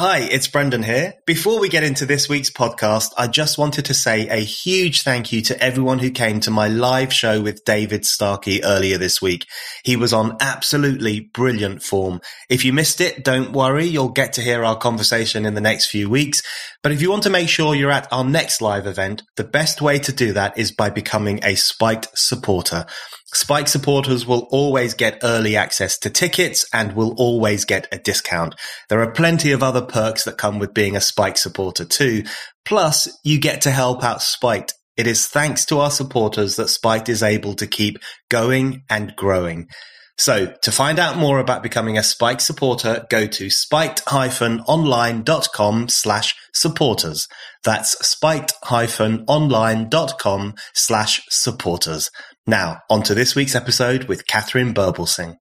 Hi, 0.00 0.20
it's 0.20 0.48
Brendan 0.48 0.82
here. 0.82 1.16
Before 1.26 1.60
we 1.60 1.68
get 1.68 1.84
into 1.84 2.06
this 2.06 2.26
week's 2.26 2.48
podcast, 2.48 3.12
I 3.18 3.26
just 3.26 3.58
wanted 3.58 3.84
to 3.84 3.92
say 3.92 4.28
a 4.28 4.36
huge 4.36 5.02
thank 5.02 5.30
you 5.30 5.42
to 5.42 5.62
everyone 5.62 5.98
who 5.98 6.10
came 6.10 6.40
to 6.40 6.50
my 6.50 6.68
live 6.68 7.12
show 7.12 7.42
with 7.42 7.66
David 7.66 8.06
Starkey 8.06 8.64
earlier 8.64 8.96
this 8.96 9.20
week. 9.20 9.44
He 9.84 9.96
was 9.96 10.14
on 10.14 10.38
absolutely 10.40 11.20
brilliant 11.34 11.82
form. 11.82 12.22
If 12.48 12.64
you 12.64 12.72
missed 12.72 13.02
it, 13.02 13.22
don't 13.22 13.52
worry. 13.52 13.84
You'll 13.84 14.08
get 14.08 14.32
to 14.32 14.40
hear 14.40 14.64
our 14.64 14.78
conversation 14.78 15.44
in 15.44 15.52
the 15.52 15.60
next 15.60 15.90
few 15.90 16.08
weeks. 16.08 16.42
But 16.82 16.92
if 16.92 17.02
you 17.02 17.10
want 17.10 17.24
to 17.24 17.30
make 17.30 17.50
sure 17.50 17.74
you're 17.74 17.90
at 17.90 18.10
our 18.10 18.24
next 18.24 18.62
live 18.62 18.86
event, 18.86 19.22
the 19.36 19.44
best 19.44 19.82
way 19.82 19.98
to 19.98 20.12
do 20.14 20.32
that 20.32 20.56
is 20.56 20.72
by 20.72 20.88
becoming 20.88 21.40
a 21.44 21.56
Spiked 21.56 22.08
supporter. 22.16 22.86
Spike 23.32 23.68
supporters 23.68 24.26
will 24.26 24.48
always 24.50 24.94
get 24.94 25.20
early 25.22 25.54
access 25.56 25.96
to 25.98 26.10
tickets 26.10 26.66
and 26.72 26.94
will 26.94 27.14
always 27.16 27.64
get 27.64 27.86
a 27.92 27.98
discount. 27.98 28.56
There 28.88 29.00
are 29.00 29.12
plenty 29.12 29.52
of 29.52 29.62
other 29.62 29.82
perks 29.82 30.24
that 30.24 30.38
come 30.38 30.58
with 30.58 30.74
being 30.74 30.96
a 30.96 31.00
Spike 31.00 31.38
supporter 31.38 31.84
too. 31.84 32.24
Plus, 32.64 33.08
you 33.24 33.38
get 33.38 33.60
to 33.62 33.70
help 33.70 34.02
out 34.02 34.22
Spiked. 34.22 34.74
It 34.96 35.06
is 35.06 35.26
thanks 35.26 35.64
to 35.66 35.78
our 35.78 35.90
supporters 35.90 36.56
that 36.56 36.68
Spiked 36.68 37.08
is 37.08 37.22
able 37.22 37.54
to 37.54 37.66
keep 37.66 37.98
going 38.28 38.82
and 38.90 39.14
growing. 39.16 39.68
So 40.18 40.52
to 40.62 40.70
find 40.70 40.98
out 40.98 41.16
more 41.16 41.38
about 41.38 41.62
becoming 41.62 41.96
a 41.96 42.02
Spike 42.02 42.42
supporter, 42.42 43.06
go 43.08 43.26
to 43.26 43.48
spiked-online.com 43.48 45.88
slash 45.88 46.34
supporters. 46.52 47.26
That's 47.64 48.06
spiked-online.com 48.06 50.54
slash 50.74 51.22
supporters. 51.30 52.10
Now, 52.46 52.80
on 52.90 53.02
to 53.04 53.14
this 53.14 53.34
week's 53.34 53.54
episode 53.54 54.04
with 54.04 54.26
Katharine 54.26 54.74
Birbalsingh. 54.74 55.36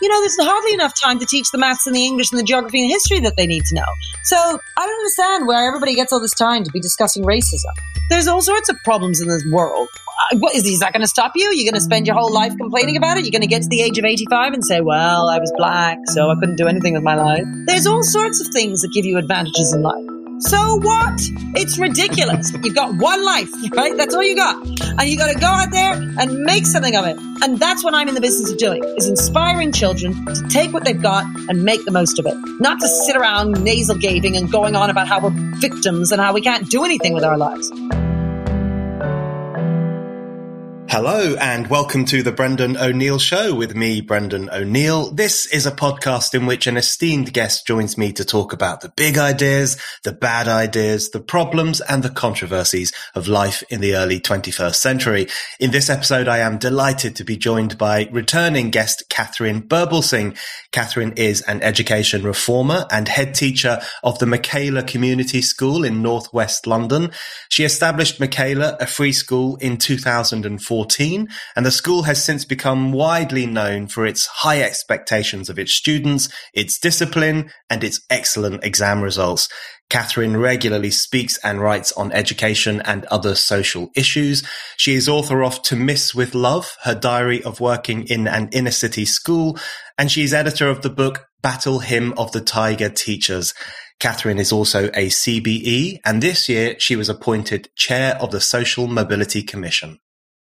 you 0.00 0.08
know, 0.08 0.20
there's 0.20 0.36
hardly 0.40 0.74
enough 0.74 0.94
time 1.00 1.18
to 1.18 1.26
teach 1.26 1.50
the 1.50 1.58
maths 1.58 1.86
and 1.86 1.94
the 1.94 2.04
English 2.04 2.30
and 2.30 2.38
the 2.38 2.44
geography 2.44 2.80
and 2.80 2.90
history 2.90 3.20
that 3.20 3.36
they 3.36 3.46
need 3.46 3.64
to 3.64 3.74
know. 3.74 3.84
So 4.24 4.36
I 4.36 4.86
don't 4.86 4.94
understand 4.94 5.46
where 5.46 5.66
everybody 5.66 5.94
gets 5.94 6.12
all 6.12 6.20
this 6.20 6.34
time 6.34 6.64
to 6.64 6.70
be 6.70 6.80
discussing 6.80 7.24
racism. 7.24 7.74
There's 8.10 8.26
all 8.26 8.40
sorts 8.40 8.68
of 8.68 8.76
problems 8.84 9.20
in 9.20 9.28
this 9.28 9.44
world. 9.52 9.88
Uh, 10.32 10.38
what 10.38 10.54
is, 10.54 10.64
is 10.64 10.78
that 10.80 10.92
going 10.92 11.02
to 11.02 11.08
stop 11.08 11.32
you? 11.34 11.50
You're 11.52 11.70
going 11.70 11.78
to 11.78 11.84
spend 11.84 12.06
your 12.06 12.16
whole 12.16 12.32
life 12.32 12.56
complaining 12.56 12.96
about 12.96 13.18
it? 13.18 13.24
You're 13.24 13.32
going 13.32 13.42
to 13.42 13.48
get 13.48 13.62
to 13.62 13.68
the 13.68 13.82
age 13.82 13.98
of 13.98 14.04
85 14.04 14.52
and 14.54 14.64
say, 14.64 14.80
well, 14.80 15.28
I 15.28 15.38
was 15.38 15.52
black, 15.56 15.98
so 16.06 16.30
I 16.30 16.34
couldn't 16.36 16.56
do 16.56 16.66
anything 16.66 16.94
with 16.94 17.02
my 17.02 17.14
life. 17.14 17.44
There's 17.66 17.86
all 17.86 18.02
sorts 18.02 18.40
of 18.40 18.52
things 18.52 18.80
that 18.82 18.92
give 18.94 19.04
you 19.04 19.18
advantages 19.18 19.72
in 19.74 19.82
life. 19.82 20.17
So 20.40 20.76
what? 20.76 21.20
It's 21.56 21.78
ridiculous. 21.78 22.52
You've 22.62 22.74
got 22.74 22.94
one 22.94 23.24
life, 23.24 23.50
right? 23.72 23.96
That's 23.96 24.14
all 24.14 24.22
you 24.22 24.36
got. 24.36 24.64
And 24.82 25.08
you 25.08 25.18
got 25.18 25.32
to 25.32 25.38
go 25.38 25.46
out 25.48 25.72
there 25.72 25.94
and 25.94 26.44
make 26.44 26.64
something 26.64 26.94
of 26.94 27.06
it. 27.06 27.18
And 27.42 27.58
that's 27.58 27.82
what 27.82 27.92
I'm 27.92 28.08
in 28.08 28.14
the 28.14 28.20
business 28.20 28.52
of 28.52 28.58
doing, 28.58 28.84
is 28.96 29.08
inspiring 29.08 29.72
children 29.72 30.14
to 30.26 30.48
take 30.48 30.72
what 30.72 30.84
they've 30.84 31.00
got 31.00 31.24
and 31.48 31.64
make 31.64 31.84
the 31.84 31.90
most 31.90 32.20
of 32.20 32.26
it. 32.26 32.34
Not 32.60 32.78
to 32.80 32.88
sit 32.88 33.16
around 33.16 33.62
nasal 33.64 33.96
gaping 33.96 34.36
and 34.36 34.50
going 34.50 34.76
on 34.76 34.90
about 34.90 35.08
how 35.08 35.20
we're 35.20 35.34
victims 35.56 36.12
and 36.12 36.20
how 36.20 36.32
we 36.32 36.40
can't 36.40 36.68
do 36.68 36.84
anything 36.84 37.14
with 37.14 37.24
our 37.24 37.36
lives. 37.36 37.72
Hello 40.90 41.36
and 41.38 41.66
welcome 41.66 42.06
to 42.06 42.22
the 42.22 42.32
Brendan 42.32 42.78
O'Neill 42.78 43.18
Show 43.18 43.54
with 43.54 43.76
me, 43.76 44.00
Brendan 44.00 44.48
O'Neill. 44.48 45.10
This 45.10 45.44
is 45.44 45.66
a 45.66 45.70
podcast 45.70 46.32
in 46.32 46.46
which 46.46 46.66
an 46.66 46.78
esteemed 46.78 47.34
guest 47.34 47.66
joins 47.66 47.98
me 47.98 48.10
to 48.14 48.24
talk 48.24 48.54
about 48.54 48.80
the 48.80 48.88
big 48.88 49.18
ideas, 49.18 49.76
the 50.04 50.12
bad 50.12 50.48
ideas, 50.48 51.10
the 51.10 51.20
problems 51.20 51.82
and 51.82 52.02
the 52.02 52.08
controversies 52.08 52.90
of 53.14 53.28
life 53.28 53.62
in 53.68 53.82
the 53.82 53.94
early 53.94 54.18
21st 54.18 54.76
century. 54.76 55.26
In 55.60 55.72
this 55.72 55.90
episode, 55.90 56.26
I 56.26 56.38
am 56.38 56.56
delighted 56.56 57.14
to 57.16 57.24
be 57.24 57.36
joined 57.36 57.76
by 57.76 58.08
returning 58.10 58.70
guest 58.70 59.10
Katharine 59.10 59.60
Birbalsingh. 59.60 60.38
Katharine 60.72 61.12
is 61.16 61.42
an 61.42 61.60
education 61.60 62.22
reformer 62.22 62.86
and 62.90 63.08
head 63.08 63.34
teacher 63.34 63.78
of 64.02 64.18
the 64.20 64.26
Michaela 64.26 64.82
Community 64.84 65.42
School 65.42 65.84
in 65.84 66.00
Northwest 66.00 66.66
London. 66.66 67.10
She 67.50 67.64
established 67.64 68.18
Michaela, 68.18 68.78
a 68.80 68.86
free 68.86 69.12
school, 69.12 69.56
in 69.56 69.76
2004 69.76 70.77
2014, 70.86 71.28
and 71.56 71.66
the 71.66 71.70
school 71.70 72.02
has 72.04 72.22
since 72.22 72.44
become 72.44 72.92
widely 72.92 73.46
known 73.46 73.86
for 73.86 74.06
its 74.06 74.26
high 74.26 74.62
expectations 74.62 75.48
of 75.48 75.58
its 75.58 75.72
students, 75.72 76.28
its 76.54 76.78
discipline, 76.78 77.50
and 77.68 77.82
its 77.84 78.00
excellent 78.10 78.64
exam 78.64 79.02
results. 79.02 79.48
Katharine 79.90 80.36
regularly 80.36 80.90
speaks 80.90 81.38
and 81.38 81.60
writes 81.60 81.92
on 81.92 82.12
education 82.12 82.82
and 82.82 83.06
other 83.06 83.34
social 83.34 83.90
issues. 83.96 84.46
She 84.76 84.94
is 84.94 85.08
author 85.08 85.42
of 85.42 85.62
To 85.62 85.76
Miss 85.76 86.14
with 86.14 86.34
Love, 86.34 86.76
her 86.82 86.94
diary 86.94 87.42
of 87.42 87.60
working 87.60 88.06
in 88.06 88.28
an 88.28 88.50
inner 88.52 88.70
city 88.70 89.06
school, 89.06 89.58
and 89.96 90.10
she 90.10 90.22
is 90.22 90.34
editor 90.34 90.68
of 90.68 90.82
the 90.82 90.90
book 90.90 91.26
Battle 91.42 91.78
Hymn 91.78 92.12
of 92.18 92.32
the 92.32 92.40
Tiger 92.40 92.90
Teachers. 92.90 93.54
Katharine 93.98 94.38
is 94.38 94.52
also 94.52 94.86
a 94.88 95.08
CBE, 95.08 95.98
and 96.04 96.22
this 96.22 96.48
year 96.48 96.76
she 96.78 96.94
was 96.94 97.08
appointed 97.08 97.70
chair 97.74 98.16
of 98.20 98.30
the 98.30 98.40
Social 98.40 98.86
Mobility 98.86 99.42
Commission. 99.42 99.98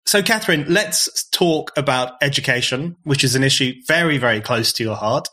So, 0.05 0.21
Katharine, 0.21 0.65
let's 0.67 1.29
talk 1.29 1.71
about 1.77 2.13
education, 2.21 2.97
which 3.03 3.23
is 3.23 3.35
an 3.35 3.43
issue 3.43 3.73
very, 3.87 4.17
very 4.17 4.41
close 4.41 4.73
to 4.73 4.83
your 4.83 4.95
heart. 4.95 5.27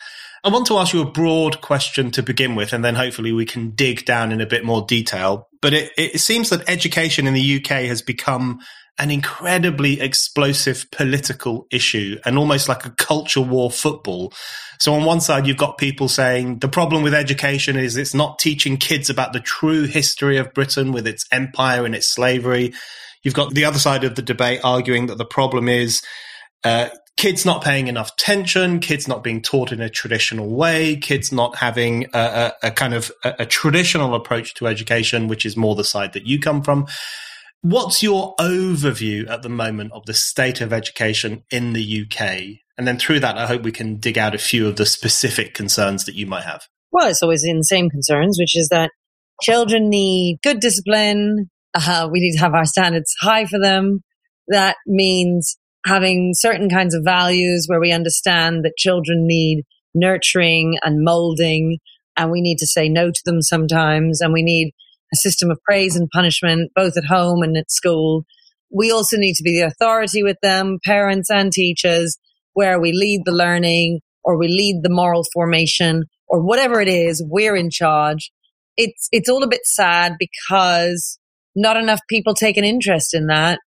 I 0.44 0.50
want 0.50 0.66
to 0.68 0.78
ask 0.78 0.92
you 0.92 1.00
a 1.00 1.10
broad 1.10 1.60
question 1.60 2.10
to 2.12 2.22
begin 2.22 2.54
with, 2.54 2.72
and 2.72 2.84
then 2.84 2.94
hopefully 2.94 3.32
we 3.32 3.44
can 3.44 3.70
dig 3.70 4.04
down 4.04 4.30
in 4.30 4.40
a 4.40 4.46
bit 4.46 4.64
more 4.64 4.84
detail. 4.86 5.48
But 5.60 5.74
it, 5.74 5.92
it 5.96 6.20
seems 6.20 6.50
that 6.50 6.68
education 6.68 7.26
in 7.26 7.34
the 7.34 7.56
UK 7.56 7.86
has 7.86 8.02
become 8.02 8.60
an 8.98 9.10
incredibly 9.10 10.00
explosive 10.00 10.86
political 10.90 11.66
issue 11.70 12.18
and 12.24 12.36
almost 12.36 12.68
like 12.68 12.84
a 12.84 12.90
culture 12.90 13.40
war 13.40 13.70
football. 13.70 14.32
So 14.80 14.92
on 14.94 15.04
one 15.04 15.20
side, 15.20 15.46
you've 15.46 15.56
got 15.56 15.78
people 15.78 16.08
saying 16.08 16.58
the 16.58 16.68
problem 16.68 17.02
with 17.02 17.14
education 17.14 17.76
is 17.76 17.96
it's 17.96 18.14
not 18.14 18.38
teaching 18.38 18.76
kids 18.76 19.08
about 19.08 19.32
the 19.32 19.40
true 19.40 19.84
history 19.84 20.36
of 20.36 20.52
Britain 20.52 20.92
with 20.92 21.06
its 21.06 21.24
empire 21.30 21.84
and 21.84 21.94
its 21.94 22.08
slavery. 22.08 22.74
You've 23.28 23.34
got 23.34 23.52
the 23.52 23.66
other 23.66 23.78
side 23.78 24.04
of 24.04 24.14
the 24.14 24.22
debate 24.22 24.60
arguing 24.64 25.08
that 25.08 25.18
the 25.18 25.26
problem 25.26 25.68
is 25.68 26.00
uh, 26.64 26.88
kids 27.18 27.44
not 27.44 27.62
paying 27.62 27.86
enough 27.86 28.12
attention, 28.14 28.80
kids 28.80 29.06
not 29.06 29.22
being 29.22 29.42
taught 29.42 29.70
in 29.70 29.82
a 29.82 29.90
traditional 29.90 30.48
way, 30.48 30.96
kids 30.96 31.30
not 31.30 31.54
having 31.56 32.06
a, 32.14 32.54
a, 32.62 32.68
a 32.68 32.70
kind 32.70 32.94
of 32.94 33.12
a, 33.22 33.34
a, 33.40 33.44
traditional 33.44 34.14
approach 34.14 34.54
to 34.54 34.66
education, 34.66 35.28
which 35.28 35.44
is 35.44 35.58
more 35.58 35.74
the 35.74 35.84
side 35.84 36.14
that 36.14 36.26
you 36.26 36.40
come 36.40 36.62
from. 36.62 36.86
What's 37.60 38.02
your 38.02 38.34
overview 38.36 39.28
at 39.28 39.42
the 39.42 39.50
moment 39.50 39.92
of 39.92 40.06
the 40.06 40.14
state 40.14 40.62
of 40.62 40.72
education 40.72 41.44
in 41.50 41.74
the 41.74 42.06
UK? 42.06 42.60
And 42.78 42.88
then 42.88 42.98
through 42.98 43.20
that, 43.20 43.36
I 43.36 43.44
hope 43.44 43.60
we 43.60 43.72
can 43.72 43.98
dig 43.98 44.16
out 44.16 44.34
a 44.34 44.38
few 44.38 44.66
of 44.66 44.76
the 44.76 44.86
specific 44.86 45.52
concerns 45.52 46.06
that 46.06 46.14
you 46.14 46.26
might 46.26 46.44
have. 46.44 46.66
Well, 46.92 47.10
it's 47.10 47.22
always 47.22 47.42
the 47.42 47.62
same 47.62 47.90
concerns, 47.90 48.38
which 48.40 48.56
is 48.56 48.68
that 48.68 48.90
children 49.42 49.90
need 49.90 50.38
good 50.42 50.60
discipline, 50.60 51.50
uh, 51.74 52.08
we 52.10 52.20
need 52.20 52.32
to 52.32 52.40
have 52.40 52.54
our 52.54 52.64
standards 52.64 53.14
high 53.20 53.46
for 53.46 53.58
them. 53.58 54.00
That 54.48 54.76
means 54.86 55.56
having 55.86 56.32
certain 56.34 56.68
kinds 56.68 56.94
of 56.94 57.04
values 57.04 57.66
where 57.66 57.80
we 57.80 57.92
understand 57.92 58.64
that 58.64 58.76
children 58.76 59.26
need 59.26 59.64
nurturing 59.94 60.78
and 60.82 61.04
molding, 61.04 61.78
and 62.16 62.30
we 62.30 62.40
need 62.40 62.58
to 62.58 62.66
say 62.66 62.88
no 62.88 63.10
to 63.10 63.20
them 63.24 63.42
sometimes, 63.42 64.20
and 64.20 64.32
we 64.32 64.42
need 64.42 64.72
a 65.12 65.16
system 65.16 65.50
of 65.50 65.62
praise 65.64 65.96
and 65.96 66.08
punishment, 66.12 66.70
both 66.74 66.96
at 66.96 67.04
home 67.04 67.42
and 67.42 67.56
at 67.56 67.70
school. 67.70 68.24
We 68.70 68.92
also 68.92 69.16
need 69.16 69.34
to 69.34 69.42
be 69.42 69.58
the 69.58 69.66
authority 69.66 70.22
with 70.22 70.36
them, 70.42 70.78
parents 70.84 71.30
and 71.30 71.50
teachers, 71.50 72.18
where 72.52 72.78
we 72.78 72.92
lead 72.92 73.22
the 73.24 73.32
learning 73.32 74.00
or 74.24 74.38
we 74.38 74.48
lead 74.48 74.82
the 74.82 74.90
moral 74.90 75.24
formation 75.32 76.04
or 76.26 76.42
whatever 76.42 76.80
it 76.80 76.88
is, 76.88 77.24
we're 77.26 77.56
in 77.56 77.70
charge. 77.70 78.30
It's, 78.76 79.08
it's 79.10 79.28
all 79.28 79.42
a 79.42 79.48
bit 79.48 79.64
sad 79.64 80.16
because 80.18 81.18
not 81.58 81.76
enough 81.76 82.00
people 82.08 82.34
take 82.34 82.56
an 82.56 82.64
interest 82.64 83.14
in 83.14 83.26
that. 83.26 83.58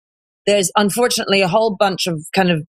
There's 0.46 0.70
unfortunately 0.76 1.42
a 1.42 1.48
whole 1.48 1.76
bunch 1.78 2.06
of 2.06 2.24
kind 2.34 2.50
of 2.50 2.64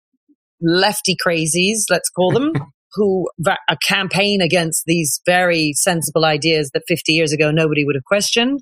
lefty 0.60 1.16
crazies, 1.24 1.84
let's 1.90 2.08
call 2.10 2.32
them, 2.32 2.52
who 2.94 3.28
a 3.46 3.76
campaign 3.86 4.40
against 4.40 4.84
these 4.86 5.20
very 5.26 5.72
sensible 5.76 6.24
ideas 6.24 6.70
that 6.74 6.82
50 6.88 7.12
years 7.12 7.32
ago 7.32 7.50
nobody 7.50 7.84
would 7.84 7.94
have 7.94 8.04
questioned. 8.04 8.60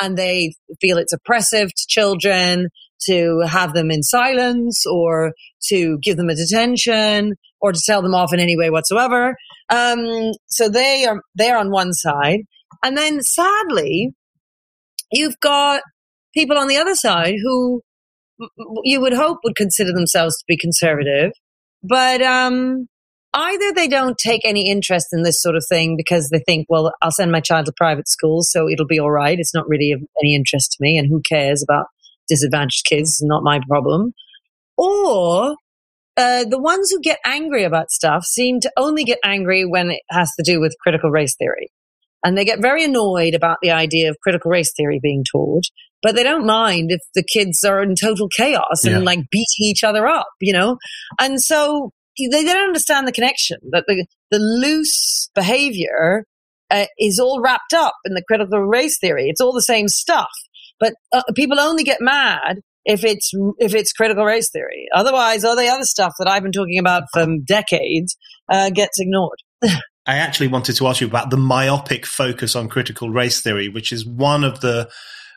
And 0.00 0.16
they 0.16 0.54
feel 0.80 0.96
it's 0.96 1.12
oppressive 1.12 1.68
to 1.68 1.86
children 1.86 2.68
to 3.06 3.40
have 3.46 3.74
them 3.74 3.90
in 3.90 4.02
silence 4.02 4.84
or 4.90 5.32
to 5.68 5.98
give 6.02 6.16
them 6.16 6.30
a 6.30 6.34
detention 6.34 7.34
or 7.60 7.72
to 7.72 7.80
tell 7.84 8.02
them 8.02 8.14
off 8.14 8.32
in 8.32 8.40
any 8.40 8.56
way 8.56 8.70
whatsoever. 8.70 9.36
Um, 9.68 10.32
so 10.46 10.68
they 10.68 11.04
are, 11.04 11.20
they're 11.34 11.58
on 11.58 11.70
one 11.70 11.92
side. 11.92 12.40
And 12.82 12.96
then 12.96 13.20
sadly, 13.22 14.14
you've 15.12 15.38
got 15.40 15.82
people 16.34 16.58
on 16.58 16.68
the 16.68 16.76
other 16.76 16.94
side 16.94 17.34
who 17.42 17.82
you 18.84 19.00
would 19.00 19.12
hope 19.12 19.38
would 19.44 19.56
consider 19.56 19.92
themselves 19.92 20.34
to 20.38 20.44
be 20.48 20.56
conservative, 20.56 21.32
but 21.82 22.22
um, 22.22 22.86
either 23.34 23.72
they 23.72 23.88
don't 23.88 24.16
take 24.18 24.40
any 24.44 24.70
interest 24.70 25.08
in 25.12 25.22
this 25.22 25.40
sort 25.40 25.56
of 25.56 25.64
thing 25.68 25.96
because 25.96 26.28
they 26.30 26.40
think, 26.46 26.66
well, 26.68 26.92
I'll 27.02 27.10
send 27.10 27.32
my 27.32 27.40
child 27.40 27.66
to 27.66 27.72
private 27.76 28.08
school, 28.08 28.42
so 28.42 28.68
it'll 28.68 28.86
be 28.86 28.98
all 28.98 29.10
right. 29.10 29.38
It's 29.38 29.54
not 29.54 29.68
really 29.68 29.92
of 29.92 30.00
any 30.22 30.34
interest 30.34 30.72
to 30.72 30.78
me, 30.80 30.96
and 30.96 31.08
who 31.08 31.20
cares 31.20 31.62
about 31.62 31.86
disadvantaged 32.28 32.86
kids? 32.86 33.18
Not 33.22 33.42
my 33.42 33.60
problem. 33.68 34.12
Or 34.76 35.56
uh, 36.16 36.44
the 36.44 36.60
ones 36.60 36.90
who 36.90 37.00
get 37.00 37.18
angry 37.24 37.64
about 37.64 37.90
stuff 37.90 38.24
seem 38.24 38.60
to 38.60 38.70
only 38.76 39.04
get 39.04 39.18
angry 39.24 39.64
when 39.64 39.90
it 39.90 40.00
has 40.10 40.30
to 40.36 40.42
do 40.42 40.60
with 40.60 40.74
critical 40.82 41.10
race 41.10 41.36
theory. 41.36 41.70
And 42.24 42.36
they 42.36 42.44
get 42.44 42.60
very 42.60 42.84
annoyed 42.84 43.34
about 43.34 43.58
the 43.62 43.70
idea 43.70 44.10
of 44.10 44.20
critical 44.22 44.50
race 44.50 44.72
theory 44.76 45.00
being 45.02 45.24
taught, 45.30 45.64
but 46.02 46.14
they 46.14 46.22
don't 46.22 46.46
mind 46.46 46.90
if 46.90 47.00
the 47.14 47.24
kids 47.24 47.64
are 47.64 47.82
in 47.82 47.94
total 47.94 48.28
chaos 48.28 48.84
and 48.84 48.94
yeah. 48.96 49.00
like 49.00 49.20
beating 49.30 49.46
each 49.60 49.84
other 49.84 50.06
up, 50.06 50.28
you 50.40 50.52
know? 50.52 50.76
And 51.18 51.40
so 51.40 51.92
they, 52.18 52.44
don't 52.44 52.68
understand 52.68 53.06
the 53.08 53.12
connection 53.12 53.58
that 53.70 53.84
the, 53.86 54.06
the 54.30 54.38
loose 54.38 55.30
behavior 55.34 56.24
uh, 56.70 56.86
is 56.98 57.18
all 57.18 57.40
wrapped 57.40 57.72
up 57.74 57.94
in 58.04 58.14
the 58.14 58.24
critical 58.26 58.60
race 58.60 58.98
theory. 58.98 59.28
It's 59.28 59.40
all 59.40 59.52
the 59.52 59.62
same 59.62 59.88
stuff, 59.88 60.30
but 60.78 60.94
uh, 61.12 61.22
people 61.34 61.58
only 61.58 61.84
get 61.84 62.00
mad 62.00 62.60
if 62.84 63.04
it's 63.04 63.32
if 63.58 63.74
it's 63.74 63.92
critical 63.92 64.24
race 64.24 64.50
theory. 64.50 64.86
Otherwise, 64.94 65.44
all 65.44 65.56
the 65.56 65.68
other 65.68 65.84
stuff 65.84 66.12
that 66.18 66.28
I've 66.28 66.42
been 66.42 66.52
talking 66.52 66.78
about 66.78 67.04
for 67.12 67.26
decades 67.44 68.16
uh, 68.48 68.70
gets 68.70 68.98
ignored. 69.00 69.38
I 70.10 70.16
actually 70.16 70.48
wanted 70.48 70.74
to 70.74 70.88
ask 70.88 71.00
you 71.00 71.06
about 71.06 71.30
the 71.30 71.36
myopic 71.36 72.04
focus 72.04 72.56
on 72.56 72.68
critical 72.68 73.10
race 73.10 73.40
theory, 73.42 73.68
which 73.68 73.92
is 73.92 74.04
one 74.04 74.42
of 74.42 74.60
the 74.60 74.90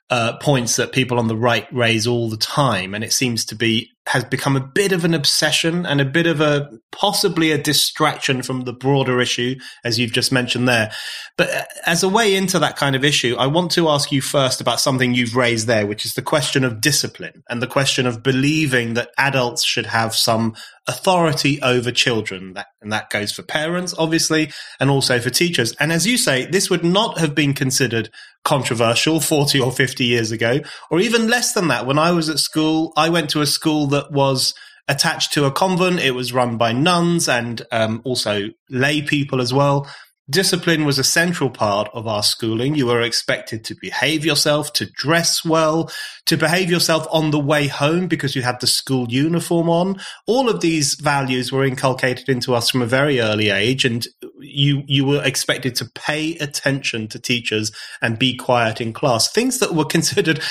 uh, 0.10 0.38
points 0.38 0.78
that 0.78 0.92
people 0.92 1.20
on 1.20 1.28
the 1.28 1.38
right 1.38 1.68
raise 1.72 2.08
all 2.08 2.28
the 2.28 2.38
time, 2.38 2.96
and 2.96 3.04
it 3.04 3.14
seems 3.14 3.46
to 3.46 3.56
be 3.56 3.92
has 4.08 4.24
become 4.24 4.56
a 4.56 4.60
bit 4.60 4.92
of 4.92 5.06
an 5.06 5.14
obsession 5.14 5.86
and 5.86 6.02
a 6.02 6.06
bit 6.06 6.28
of 6.28 6.42
a 6.42 6.70
possibly 6.92 7.52
a 7.52 7.58
distraction 7.58 8.42
from 8.42 8.62
the 8.62 8.74
broader 8.74 9.22
issue, 9.22 9.56
as 9.86 9.98
you've 10.00 10.12
just 10.12 10.32
mentioned 10.32 10.68
there. 10.68 10.92
But 11.38 11.50
uh, 11.52 11.64
as 11.86 12.02
a 12.02 12.10
way 12.10 12.36
into 12.36 12.58
that 12.60 12.76
kind 12.76 12.96
of 12.96 13.06
issue, 13.06 13.36
I 13.38 13.48
want 13.48 13.72
to 13.74 13.90
ask 13.90 14.12
you 14.12 14.22
first 14.22 14.60
about 14.60 14.82
something 14.82 15.14
you've 15.14 15.36
raised 15.36 15.68
there, 15.68 15.86
which 15.86 16.04
is 16.04 16.16
the 16.16 16.22
question 16.24 16.64
of 16.64 16.82
discipline 16.82 17.44
and 17.48 17.62
the 17.62 17.68
question 17.68 18.08
of 18.08 18.24
believing 18.24 18.96
that 18.96 19.12
adults 19.18 19.64
should 19.64 19.86
have 19.86 20.16
some 20.16 20.56
authority 20.88 21.62
over 21.62 21.92
children. 21.92 22.54
That, 22.54 22.68
and 22.82 22.92
that 22.92 23.10
goes 23.10 23.32
for 23.32 23.44
parents, 23.44 23.94
obviously, 23.98 24.52
and 24.80 24.90
also 24.90 25.20
for 25.20 25.30
teachers. 25.30 25.74
And 25.80 25.92
as 25.92 26.06
you 26.06 26.18
say, 26.18 26.46
this 26.46 26.70
would 26.70 26.84
not 26.84 27.18
have 27.20 27.34
been 27.34 27.54
considered 27.54 28.10
controversial 28.44 29.20
40 29.20 29.60
or 29.60 29.72
50 29.72 30.04
years 30.04 30.32
ago, 30.32 30.60
or 30.92 31.00
even 31.00 31.28
less 31.28 31.54
than 31.54 31.70
that. 31.70 31.86
When 31.86 32.00
I 32.00 32.12
was 32.12 32.30
at 32.30 32.40
school, 32.40 32.92
I 32.98 33.10
went 33.10 33.30
to 33.32 33.42
a 33.42 33.46
school 33.46 33.88
that 33.88 34.12
was 34.12 34.54
attached 34.88 35.34
to 35.34 35.46
a 35.46 35.52
convent. 35.52 36.00
It 36.00 36.12
was 36.12 36.34
run 36.34 36.58
by 36.58 36.74
nuns 36.74 37.30
and 37.30 37.62
um, 37.72 38.02
also 38.04 38.50
lay 38.70 39.02
people 39.02 39.42
as 39.42 39.54
well. 39.54 39.88
Discipline 40.30 40.86
was 40.86 40.98
a 40.98 41.04
central 41.04 41.50
part 41.50 41.90
of 41.94 42.08
our 42.08 42.24
schooling. 42.24 42.76
You 42.76 42.86
were 42.86 43.02
expected 43.02 43.66
to 43.66 43.76
behave 43.76 44.24
yourself, 44.24 44.72
to 44.74 44.86
dress 44.86 45.44
well, 45.44 45.92
to 46.28 46.38
behave 46.38 46.72
yourself 46.72 47.06
on 47.12 47.32
the 47.32 47.40
way 47.40 47.68
home 47.68 48.08
because 48.08 48.34
you 48.34 48.42
had 48.42 48.62
the 48.62 48.68
school 48.68 49.12
uniform 49.12 49.70
on. 49.70 50.00
All 50.26 50.48
of 50.48 50.62
these 50.62 50.94
values 50.94 51.52
were 51.52 51.66
inculcated 51.66 52.30
into 52.30 52.56
us 52.56 52.70
from 52.70 52.82
a 52.82 52.86
very 52.86 53.20
early 53.20 53.50
age 53.50 53.84
and 53.84 54.08
you, 54.40 54.84
you 54.88 55.04
were 55.04 55.22
expected 55.26 55.76
to 55.76 55.92
pay 55.94 56.38
attention 56.38 57.10
to 57.10 57.20
teachers 57.20 57.74
and 58.02 58.18
be 58.18 58.38
quiet 58.38 58.80
in 58.80 58.94
class. 58.94 59.30
Things 59.30 59.60
that 59.60 59.76
were 59.76 59.84
considered 59.84 60.42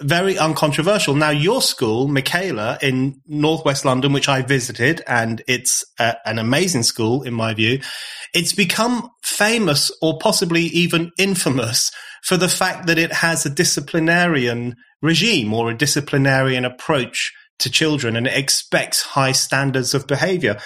very 0.00 0.38
uncontroversial. 0.38 1.14
Now, 1.14 1.30
your 1.30 1.60
school, 1.60 2.08
Michaela, 2.08 2.78
in 2.80 3.20
Northwest 3.26 3.84
London, 3.84 4.12
which 4.12 4.28
I 4.28 4.42
visited, 4.42 5.02
and 5.06 5.42
it's 5.48 5.84
a, 5.98 6.16
an 6.24 6.38
amazing 6.38 6.84
school 6.84 7.22
in 7.22 7.34
my 7.34 7.54
view, 7.54 7.80
it's 8.32 8.52
become 8.52 9.10
famous 9.22 9.90
or 10.00 10.18
possibly 10.18 10.62
even 10.62 11.10
infamous 11.18 11.90
for 12.22 12.36
the 12.36 12.48
fact 12.48 12.86
that 12.86 12.98
it 12.98 13.12
has 13.12 13.44
a 13.44 13.50
disciplinarian 13.50 14.76
regime 15.02 15.52
or 15.54 15.70
a 15.70 15.76
disciplinarian 15.76 16.64
approach 16.64 17.32
to 17.58 17.70
children 17.70 18.16
and 18.16 18.26
it 18.26 18.36
expects 18.36 19.02
high 19.02 19.32
standards 19.32 19.94
of 19.94 20.06
behavior. 20.06 20.58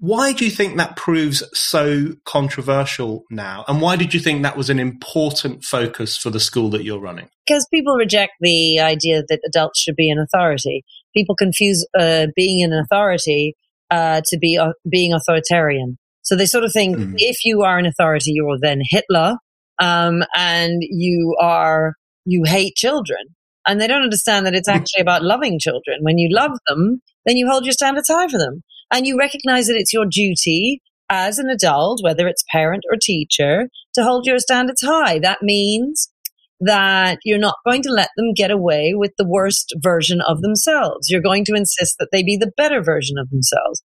Why 0.00 0.32
do 0.32 0.46
you 0.46 0.50
think 0.50 0.78
that 0.78 0.96
proves 0.96 1.42
so 1.52 2.14
controversial 2.24 3.24
now? 3.30 3.66
And 3.68 3.82
why 3.82 3.96
did 3.96 4.14
you 4.14 4.20
think 4.20 4.42
that 4.42 4.56
was 4.56 4.70
an 4.70 4.78
important 4.78 5.62
focus 5.62 6.16
for 6.16 6.30
the 6.30 6.40
school 6.40 6.70
that 6.70 6.84
you're 6.84 6.98
running? 6.98 7.28
Because 7.46 7.68
people 7.72 7.96
reject 7.96 8.32
the 8.40 8.80
idea 8.80 9.22
that 9.28 9.40
adults 9.46 9.78
should 9.78 9.96
be 9.96 10.10
an 10.10 10.18
authority. 10.18 10.84
People 11.14 11.34
confuse 11.34 11.86
uh, 11.98 12.28
being 12.34 12.64
an 12.64 12.72
authority 12.72 13.54
uh, 13.90 14.22
to 14.24 14.38
be 14.38 14.56
uh, 14.56 14.72
being 14.90 15.12
authoritarian. 15.12 15.98
So 16.22 16.34
they 16.34 16.46
sort 16.46 16.64
of 16.64 16.72
think 16.72 16.96
mm. 16.96 17.14
if 17.18 17.44
you 17.44 17.62
are 17.62 17.76
an 17.76 17.84
authority, 17.84 18.32
you're 18.32 18.58
then 18.58 18.80
Hitler, 18.82 19.36
um, 19.82 20.24
and 20.34 20.80
you 20.80 21.36
are 21.38 21.92
you 22.24 22.44
hate 22.46 22.74
children. 22.74 23.20
And 23.66 23.78
they 23.78 23.86
don't 23.86 24.02
understand 24.02 24.46
that 24.46 24.54
it's 24.54 24.68
actually 24.68 25.02
about 25.02 25.22
loving 25.22 25.58
children. 25.58 25.98
When 26.00 26.16
you 26.16 26.34
love 26.34 26.52
them, 26.68 27.02
then 27.26 27.36
you 27.36 27.46
hold 27.46 27.66
your 27.66 27.74
standards 27.74 28.08
high 28.08 28.26
for 28.26 28.38
them 28.38 28.62
and 28.92 29.06
you 29.06 29.18
recognize 29.18 29.66
that 29.66 29.76
it's 29.76 29.92
your 29.92 30.06
duty 30.06 30.82
as 31.08 31.38
an 31.38 31.48
adult, 31.48 32.00
whether 32.02 32.28
it's 32.28 32.44
parent 32.50 32.84
or 32.90 32.96
teacher, 33.00 33.68
to 33.94 34.04
hold 34.04 34.26
your 34.26 34.38
standards 34.38 34.82
high. 34.82 35.18
That 35.18 35.42
means 35.42 36.10
that 36.60 37.18
you're 37.24 37.38
not 37.38 37.56
going 37.66 37.82
to 37.82 37.90
let 37.90 38.10
them 38.16 38.32
get 38.34 38.50
away 38.50 38.92
with 38.94 39.12
the 39.16 39.26
worst 39.26 39.74
version 39.78 40.20
of 40.20 40.42
themselves. 40.42 41.08
You're 41.08 41.22
going 41.22 41.44
to 41.46 41.54
insist 41.54 41.96
that 41.98 42.08
they 42.12 42.22
be 42.22 42.36
the 42.36 42.52
better 42.56 42.82
version 42.82 43.16
of 43.18 43.30
themselves. 43.30 43.82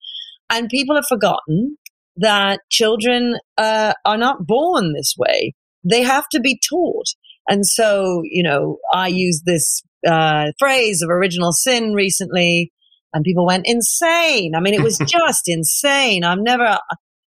And 0.51 0.69
people 0.69 0.97
have 0.97 1.07
forgotten 1.09 1.79
that 2.17 2.61
children 2.71 3.37
uh, 3.57 3.95
are 4.05 4.19
not 4.19 4.47
born 4.47 4.93
this 4.93 5.15
way. 5.17 5.55
They 5.85 6.03
have 6.03 6.29
to 6.33 6.41
be 6.41 6.61
taught. 6.69 7.07
And 7.49 7.67
so, 7.67 8.23
you 8.25 8.43
know, 8.43 8.79
I 8.93 9.09
used 9.09 9.45
this 9.45 9.83
uh, 10.07 10.53
phrase 10.59 11.03
of 11.03 11.11
original 11.11 11.53
sin 11.53 11.93
recently 11.93 12.73
and 13.15 13.25
people 13.25 13.47
went 13.47 13.67
insane. 13.67 14.55
I 14.55 14.61
mean, 14.61 14.75
it 14.75 14.83
was 14.83 14.99
just 15.07 15.45
insane. 15.47 16.25
I'm 16.25 16.43
never, 16.43 16.79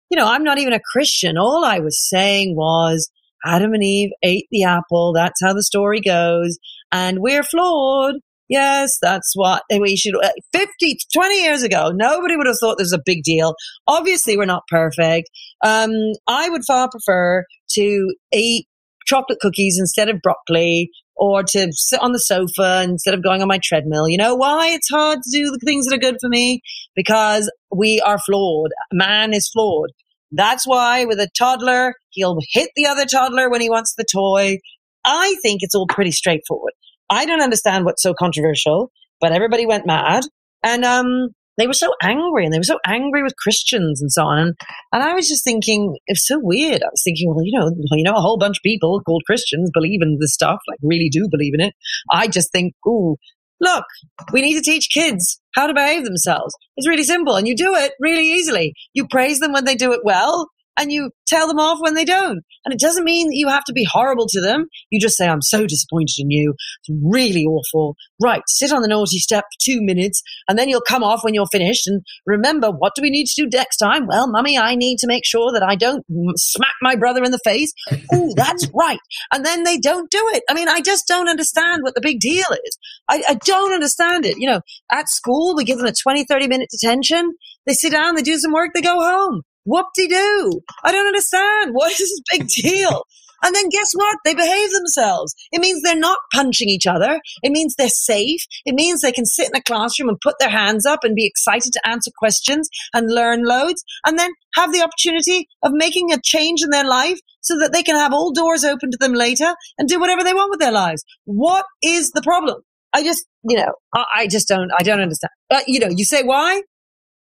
you 0.09 0.17
know, 0.17 0.27
I'm 0.27 0.43
not 0.43 0.57
even 0.57 0.73
a 0.73 0.81
Christian. 0.91 1.37
All 1.37 1.63
I 1.63 1.79
was 1.79 2.09
saying 2.09 2.55
was 2.55 3.09
Adam 3.45 3.73
and 3.73 3.83
Eve 3.83 4.09
ate 4.23 4.47
the 4.51 4.63
apple. 4.63 5.13
That's 5.13 5.41
how 5.41 5.53
the 5.53 5.63
story 5.63 6.01
goes. 6.01 6.57
And 6.91 7.19
we're 7.19 7.43
flawed. 7.43 8.15
Yes, 8.49 8.97
that's 9.01 9.33
what 9.35 9.63
we 9.69 9.97
should. 9.97 10.15
Uh, 10.15 10.29
50, 10.53 10.97
20 11.13 11.41
years 11.41 11.63
ago, 11.63 11.91
nobody 11.93 12.37
would 12.37 12.47
have 12.47 12.55
thought 12.61 12.77
this 12.77 12.85
was 12.85 12.93
a 12.93 13.01
big 13.05 13.23
deal. 13.23 13.55
Obviously, 13.87 14.37
we're 14.37 14.45
not 14.45 14.63
perfect. 14.69 15.29
Um, 15.65 15.91
I 16.27 16.49
would 16.49 16.61
far 16.65 16.89
prefer 16.89 17.43
to 17.71 18.15
eat 18.33 18.66
chocolate 19.07 19.39
cookies 19.39 19.77
instead 19.79 20.09
of 20.09 20.21
broccoli 20.21 20.91
or 21.15 21.41
to 21.41 21.69
sit 21.71 21.99
on 22.01 22.11
the 22.11 22.19
sofa 22.19 22.83
instead 22.83 23.13
of 23.13 23.23
going 23.23 23.41
on 23.41 23.47
my 23.47 23.59
treadmill. 23.61 24.07
You 24.07 24.17
know 24.17 24.35
why 24.35 24.69
it's 24.69 24.89
hard 24.89 25.19
to 25.23 25.31
do 25.31 25.49
the 25.49 25.59
things 25.65 25.85
that 25.85 25.95
are 25.95 25.99
good 25.99 26.17
for 26.21 26.29
me? 26.29 26.61
Because 26.95 27.51
we 27.75 27.99
are 28.01 28.19
flawed. 28.19 28.71
Man 28.91 29.33
is 29.33 29.49
flawed. 29.49 29.89
That's 30.31 30.67
why 30.67 31.05
with 31.05 31.19
a 31.19 31.29
toddler, 31.37 31.95
he'll 32.09 32.37
hit 32.51 32.69
the 32.75 32.85
other 32.85 33.05
toddler 33.05 33.49
when 33.49 33.61
he 33.61 33.69
wants 33.69 33.95
the 33.97 34.05
toy. 34.11 34.59
I 35.05 35.35
think 35.41 35.63
it's 35.63 35.73
all 35.73 35.87
pretty 35.87 36.11
straightforward. 36.11 36.73
I 37.09 37.25
don't 37.25 37.41
understand 37.41 37.85
what's 37.85 38.03
so 38.03 38.13
controversial, 38.13 38.91
but 39.21 39.31
everybody 39.31 39.65
went 39.65 39.87
mad. 39.87 40.23
And 40.63 40.83
um, 40.83 41.29
they 41.57 41.67
were 41.67 41.73
so 41.73 41.93
angry 42.01 42.45
and 42.45 42.53
they 42.53 42.59
were 42.59 42.63
so 42.63 42.79
angry 42.85 43.23
with 43.23 43.35
Christians 43.37 44.01
and 44.01 44.11
so 44.11 44.23
on. 44.23 44.39
And, 44.39 44.55
and 44.93 45.03
I 45.03 45.13
was 45.13 45.27
just 45.27 45.43
thinking, 45.43 45.97
it's 46.07 46.27
so 46.27 46.39
weird. 46.41 46.81
I 46.83 46.89
was 46.91 47.01
thinking, 47.03 47.33
well, 47.33 47.43
you 47.43 47.57
know, 47.57 47.71
you 47.91 48.03
know, 48.03 48.15
a 48.15 48.21
whole 48.21 48.37
bunch 48.37 48.57
of 48.57 48.63
people 48.63 49.01
called 49.01 49.23
Christians 49.25 49.71
believe 49.73 50.01
in 50.01 50.17
this 50.19 50.33
stuff, 50.33 50.59
like 50.67 50.79
really 50.81 51.09
do 51.09 51.27
believe 51.29 51.53
in 51.53 51.61
it. 51.61 51.73
I 52.11 52.27
just 52.27 52.51
think, 52.51 52.73
ooh, 52.87 53.17
look, 53.59 53.85
we 54.31 54.41
need 54.41 54.55
to 54.55 54.61
teach 54.61 54.89
kids 54.93 55.41
how 55.55 55.67
to 55.67 55.73
behave 55.73 56.03
themselves. 56.03 56.55
It's 56.75 56.87
really 56.87 57.03
simple 57.03 57.35
and 57.35 57.47
you 57.47 57.55
do 57.55 57.73
it 57.75 57.93
really 57.99 58.31
easily. 58.33 58.73
You 58.93 59.07
praise 59.07 59.39
them 59.39 59.53
when 59.53 59.65
they 59.65 59.75
do 59.75 59.93
it 59.93 60.01
well 60.03 60.47
and 60.77 60.91
you 60.91 61.11
tell 61.27 61.47
them 61.47 61.59
off 61.59 61.79
when 61.81 61.93
they 61.93 62.05
don't. 62.05 62.41
And 62.65 62.73
it 62.73 62.79
doesn't 62.79 63.03
mean 63.03 63.29
that 63.29 63.35
you 63.35 63.47
have 63.47 63.63
to 63.65 63.73
be 63.73 63.83
horrible 63.89 64.27
to 64.29 64.41
them. 64.41 64.67
You 64.89 64.99
just 64.99 65.17
say, 65.17 65.27
I'm 65.27 65.41
so 65.41 65.65
disappointed 65.65 66.15
in 66.19 66.29
you. 66.29 66.53
It's 66.81 66.99
really 67.03 67.45
awful. 67.45 67.95
Right. 68.21 68.41
Sit 68.47 68.71
on 68.71 68.81
the 68.81 68.87
naughty 68.87 69.19
step 69.19 69.43
for 69.43 69.71
two 69.71 69.81
minutes 69.81 70.21
and 70.47 70.57
then 70.57 70.69
you'll 70.69 70.81
come 70.81 71.03
off 71.03 71.23
when 71.23 71.33
you're 71.33 71.47
finished. 71.47 71.87
And 71.87 72.01
remember, 72.25 72.69
what 72.69 72.93
do 72.95 73.01
we 73.01 73.09
need 73.09 73.27
to 73.27 73.43
do 73.43 73.49
next 73.57 73.77
time? 73.77 74.07
Well, 74.07 74.29
mummy, 74.29 74.57
I 74.57 74.75
need 74.75 74.97
to 74.99 75.07
make 75.07 75.25
sure 75.25 75.51
that 75.53 75.63
I 75.63 75.75
don't 75.75 76.05
smack 76.35 76.75
my 76.81 76.95
brother 76.95 77.23
in 77.23 77.31
the 77.31 77.39
face. 77.43 77.73
Oh, 78.13 78.31
that's 78.35 78.67
right. 78.73 78.99
And 79.33 79.45
then 79.45 79.63
they 79.63 79.77
don't 79.77 80.09
do 80.09 80.21
it. 80.33 80.43
I 80.49 80.53
mean, 80.53 80.69
I 80.69 80.81
just 80.81 81.07
don't 81.07 81.27
understand 81.27 81.83
what 81.83 81.93
the 81.93 82.01
big 82.01 82.19
deal 82.19 82.45
is. 82.65 82.77
I, 83.09 83.21
I 83.27 83.33
don't 83.45 83.73
understand 83.73 84.25
it. 84.25 84.37
You 84.37 84.47
know, 84.47 84.61
at 84.91 85.09
school, 85.09 85.55
we 85.55 85.65
give 85.65 85.77
them 85.77 85.87
a 85.87 85.93
20, 85.93 86.25
30 86.25 86.47
minute 86.47 86.69
detention. 86.71 87.33
They 87.65 87.73
sit 87.73 87.91
down, 87.91 88.15
they 88.15 88.21
do 88.21 88.37
some 88.37 88.53
work, 88.53 88.71
they 88.73 88.81
go 88.81 88.99
home. 88.99 89.41
Whoop 89.67 89.87
de 89.95 90.07
doo. 90.07 90.61
I 90.85 90.93
don't 90.93 91.07
understand. 91.07 91.71
What 91.73 91.91
is 91.91 91.97
this 91.97 92.21
big 92.31 92.47
deal? 92.47 93.03
And 93.43 93.53
then 93.53 93.69
guess 93.69 93.91
what? 93.93 94.17
They 94.23 94.33
behave 94.33 94.71
themselves. 94.71 95.35
It 95.51 95.59
means 95.59 95.81
they're 95.81 95.95
not 95.99 96.17
punching 96.33 96.69
each 96.69 96.87
other. 96.87 97.19
It 97.43 97.51
means 97.51 97.75
they're 97.75 97.89
safe. 97.89 98.41
It 98.65 98.73
means 98.73 99.01
they 99.01 99.11
can 99.11 99.25
sit 99.25 99.49
in 99.49 99.55
a 99.55 99.61
classroom 99.61 100.09
and 100.09 100.19
put 100.21 100.35
their 100.39 100.49
hands 100.49 100.85
up 100.85 101.03
and 101.03 101.15
be 101.15 101.27
excited 101.27 101.73
to 101.73 101.87
answer 101.87 102.11
questions 102.17 102.69
and 102.93 103.13
learn 103.13 103.43
loads 103.43 103.83
and 104.05 104.17
then 104.17 104.31
have 104.55 104.71
the 104.71 104.81
opportunity 104.81 105.47
of 105.63 105.71
making 105.73 106.13
a 106.13 106.17
change 106.23 106.63
in 106.63 106.71
their 106.71 106.87
life 106.87 107.19
so 107.41 107.59
that 107.59 107.73
they 107.73 107.83
can 107.83 107.95
have 107.95 108.13
all 108.13 108.31
doors 108.31 108.63
open 108.63 108.89
to 108.89 108.97
them 108.97 109.13
later 109.13 109.53
and 109.77 109.89
do 109.89 109.99
whatever 109.99 110.23
they 110.23 110.33
want 110.33 110.49
with 110.49 110.59
their 110.59 110.71
lives. 110.71 111.03
What 111.25 111.65
is 111.83 112.11
the 112.11 112.23
problem? 112.23 112.61
I 112.93 113.03
just, 113.03 113.27
you 113.43 113.57
know, 113.57 113.73
I, 113.93 114.05
I 114.15 114.27
just 114.27 114.47
don't, 114.47 114.71
I 114.79 114.83
don't 114.83 115.01
understand. 115.01 115.31
Uh, 115.51 115.59
you 115.67 115.79
know, 115.79 115.89
you 115.89 116.05
say 116.05 116.23
why? 116.23 116.63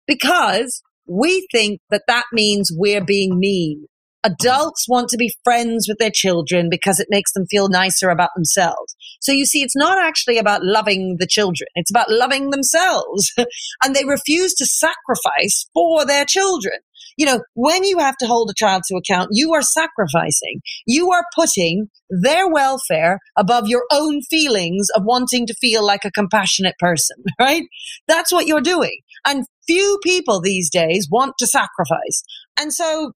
because 0.08 0.82
we 1.08 1.46
think 1.52 1.80
that 1.90 2.04
that 2.08 2.24
means 2.32 2.70
we're 2.74 3.04
being 3.04 3.38
mean. 3.38 3.86
Adults 4.24 4.86
want 4.88 5.08
to 5.08 5.16
be 5.16 5.32
friends 5.44 5.86
with 5.88 5.98
their 5.98 6.10
children 6.10 6.68
because 6.68 6.98
it 6.98 7.06
makes 7.08 7.32
them 7.32 7.46
feel 7.46 7.68
nicer 7.68 8.10
about 8.10 8.30
themselves. 8.34 8.96
So 9.20 9.32
you 9.32 9.46
see, 9.46 9.62
it's 9.62 9.76
not 9.76 9.98
actually 9.98 10.38
about 10.38 10.64
loving 10.64 11.16
the 11.18 11.26
children. 11.26 11.68
It's 11.76 11.90
about 11.90 12.10
loving 12.10 12.50
themselves. 12.50 13.32
and 13.84 13.94
they 13.94 14.04
refuse 14.04 14.54
to 14.54 14.66
sacrifice 14.66 15.68
for 15.72 16.04
their 16.04 16.24
children. 16.24 16.78
You 17.18 17.26
know, 17.26 17.40
when 17.54 17.82
you 17.82 17.98
have 17.98 18.16
to 18.18 18.26
hold 18.26 18.48
a 18.48 18.54
child 18.54 18.84
to 18.86 18.96
account, 18.96 19.30
you 19.32 19.52
are 19.52 19.60
sacrificing. 19.60 20.60
You 20.86 21.10
are 21.10 21.24
putting 21.34 21.88
their 22.08 22.48
welfare 22.48 23.18
above 23.36 23.66
your 23.66 23.84
own 23.92 24.22
feelings 24.22 24.86
of 24.94 25.02
wanting 25.04 25.46
to 25.48 25.54
feel 25.54 25.84
like 25.84 26.04
a 26.04 26.12
compassionate 26.12 26.76
person, 26.78 27.16
right? 27.40 27.64
That's 28.06 28.32
what 28.32 28.46
you're 28.46 28.60
doing. 28.60 29.00
And 29.26 29.44
few 29.66 29.98
people 30.02 30.40
these 30.40 30.70
days 30.70 31.08
want 31.10 31.34
to 31.40 31.46
sacrifice. 31.46 32.22
And 32.56 32.72
so, 32.72 33.12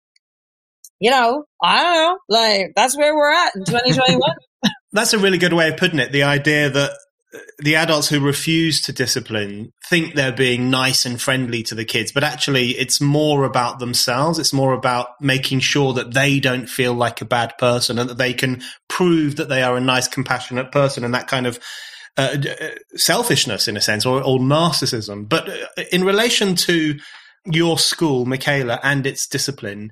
you 0.99 1.11
know, 1.11 1.45
I 1.63 1.83
don't 1.83 1.95
know, 1.95 2.19
like 2.29 2.73
that's 2.75 2.97
where 2.97 3.15
we're 3.15 3.33
at 3.33 3.55
in 3.55 3.65
2021. 3.67 4.21
that's 4.93 5.13
a 5.15 5.19
really 5.19 5.39
good 5.39 5.53
way 5.53 5.69
of 5.69 5.77
putting 5.77 6.01
it. 6.01 6.11
The 6.11 6.25
idea 6.25 6.71
that 6.71 6.91
the 7.59 7.77
adults 7.77 8.09
who 8.09 8.21
refuse 8.21 8.81
to 8.83 8.93
discipline 8.93 9.73
think 9.89 10.15
they're 10.15 10.33
being 10.33 10.71
nice 10.71 11.07
and 11.07 11.21
friendly 11.21 11.62
to 11.65 11.75
the 11.75 11.85
kids, 11.85 12.12
but 12.12 12.25
actually 12.25 12.71
it's 12.71 13.01
more 13.01 13.45
about 13.45 13.79
themselves. 13.79 14.39
It's 14.39 14.53
more 14.53 14.75
about 14.75 15.09
making 15.21 15.61
sure 15.61 15.93
that 15.95 16.12
they 16.12 16.41
don't 16.41 16.69
feel 16.69 16.95
like 16.95 17.21
a 17.21 17.27
bad 17.27 17.57
person 17.59 17.99
and 17.99 18.11
that 18.11 18.19
they 18.19 18.35
can 18.35 18.62
prove 18.89 19.37
that 19.37 19.49
they 19.49 19.62
are 19.62 19.77
a 19.77 19.81
nice, 19.81 20.09
compassionate 20.09 20.73
person 20.73 21.05
and 21.05 21.15
that 21.15 21.29
kind 21.29 21.47
of 21.47 21.59
uh, 22.19 22.37
uh 22.37 22.69
selfishness 22.95 23.69
in 23.69 23.77
a 23.77 23.81
sense 23.81 24.05
or, 24.05 24.23
or 24.23 24.39
narcissism. 24.39 25.27
But 25.27 25.49
uh, 25.49 25.85
in 25.91 26.05
relation 26.05 26.55
to 26.57 26.99
your 27.47 27.79
school, 27.79 28.27
Michaela, 28.27 28.79
and 28.83 29.07
its 29.07 29.27
discipline, 29.27 29.91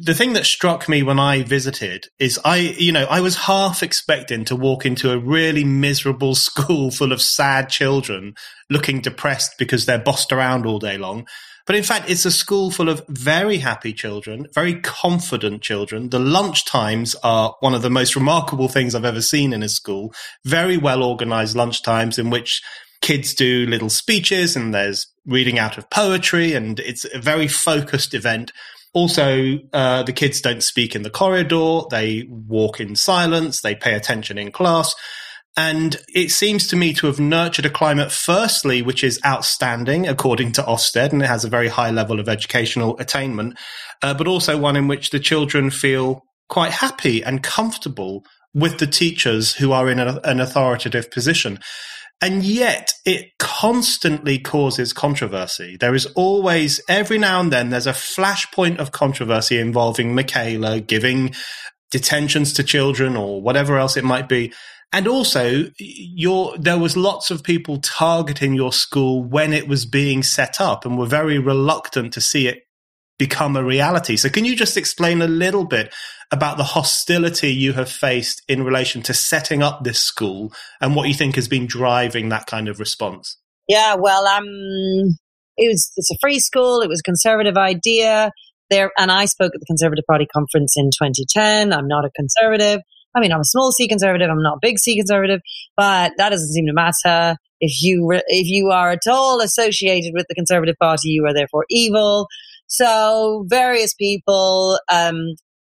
the 0.00 0.14
thing 0.14 0.32
that 0.32 0.46
struck 0.46 0.88
me 0.88 1.02
when 1.02 1.18
I 1.18 1.42
visited 1.42 2.08
is 2.18 2.40
I, 2.44 2.56
you 2.56 2.92
know, 2.92 3.06
I 3.08 3.20
was 3.20 3.36
half 3.36 3.82
expecting 3.82 4.44
to 4.46 4.56
walk 4.56 4.84
into 4.84 5.12
a 5.12 5.18
really 5.18 5.64
miserable 5.64 6.34
school 6.34 6.90
full 6.90 7.12
of 7.12 7.22
sad 7.22 7.68
children 7.68 8.34
looking 8.70 9.00
depressed 9.00 9.54
because 9.58 9.86
they're 9.86 9.98
bossed 9.98 10.32
around 10.32 10.66
all 10.66 10.78
day 10.78 10.98
long. 10.98 11.26
But 11.66 11.76
in 11.76 11.82
fact, 11.82 12.10
it's 12.10 12.26
a 12.26 12.30
school 12.30 12.70
full 12.70 12.90
of 12.90 13.02
very 13.08 13.58
happy 13.58 13.94
children, 13.94 14.46
very 14.52 14.80
confident 14.80 15.62
children. 15.62 16.10
The 16.10 16.18
lunch 16.18 16.66
times 16.66 17.14
are 17.22 17.56
one 17.60 17.74
of 17.74 17.80
the 17.80 17.88
most 17.88 18.14
remarkable 18.14 18.68
things 18.68 18.94
I've 18.94 19.04
ever 19.04 19.22
seen 19.22 19.54
in 19.54 19.62
a 19.62 19.68
school. 19.68 20.12
Very 20.44 20.76
well 20.76 21.02
organized 21.02 21.56
lunch 21.56 21.82
times 21.82 22.18
in 22.18 22.28
which 22.28 22.62
kids 23.00 23.32
do 23.34 23.66
little 23.66 23.90
speeches 23.90 24.56
and 24.56 24.74
there's 24.74 25.06
reading 25.26 25.58
out 25.58 25.78
of 25.78 25.88
poetry 25.88 26.54
and 26.54 26.80
it's 26.80 27.06
a 27.12 27.18
very 27.18 27.48
focused 27.48 28.14
event 28.14 28.52
also, 28.94 29.58
uh, 29.72 30.04
the 30.04 30.12
kids 30.12 30.40
don't 30.40 30.62
speak 30.62 30.94
in 30.94 31.02
the 31.02 31.10
corridor. 31.10 31.80
They 31.90 32.26
walk 32.28 32.80
in 32.80 32.96
silence. 32.96 33.60
They 33.60 33.74
pay 33.74 33.94
attention 33.94 34.38
in 34.38 34.52
class. 34.52 34.94
And 35.56 35.96
it 36.08 36.30
seems 36.30 36.66
to 36.68 36.76
me 36.76 36.92
to 36.94 37.06
have 37.06 37.20
nurtured 37.20 37.66
a 37.66 37.70
climate, 37.70 38.10
firstly, 38.10 38.82
which 38.82 39.04
is 39.04 39.20
outstanding 39.24 40.08
according 40.08 40.52
to 40.52 40.62
Ofsted, 40.62 41.12
and 41.12 41.22
it 41.22 41.26
has 41.26 41.44
a 41.44 41.48
very 41.48 41.68
high 41.68 41.90
level 41.90 42.18
of 42.18 42.28
educational 42.28 42.98
attainment, 42.98 43.56
uh, 44.02 44.14
but 44.14 44.26
also 44.26 44.58
one 44.58 44.76
in 44.76 44.88
which 44.88 45.10
the 45.10 45.20
children 45.20 45.70
feel 45.70 46.22
quite 46.48 46.72
happy 46.72 47.22
and 47.22 47.42
comfortable 47.42 48.24
with 48.52 48.78
the 48.78 48.86
teachers 48.86 49.54
who 49.54 49.72
are 49.72 49.88
in 49.88 50.00
a, 50.00 50.20
an 50.24 50.40
authoritative 50.40 51.10
position. 51.10 51.58
And 52.24 52.42
yet 52.42 52.94
it 53.04 53.36
constantly 53.38 54.38
causes 54.38 54.94
controversy. 54.94 55.76
There 55.76 55.94
is 55.94 56.06
always, 56.14 56.80
every 56.88 57.18
now 57.18 57.38
and 57.42 57.52
then, 57.52 57.68
there's 57.68 57.86
a 57.86 57.92
flashpoint 57.92 58.78
of 58.78 58.92
controversy 58.92 59.58
involving 59.58 60.14
Michaela 60.14 60.80
giving 60.80 61.34
detentions 61.90 62.54
to 62.54 62.64
children 62.64 63.14
or 63.14 63.42
whatever 63.42 63.76
else 63.76 63.98
it 63.98 64.04
might 64.04 64.26
be. 64.26 64.54
And 64.90 65.06
also, 65.06 65.64
your, 65.78 66.56
there 66.56 66.78
was 66.78 66.96
lots 66.96 67.30
of 67.30 67.44
people 67.44 67.78
targeting 67.82 68.54
your 68.54 68.72
school 68.72 69.22
when 69.22 69.52
it 69.52 69.68
was 69.68 69.84
being 69.84 70.22
set 70.22 70.62
up 70.62 70.86
and 70.86 70.96
were 70.96 71.04
very 71.04 71.38
reluctant 71.38 72.14
to 72.14 72.22
see 72.22 72.48
it 72.48 72.62
become 73.18 73.56
a 73.56 73.64
reality. 73.64 74.16
So 74.16 74.28
can 74.28 74.44
you 74.44 74.56
just 74.56 74.76
explain 74.76 75.22
a 75.22 75.28
little 75.28 75.64
bit 75.64 75.94
about 76.32 76.56
the 76.56 76.64
hostility 76.64 77.52
you 77.52 77.74
have 77.74 77.88
faced 77.88 78.42
in 78.48 78.64
relation 78.64 79.02
to 79.02 79.14
setting 79.14 79.62
up 79.62 79.84
this 79.84 80.00
school 80.00 80.52
and 80.80 80.96
what 80.96 81.08
you 81.08 81.14
think 81.14 81.36
has 81.36 81.48
been 81.48 81.66
driving 81.66 82.28
that 82.28 82.46
kind 82.46 82.68
of 82.68 82.80
response? 82.80 83.38
Yeah, 83.68 83.96
well, 83.98 84.26
um, 84.26 84.44
it 85.56 85.68
was 85.68 85.90
it's 85.96 86.10
a 86.10 86.18
free 86.20 86.40
school. 86.40 86.80
It 86.80 86.88
was 86.88 87.00
a 87.00 87.08
conservative 87.08 87.56
idea 87.56 88.30
there, 88.70 88.90
and 88.98 89.10
I 89.10 89.26
spoke 89.26 89.52
at 89.54 89.60
the 89.60 89.66
Conservative 89.66 90.04
Party 90.08 90.26
conference 90.34 90.74
in 90.76 90.86
2010. 90.86 91.72
I'm 91.72 91.88
not 91.88 92.04
a 92.04 92.10
conservative. 92.10 92.80
I 93.14 93.20
mean, 93.20 93.32
I'm 93.32 93.40
a 93.40 93.44
small 93.44 93.70
C 93.70 93.86
conservative. 93.86 94.28
I'm 94.28 94.42
not 94.42 94.56
a 94.56 94.60
big 94.60 94.78
C 94.78 94.96
conservative, 94.96 95.40
but 95.76 96.12
that 96.16 96.30
doesn't 96.30 96.52
seem 96.52 96.66
to 96.66 96.72
matter. 96.72 97.36
If 97.60 97.80
you 97.80 98.06
re- 98.06 98.22
if 98.26 98.48
you 98.48 98.70
are 98.70 98.90
at 98.90 99.06
all 99.08 99.40
associated 99.40 100.12
with 100.14 100.26
the 100.28 100.34
Conservative 100.34 100.76
Party, 100.80 101.10
you 101.10 101.24
are 101.26 101.32
therefore 101.32 101.64
evil. 101.70 102.26
So 102.66 103.44
various 103.48 103.94
people, 103.94 104.78
um, 104.90 105.20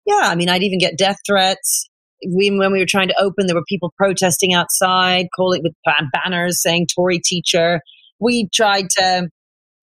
yeah, 0.06 0.22
I 0.22 0.34
mean, 0.34 0.48
I'd 0.48 0.62
even 0.62 0.78
get 0.78 0.98
death 0.98 1.16
threats. 1.26 1.88
We, 2.34 2.50
when 2.50 2.72
we 2.72 2.78
were 2.78 2.86
trying 2.86 3.08
to 3.08 3.20
open, 3.20 3.46
there 3.46 3.56
were 3.56 3.64
people 3.68 3.92
protesting 3.96 4.54
outside, 4.54 5.26
calling 5.34 5.62
with 5.62 5.74
banners 6.12 6.62
saying 6.62 6.88
Tory 6.94 7.18
teacher. 7.18 7.80
We 8.20 8.48
tried 8.54 8.86
to, 8.98 9.28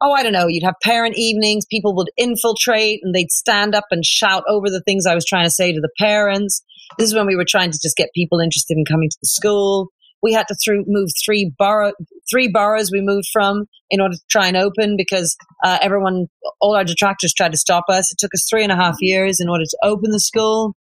oh, 0.02 0.12
I 0.12 0.24
don't 0.24 0.34
know, 0.34 0.48
you'd 0.48 0.64
have 0.64 0.76
parent 0.82 1.16
evenings. 1.18 1.66
People 1.70 1.96
would 1.96 2.10
infiltrate 2.18 3.02
and 3.04 3.14
they'd 3.14 3.32
stand 3.32 3.76
up 3.76 3.86
and 3.92 4.06
shout 4.06 4.44
over 4.48 4.70
the 4.70 4.82
things 4.82 5.06
I 5.06 5.16
was 5.16 5.26
trying 5.26 5.46
to 5.46 5.52
say 5.52 5.72
to 5.74 5.82
the 5.82 5.92
parents. 6.00 6.64
This 6.98 7.10
is 7.10 7.16
when 7.16 7.28
we 7.28 7.36
were 7.36 7.46
trying 7.48 7.72
to 7.72 7.80
just 7.82 7.98
get 7.98 8.10
people 8.16 8.40
interested 8.40 8.78
in 8.78 8.86
coming 8.86 9.10
to 9.10 9.18
the 9.22 9.28
school. 9.28 9.90
We 10.22 10.34
had 10.34 10.48
to 10.48 10.56
through, 10.56 10.86
move 10.88 11.10
three 11.24 11.52
borough, 11.58 11.94
three 12.30 12.48
boroughs 12.48 12.92
we 12.92 13.02
moved 13.02 13.28
from 13.32 13.66
in 13.90 14.02
order 14.02 14.16
to 14.16 14.22
try 14.30 14.48
and 14.48 14.58
open 14.58 14.96
because 14.98 15.36
uh, 15.64 15.80
everyone, 15.82 16.28
all 16.60 16.76
our 16.76 16.84
detractors 16.84 17.34
tried 17.34 17.52
to 17.52 17.58
stop 17.58 17.86
us. 17.90 18.12
It 18.12 18.18
took 18.20 18.34
us 18.34 18.46
three 18.50 18.64
and 18.64 18.72
a 18.72 18.76
half 18.76 18.98
years 19.00 19.40
in 19.40 19.50
order 19.50 19.66
to 19.66 19.78
open 19.84 20.12
the 20.12 20.20
school. 20.20 20.76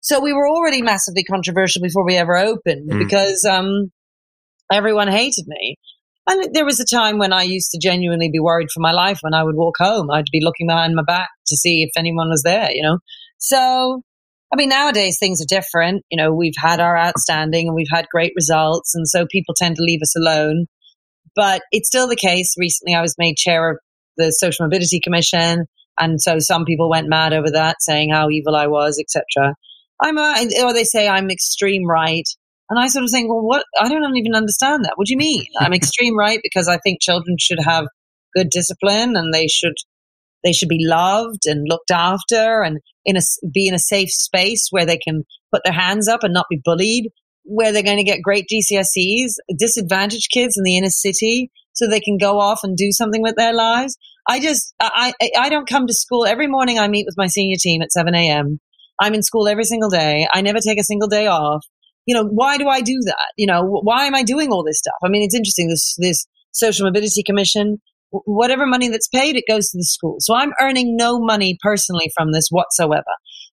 So 0.00 0.20
we 0.20 0.32
were 0.32 0.48
already 0.48 0.82
massively 0.82 1.24
controversial 1.24 1.82
before 1.82 2.04
we 2.04 2.16
ever 2.16 2.36
opened 2.36 2.90
mm. 2.90 2.98
because 2.98 3.44
um, 3.44 3.90
everyone 4.70 5.08
hated 5.08 5.46
me. 5.46 5.76
And 6.28 6.54
there 6.54 6.64
was 6.64 6.80
a 6.80 6.84
time 6.84 7.18
when 7.18 7.32
I 7.32 7.42
used 7.42 7.70
to 7.70 7.78
genuinely 7.80 8.30
be 8.30 8.40
worried 8.40 8.70
for 8.72 8.80
my 8.80 8.92
life 8.92 9.18
when 9.20 9.34
I 9.34 9.44
would 9.44 9.54
walk 9.54 9.76
home. 9.78 10.10
I'd 10.10 10.24
be 10.32 10.40
looking 10.42 10.66
behind 10.66 10.94
my 10.94 11.04
back 11.04 11.28
to 11.46 11.56
see 11.56 11.82
if 11.82 11.90
anyone 11.96 12.28
was 12.28 12.42
there, 12.42 12.68
you 12.72 12.82
know? 12.82 12.98
So 13.38 14.02
I 14.52 14.56
mean, 14.56 14.68
nowadays 14.68 15.18
things 15.18 15.40
are 15.42 15.48
different. 15.48 16.04
You 16.10 16.16
know, 16.16 16.32
we've 16.32 16.54
had 16.56 16.80
our 16.80 16.96
outstanding 16.96 17.66
and 17.66 17.74
we've 17.74 17.86
had 17.92 18.06
great 18.10 18.32
results. 18.36 18.94
And 18.94 19.08
so 19.08 19.26
people 19.30 19.54
tend 19.56 19.76
to 19.76 19.82
leave 19.82 20.02
us 20.02 20.16
alone. 20.16 20.66
But 21.34 21.62
it's 21.72 21.88
still 21.88 22.08
the 22.08 22.16
case. 22.16 22.54
Recently, 22.56 22.94
I 22.94 23.02
was 23.02 23.16
made 23.18 23.36
chair 23.36 23.70
of 23.70 23.78
the 24.16 24.30
Social 24.30 24.64
Mobility 24.64 25.00
Commission. 25.00 25.66
And 25.98 26.20
so 26.20 26.38
some 26.38 26.64
people 26.64 26.88
went 26.88 27.08
mad 27.08 27.32
over 27.32 27.50
that, 27.50 27.76
saying 27.80 28.10
how 28.10 28.30
evil 28.30 28.54
I 28.54 28.66
was, 28.68 28.98
etc. 28.98 29.54
I'm 30.02 30.18
uh, 30.18 30.36
a, 30.38 30.64
or 30.64 30.72
they 30.72 30.84
say 30.84 31.08
I'm 31.08 31.30
extreme 31.30 31.86
right. 31.86 32.26
And 32.68 32.78
I 32.78 32.88
sort 32.88 33.04
of 33.04 33.10
think, 33.10 33.28
well, 33.28 33.42
what? 33.42 33.64
I 33.78 33.88
don't 33.88 34.16
even 34.16 34.34
understand 34.34 34.84
that. 34.84 34.92
What 34.96 35.06
do 35.06 35.12
you 35.12 35.18
mean? 35.18 35.46
I'm 35.58 35.72
extreme 35.74 36.16
right 36.16 36.40
because 36.42 36.68
I 36.68 36.78
think 36.78 37.00
children 37.00 37.36
should 37.38 37.60
have 37.64 37.86
good 38.34 38.48
discipline 38.50 39.16
and 39.16 39.32
they 39.32 39.48
should 39.48 39.74
they 40.46 40.52
should 40.52 40.68
be 40.68 40.86
loved 40.86 41.44
and 41.44 41.66
looked 41.68 41.90
after 41.90 42.62
and 42.62 42.78
in 43.04 43.16
a, 43.16 43.20
be 43.52 43.66
in 43.66 43.74
a 43.74 43.80
safe 43.80 44.10
space 44.10 44.68
where 44.70 44.86
they 44.86 44.96
can 44.96 45.24
put 45.52 45.62
their 45.64 45.72
hands 45.72 46.06
up 46.06 46.22
and 46.22 46.32
not 46.32 46.46
be 46.48 46.60
bullied, 46.64 47.10
where 47.42 47.72
they're 47.72 47.82
going 47.82 47.96
to 47.96 48.04
get 48.04 48.22
great 48.22 48.46
GCSEs, 48.48 49.32
disadvantaged 49.58 50.30
kids 50.32 50.56
in 50.56 50.62
the 50.62 50.76
inner 50.78 50.88
city 50.88 51.50
so 51.72 51.88
they 51.88 52.00
can 52.00 52.16
go 52.16 52.38
off 52.38 52.60
and 52.62 52.76
do 52.76 52.92
something 52.92 53.22
with 53.22 53.34
their 53.36 53.52
lives. 53.52 53.98
I 54.28 54.40
just, 54.40 54.72
I, 54.80 55.12
I, 55.36 55.48
don't 55.48 55.68
come 55.68 55.86
to 55.86 55.92
school. 55.92 56.26
Every 56.26 56.46
morning 56.46 56.78
I 56.78 56.88
meet 56.88 57.06
with 57.06 57.16
my 57.18 57.26
senior 57.26 57.56
team 57.60 57.82
at 57.82 57.92
7 57.92 58.14
a.m. 58.14 58.60
I'm 59.00 59.14
in 59.14 59.22
school 59.22 59.48
every 59.48 59.64
single 59.64 59.90
day. 59.90 60.26
I 60.32 60.42
never 60.42 60.60
take 60.60 60.78
a 60.80 60.84
single 60.84 61.08
day 61.08 61.26
off. 61.26 61.64
You 62.06 62.14
know, 62.14 62.24
why 62.24 62.56
do 62.56 62.68
I 62.68 62.80
do 62.80 62.98
that? 63.06 63.32
You 63.36 63.46
know, 63.46 63.62
why 63.64 64.06
am 64.06 64.14
I 64.14 64.22
doing 64.22 64.50
all 64.50 64.64
this 64.64 64.78
stuff? 64.78 64.94
I 65.04 65.08
mean, 65.08 65.22
it's 65.22 65.34
interesting. 65.34 65.68
This, 65.68 65.96
this 65.98 66.26
social 66.52 66.86
mobility 66.86 67.22
commission 67.24 67.80
whatever 68.10 68.66
money 68.66 68.88
that's 68.88 69.08
paid, 69.08 69.36
it 69.36 69.44
goes 69.48 69.70
to 69.70 69.78
the 69.78 69.84
school. 69.84 70.16
So 70.20 70.34
I'm 70.34 70.52
earning 70.60 70.96
no 70.96 71.18
money 71.20 71.58
personally 71.62 72.10
from 72.16 72.32
this 72.32 72.48
whatsoever. 72.50 73.04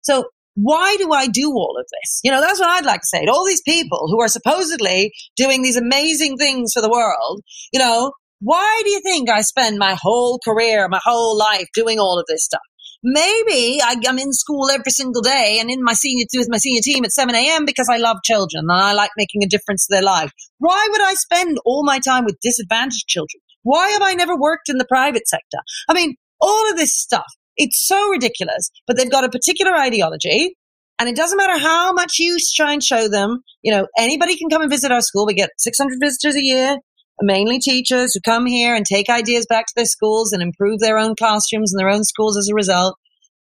So 0.02 0.26
why 0.54 0.96
do 0.98 1.12
I 1.12 1.28
do 1.28 1.50
all 1.50 1.76
of 1.78 1.86
this? 1.90 2.20
You 2.22 2.30
know, 2.30 2.40
that's 2.40 2.60
what 2.60 2.68
I'd 2.68 2.84
like 2.84 3.00
to 3.00 3.06
say 3.06 3.24
to 3.24 3.32
all 3.32 3.46
these 3.46 3.62
people 3.62 4.08
who 4.08 4.20
are 4.20 4.28
supposedly 4.28 5.12
doing 5.36 5.62
these 5.62 5.76
amazing 5.76 6.36
things 6.36 6.72
for 6.74 6.82
the 6.82 6.90
world. 6.90 7.42
You 7.72 7.80
know, 7.80 8.12
why 8.40 8.82
do 8.84 8.90
you 8.90 9.00
think 9.00 9.30
I 9.30 9.42
spend 9.42 9.78
my 9.78 9.96
whole 10.00 10.38
career, 10.44 10.88
my 10.88 11.00
whole 11.02 11.38
life 11.38 11.68
doing 11.74 11.98
all 11.98 12.18
of 12.18 12.26
this 12.28 12.44
stuff? 12.44 12.60
Maybe 13.04 13.80
I, 13.82 13.96
am 14.06 14.18
in 14.18 14.32
school 14.32 14.70
every 14.70 14.92
single 14.92 15.22
day 15.22 15.58
and 15.60 15.70
in 15.70 15.82
my 15.82 15.92
senior 15.92 16.24
with 16.34 16.48
my 16.50 16.58
senior 16.58 16.82
team 16.82 17.04
at 17.04 17.10
7 17.10 17.34
a.m. 17.34 17.64
because 17.64 17.88
I 17.90 17.96
love 17.96 18.18
children 18.24 18.64
and 18.68 18.72
I 18.72 18.92
like 18.92 19.10
making 19.16 19.42
a 19.42 19.48
difference 19.48 19.86
to 19.86 19.94
their 19.94 20.02
life. 20.02 20.30
Why 20.58 20.86
would 20.90 21.02
I 21.02 21.14
spend 21.14 21.58
all 21.64 21.84
my 21.84 21.98
time 21.98 22.24
with 22.24 22.38
disadvantaged 22.40 23.08
children? 23.08 23.40
Why 23.62 23.90
have 23.90 24.02
I 24.02 24.14
never 24.14 24.36
worked 24.36 24.68
in 24.68 24.78
the 24.78 24.84
private 24.84 25.28
sector? 25.28 25.58
I 25.88 25.94
mean, 25.94 26.16
all 26.40 26.70
of 26.70 26.76
this 26.76 26.94
stuff, 26.94 27.26
it's 27.56 27.86
so 27.86 28.08
ridiculous, 28.08 28.70
but 28.86 28.96
they've 28.96 29.10
got 29.10 29.24
a 29.24 29.28
particular 29.28 29.74
ideology. 29.76 30.56
And 30.98 31.08
it 31.08 31.16
doesn't 31.16 31.38
matter 31.38 31.58
how 31.58 31.92
much 31.92 32.18
you 32.18 32.36
try 32.54 32.72
and 32.72 32.82
show 32.82 33.08
them, 33.08 33.40
you 33.62 33.72
know, 33.72 33.86
anybody 33.98 34.36
can 34.36 34.48
come 34.48 34.62
and 34.62 34.70
visit 34.70 34.92
our 34.92 35.00
school. 35.00 35.26
We 35.26 35.34
get 35.34 35.50
600 35.58 35.98
visitors 36.00 36.36
a 36.36 36.42
year, 36.42 36.76
mainly 37.20 37.58
teachers 37.58 38.14
who 38.14 38.20
come 38.20 38.46
here 38.46 38.74
and 38.74 38.84
take 38.84 39.08
ideas 39.08 39.46
back 39.48 39.66
to 39.66 39.72
their 39.74 39.86
schools 39.86 40.32
and 40.32 40.42
improve 40.42 40.78
their 40.78 40.98
own 40.98 41.16
classrooms 41.16 41.72
and 41.72 41.80
their 41.80 41.88
own 41.88 42.04
schools 42.04 42.36
as 42.36 42.48
a 42.48 42.54
result. 42.54 42.96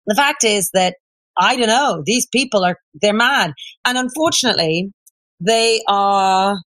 The 0.08 0.16
fact 0.16 0.44
is 0.44 0.70
that 0.74 0.96
I 1.38 1.56
don't 1.56 1.68
know, 1.68 2.02
these 2.06 2.28
people 2.28 2.64
are, 2.64 2.78
they're 3.02 3.14
mad. 3.14 3.54
And 3.84 3.98
unfortunately, 3.98 4.92
they 5.40 5.82
are, 5.88 6.58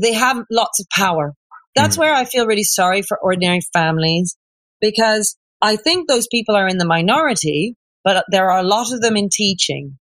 they 0.00 0.14
have 0.14 0.42
lots 0.50 0.80
of 0.80 0.86
power. 0.90 1.34
That's 1.76 1.96
mm. 1.96 2.00
where 2.00 2.14
I 2.14 2.24
feel 2.24 2.46
really 2.46 2.64
sorry 2.64 3.02
for 3.02 3.18
ordinary 3.18 3.60
families 3.72 4.36
because 4.80 5.36
I 5.62 5.76
think 5.76 6.08
those 6.08 6.26
people 6.26 6.56
are 6.56 6.66
in 6.66 6.78
the 6.78 6.86
minority, 6.86 7.76
but 8.02 8.24
there 8.30 8.50
are 8.50 8.58
a 8.58 8.66
lot 8.66 8.92
of 8.92 9.00
them 9.00 9.16
in 9.16 9.28
teaching. 9.32 9.98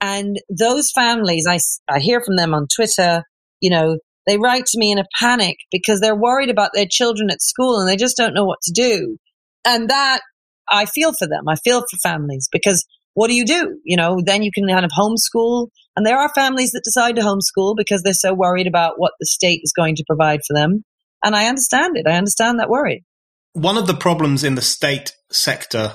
And 0.00 0.36
those 0.50 0.90
families, 0.90 1.46
I, 1.48 1.58
I 1.88 2.00
hear 2.00 2.20
from 2.24 2.36
them 2.36 2.54
on 2.54 2.66
Twitter, 2.74 3.22
you 3.60 3.70
know, 3.70 3.98
they 4.26 4.36
write 4.36 4.66
to 4.66 4.78
me 4.78 4.92
in 4.92 4.98
a 4.98 5.06
panic 5.18 5.56
because 5.70 6.00
they're 6.00 6.16
worried 6.16 6.50
about 6.50 6.70
their 6.74 6.86
children 6.88 7.30
at 7.30 7.42
school 7.42 7.78
and 7.78 7.88
they 7.88 7.96
just 7.96 8.16
don't 8.16 8.34
know 8.34 8.44
what 8.44 8.60
to 8.62 8.72
do. 8.72 9.16
And 9.64 9.90
that 9.90 10.20
I 10.68 10.86
feel 10.86 11.12
for 11.12 11.26
them. 11.26 11.48
I 11.48 11.56
feel 11.56 11.80
for 11.80 11.96
families 12.02 12.48
because 12.50 12.84
what 13.14 13.28
do 13.28 13.34
you 13.34 13.44
do? 13.44 13.78
You 13.84 13.96
know, 13.96 14.20
then 14.24 14.42
you 14.42 14.50
can 14.52 14.66
kind 14.66 14.84
of 14.84 14.90
homeschool. 14.90 15.68
And 15.96 16.06
there 16.06 16.18
are 16.18 16.30
families 16.34 16.72
that 16.72 16.84
decide 16.84 17.16
to 17.16 17.22
homeschool 17.22 17.76
because 17.76 18.02
they're 18.02 18.14
so 18.14 18.32
worried 18.32 18.66
about 18.66 18.94
what 18.96 19.12
the 19.20 19.26
state 19.26 19.60
is 19.62 19.72
going 19.76 19.96
to 19.96 20.04
provide 20.08 20.40
for 20.46 20.54
them. 20.54 20.84
And 21.22 21.36
I 21.36 21.46
understand 21.46 21.96
it. 21.96 22.06
I 22.06 22.16
understand 22.16 22.58
that 22.58 22.68
worry. 22.68 23.04
One 23.52 23.76
of 23.76 23.86
the 23.86 23.94
problems 23.94 24.44
in 24.44 24.54
the 24.54 24.62
state 24.62 25.12
sector 25.30 25.94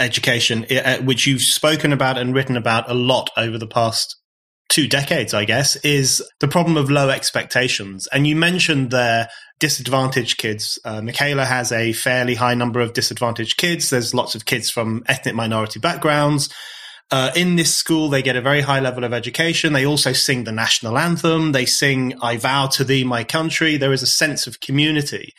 education, 0.00 0.66
uh, 0.70 0.98
which 0.98 1.26
you've 1.26 1.42
spoken 1.42 1.92
about 1.92 2.18
and 2.18 2.34
written 2.34 2.56
about 2.56 2.90
a 2.90 2.94
lot 2.94 3.30
over 3.36 3.58
the 3.58 3.66
past 3.66 4.16
two 4.68 4.88
decades, 4.88 5.34
I 5.34 5.44
guess, 5.44 5.76
is 5.76 6.22
the 6.40 6.48
problem 6.48 6.76
of 6.76 6.90
low 6.90 7.10
expectations. 7.10 8.08
And 8.12 8.26
you 8.26 8.34
mentioned 8.34 8.90
there 8.90 9.28
disadvantaged 9.60 10.38
kids. 10.38 10.78
Uh, 10.84 11.00
Michaela 11.00 11.44
has 11.44 11.70
a 11.70 11.92
fairly 11.92 12.34
high 12.34 12.54
number 12.54 12.80
of 12.80 12.92
disadvantaged 12.92 13.56
kids. 13.56 13.90
There's 13.90 14.14
lots 14.14 14.34
of 14.34 14.46
kids 14.46 14.70
from 14.70 15.04
ethnic 15.06 15.34
minority 15.34 15.78
backgrounds. 15.78 16.52
Uh, 17.10 17.30
in 17.36 17.56
this 17.56 17.74
school, 17.74 18.08
they 18.08 18.22
get 18.22 18.36
a 18.36 18.40
very 18.40 18.62
high 18.62 18.80
level 18.80 19.04
of 19.04 19.12
education. 19.12 19.72
They 19.72 19.86
also 19.86 20.12
sing 20.12 20.44
the 20.44 20.52
national 20.52 20.98
anthem. 20.98 21.52
They 21.52 21.66
sing, 21.66 22.14
I 22.22 22.36
vow 22.36 22.66
to 22.68 22.84
thee, 22.84 23.04
my 23.04 23.24
country. 23.24 23.76
There 23.76 23.92
is 23.92 24.02
a 24.02 24.06
sense 24.06 24.46
of 24.46 24.60
community. 24.60 25.32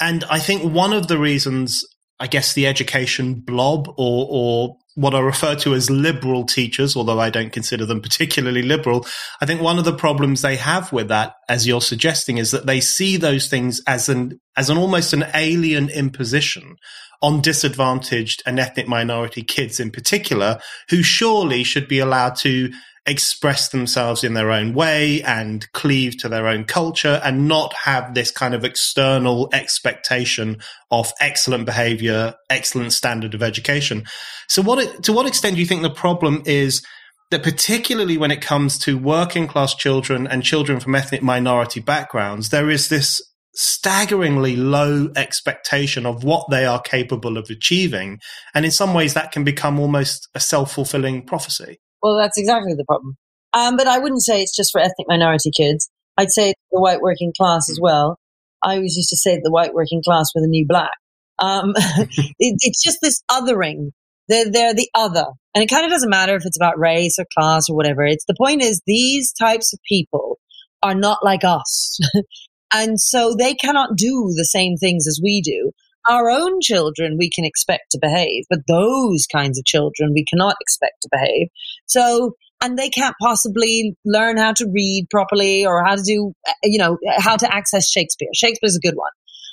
And 0.00 0.24
I 0.24 0.38
think 0.38 0.64
one 0.64 0.92
of 0.92 1.08
the 1.08 1.18
reasons, 1.18 1.84
I 2.18 2.26
guess, 2.26 2.54
the 2.54 2.66
education 2.66 3.34
blob 3.34 3.88
or, 3.96 4.26
or 4.30 4.76
what 4.94 5.14
are 5.14 5.24
referred 5.24 5.58
to 5.60 5.74
as 5.74 5.90
liberal 5.90 6.44
teachers, 6.44 6.96
although 6.96 7.20
I 7.20 7.30
don't 7.30 7.52
consider 7.52 7.86
them 7.86 8.00
particularly 8.00 8.62
liberal. 8.62 9.06
I 9.40 9.46
think 9.46 9.60
one 9.60 9.78
of 9.78 9.84
the 9.84 9.94
problems 9.94 10.42
they 10.42 10.56
have 10.56 10.92
with 10.92 11.08
that, 11.08 11.34
as 11.48 11.66
you're 11.66 11.80
suggesting, 11.80 12.38
is 12.38 12.50
that 12.50 12.66
they 12.66 12.80
see 12.80 13.16
those 13.16 13.48
things 13.48 13.80
as 13.86 14.08
an, 14.08 14.40
as 14.56 14.68
an 14.68 14.78
almost 14.78 15.12
an 15.12 15.24
alien 15.34 15.88
imposition 15.88 16.76
on 17.22 17.40
disadvantaged 17.40 18.42
and 18.44 18.58
ethnic 18.58 18.88
minority 18.88 19.42
kids 19.42 19.78
in 19.78 19.90
particular, 19.90 20.58
who 20.90 21.02
surely 21.02 21.62
should 21.62 21.86
be 21.86 22.00
allowed 22.00 22.34
to 22.36 22.72
express 23.06 23.68
themselves 23.70 24.22
in 24.22 24.34
their 24.34 24.52
own 24.52 24.74
way 24.74 25.22
and 25.22 25.70
cleave 25.72 26.16
to 26.18 26.28
their 26.28 26.46
own 26.46 26.64
culture 26.64 27.20
and 27.24 27.48
not 27.48 27.72
have 27.72 28.14
this 28.14 28.30
kind 28.30 28.54
of 28.54 28.64
external 28.64 29.48
expectation 29.52 30.58
of 30.90 31.12
excellent 31.20 31.66
behavior, 31.66 32.34
excellent 32.48 32.92
standard 32.92 33.34
of 33.34 33.42
education. 33.42 34.04
So 34.48 34.62
what, 34.62 35.02
to 35.02 35.12
what 35.12 35.26
extent 35.26 35.56
do 35.56 35.60
you 35.60 35.66
think 35.66 35.82
the 35.82 35.90
problem 35.90 36.42
is 36.46 36.82
that 37.30 37.42
particularly 37.42 38.18
when 38.18 38.30
it 38.30 38.40
comes 38.40 38.78
to 38.78 38.98
working 38.98 39.48
class 39.48 39.74
children 39.74 40.26
and 40.26 40.44
children 40.44 40.78
from 40.78 40.94
ethnic 40.94 41.22
minority 41.22 41.80
backgrounds, 41.80 42.50
there 42.50 42.70
is 42.70 42.88
this 42.88 43.20
staggeringly 43.54 44.56
low 44.56 45.10
expectation 45.16 46.06
of 46.06 46.24
what 46.24 46.48
they 46.50 46.64
are 46.64 46.80
capable 46.80 47.36
of 47.36 47.50
achieving. 47.50 48.20
And 48.54 48.64
in 48.64 48.70
some 48.70 48.94
ways 48.94 49.14
that 49.14 49.32
can 49.32 49.44
become 49.44 49.80
almost 49.80 50.28
a 50.34 50.40
self-fulfilling 50.40 51.26
prophecy. 51.26 51.78
Well, 52.02 52.16
that's 52.16 52.38
exactly 52.38 52.74
the 52.74 52.84
problem. 52.84 53.16
Um, 53.52 53.76
but 53.76 53.86
I 53.86 53.98
wouldn't 53.98 54.22
say 54.22 54.42
it's 54.42 54.56
just 54.56 54.72
for 54.72 54.80
ethnic 54.80 55.06
minority 55.08 55.50
kids. 55.54 55.90
I'd 56.16 56.32
say 56.32 56.54
the 56.70 56.80
white 56.80 57.00
working 57.00 57.32
class 57.36 57.70
as 57.70 57.78
well. 57.80 58.18
I 58.62 58.76
always 58.76 58.96
used 58.96 59.10
to 59.10 59.16
say 59.16 59.36
the 59.36 59.50
white 59.50 59.74
working 59.74 60.02
class 60.04 60.26
were 60.34 60.40
the 60.40 60.48
new 60.48 60.66
black. 60.66 60.92
Um, 61.38 61.72
it, 61.76 62.56
it's 62.60 62.82
just 62.82 62.98
this 63.02 63.22
othering. 63.30 63.90
They're, 64.28 64.50
they're 64.50 64.74
the 64.74 64.88
other. 64.94 65.26
And 65.54 65.62
it 65.62 65.70
kind 65.70 65.84
of 65.84 65.90
doesn't 65.90 66.10
matter 66.10 66.34
if 66.36 66.46
it's 66.46 66.56
about 66.56 66.78
race 66.78 67.18
or 67.18 67.26
class 67.36 67.68
or 67.68 67.76
whatever. 67.76 68.04
It's 68.04 68.24
the 68.26 68.36
point 68.38 68.62
is 68.62 68.80
these 68.86 69.32
types 69.32 69.72
of 69.72 69.80
people 69.88 70.38
are 70.82 70.94
not 70.94 71.18
like 71.22 71.44
us. 71.44 71.98
and 72.72 72.98
so 73.00 73.34
they 73.38 73.54
cannot 73.54 73.96
do 73.96 74.32
the 74.36 74.44
same 74.44 74.76
things 74.76 75.06
as 75.06 75.20
we 75.22 75.42
do 75.42 75.72
our 76.08 76.30
own 76.30 76.60
children 76.60 77.16
we 77.18 77.30
can 77.30 77.44
expect 77.44 77.90
to 77.92 77.98
behave, 78.00 78.44
but 78.50 78.60
those 78.68 79.26
kinds 79.30 79.58
of 79.58 79.64
children 79.64 80.12
we 80.14 80.24
cannot 80.24 80.56
expect 80.60 81.02
to 81.02 81.08
behave. 81.12 81.48
So, 81.86 82.36
and 82.62 82.78
they 82.78 82.90
can't 82.90 83.14
possibly 83.20 83.96
learn 84.04 84.36
how 84.36 84.52
to 84.52 84.70
read 84.72 85.06
properly 85.10 85.66
or 85.66 85.84
how 85.84 85.96
to 85.96 86.02
do, 86.04 86.32
you 86.62 86.78
know, 86.78 86.98
how 87.18 87.36
to 87.36 87.54
access 87.54 87.90
Shakespeare. 87.90 88.28
Shakespeare's 88.34 88.76
a 88.76 88.86
good 88.86 88.96
one. 88.96 89.10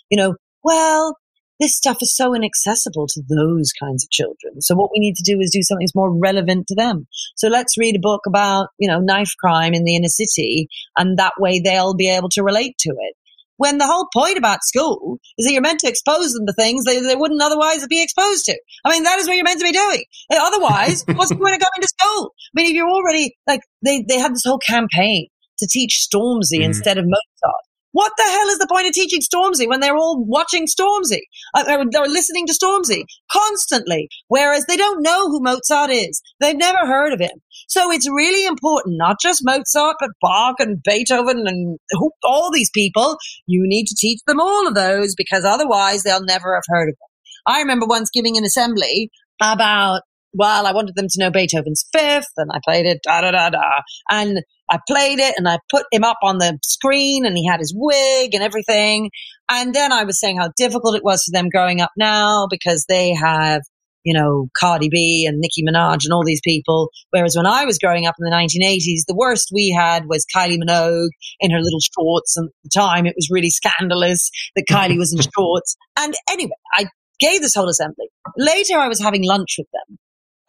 You 0.10 0.18
know, 0.18 0.36
well, 0.64 1.16
this 1.60 1.76
stuff 1.76 1.98
is 2.02 2.16
so 2.16 2.34
inaccessible 2.34 3.08
to 3.08 3.22
those 3.28 3.72
kinds 3.74 4.04
of 4.04 4.10
children. 4.10 4.62
So 4.62 4.76
what 4.76 4.92
we 4.94 5.00
need 5.00 5.16
to 5.16 5.24
do 5.24 5.40
is 5.42 5.52
do 5.52 5.62
something 5.62 5.84
that's 5.84 5.96
more 5.96 6.18
relevant 6.18 6.68
to 6.68 6.76
them. 6.76 7.08
So 7.36 7.50
let's 7.50 7.78
read 7.78 7.98
a 7.98 8.02
book 8.02 8.22
about, 8.26 8.68
you 8.80 8.88
know, 8.88 9.00
knife 9.00 9.32
crime 9.38 9.74
in 9.74 9.84
the 9.84 9.96
inner 9.96 10.08
city 10.08 10.70
and 10.98 11.18
that 11.18 11.34
way 11.38 11.60
they'll 11.60 11.96
be 11.96 12.10
able 12.10 12.30
to 12.30 12.44
relate 12.44 12.78
to 12.80 12.90
it 12.90 13.16
when 13.60 13.78
the 13.78 13.86
whole 13.86 14.08
point 14.14 14.38
about 14.38 14.64
school 14.64 15.20
is 15.38 15.46
that 15.46 15.52
you're 15.52 15.62
meant 15.62 15.82
to 15.82 15.90
expose 15.90 16.32
them 16.32 16.48
to 16.48 16.54
things 16.54 16.86
they, 16.86 17.02
they 17.02 17.16
wouldn't 17.16 17.42
otherwise 17.42 17.86
be 17.88 18.02
exposed 18.02 18.46
to. 18.46 18.58
I 18.86 18.92
mean, 18.92 19.04
that 19.04 19.20
is 19.20 19.28
what 19.28 19.36
you're 19.36 19.44
meant 19.44 19.60
to 19.60 19.66
be 19.66 19.74
doing. 19.74 20.04
Otherwise, 20.32 21.04
what's 21.14 21.30
the 21.30 21.36
point 21.36 21.56
of 21.56 21.60
going 21.60 21.82
to 21.82 21.88
school? 21.88 22.34
I 22.38 22.52
mean, 22.56 22.68
if 22.68 22.74
you're 22.74 22.90
already, 22.90 23.36
like, 23.46 23.60
they, 23.84 24.06
they 24.08 24.18
had 24.18 24.32
this 24.32 24.46
whole 24.46 24.60
campaign 24.60 25.28
to 25.60 25.68
teach 25.70 26.08
Stormzy 26.08 26.60
mm. 26.60 26.64
instead 26.64 26.98
of 26.98 27.04
Mozart. 27.04 27.66
What 27.92 28.14
the 28.18 28.24
hell 28.24 28.48
is 28.48 28.60
the 28.60 28.68
point 28.72 28.88
of 28.88 28.94
teaching 28.94 29.20
Stormzy 29.20 29.68
when 29.68 29.82
they're 29.82 29.98
all 29.98 30.24
watching 30.24 30.68
Stormzy? 30.68 31.20
Uh, 31.54 31.64
they're 31.64 32.08
listening 32.08 32.48
to 32.48 32.54
Stormzy 32.54 33.04
constantly, 33.30 34.08
whereas 34.28 34.66
they 34.68 34.78
don't 34.78 35.02
know 35.02 35.28
who 35.28 35.42
Mozart 35.42 35.90
is. 35.90 36.22
They've 36.40 36.56
never 36.56 36.86
heard 36.86 37.12
of 37.12 37.20
him. 37.20 37.42
So 37.70 37.92
it's 37.92 38.10
really 38.10 38.48
important, 38.48 38.98
not 38.98 39.18
just 39.22 39.42
Mozart, 39.44 39.98
but 40.00 40.10
Bach 40.22 40.56
and 40.60 40.82
Beethoven 40.84 41.46
and 41.48 41.78
all 42.24 42.52
these 42.52 42.72
people. 42.72 43.18
You 43.46 43.62
need 43.66 43.86
to 43.86 43.96
teach 43.96 44.20
them 44.26 44.40
all 44.40 44.68
of 44.68 44.74
those 44.74 45.14
because 45.16 45.46
otherwise 45.46 46.04
they'll 46.04 46.24
never 46.24 46.56
have 46.56 46.64
heard 46.68 46.90
of 46.90 46.96
them. 46.96 47.56
I 47.56 47.60
remember 47.62 47.86
once 47.86 48.10
giving 48.12 48.38
an 48.38 48.44
assembly 48.44 49.12
about 49.42 50.02
well, 50.34 50.68
I 50.68 50.74
wanted 50.74 50.96
them 50.96 51.08
to 51.10 51.20
know 51.20 51.32
Beethoven's 51.32 51.86
fifth, 51.92 52.32
and 52.38 52.52
I 52.54 52.60
played 52.64 52.86
it 52.86 53.00
da 53.04 53.22
da 53.22 53.32
da 53.32 53.50
da. 53.50 53.82
And 54.12 54.44
I 54.72 54.80
played 54.88 55.20
it 55.20 55.34
and 55.38 55.48
I 55.48 55.58
put 55.70 55.86
him 55.92 56.04
up 56.04 56.18
on 56.22 56.38
the 56.38 56.60
screen 56.64 57.26
and 57.26 57.36
he 57.36 57.48
had 57.48 57.60
his 57.60 57.74
wig 57.76 58.36
and 58.36 58.44
everything. 58.44 59.10
And 59.50 59.74
then 59.74 59.92
I 59.92 60.04
was 60.04 60.20
saying 60.20 60.38
how 60.38 60.52
difficult 60.56 60.96
it 60.96 61.04
was 61.04 61.24
for 61.24 61.32
them 61.32 61.50
growing 61.50 61.82
up 61.82 61.90
now 61.98 62.48
because 62.50 62.86
they 62.88 63.14
have, 63.16 63.62
you 64.04 64.14
know, 64.14 64.48
Cardi 64.58 64.90
B 64.90 65.26
and 65.28 65.40
Nicki 65.40 65.64
Minaj 65.64 66.06
and 66.06 66.14
all 66.14 66.24
these 66.24 66.42
people. 66.44 66.90
Whereas 67.12 67.36
when 67.36 67.46
I 67.46 67.66
was 67.66 67.78
growing 67.78 68.06
up 68.06 68.16
in 68.20 68.30
the 68.30 68.36
1980s, 68.36 69.06
the 69.08 69.16
worst 69.16 69.50
we 69.54 69.76
had 69.76 70.06
was 70.08 70.26
Kylie 70.36 70.60
Minogue 70.60 71.10
in 71.40 71.52
her 71.52 71.62
little 71.62 71.80
shorts. 71.80 72.38
And 72.38 72.48
at 72.48 72.54
the 72.64 72.80
time 72.80 73.06
it 73.06 73.16
was 73.16 73.30
really 73.32 73.50
scandalous 73.50 74.30
that 74.56 74.66
Kylie 74.70 74.98
was 74.98 75.14
in 75.14 75.22
shorts. 75.38 75.76
And 75.98 76.14
anyway, 76.30 76.52
I 76.74 76.88
gave 77.20 77.42
this 77.42 77.56
whole 77.56 77.70
assembly. 77.70 78.08
Later 78.38 78.78
I 78.78 78.88
was 78.88 79.02
having 79.02 79.26
lunch 79.26 79.56
with 79.58 79.68
them 79.74 79.98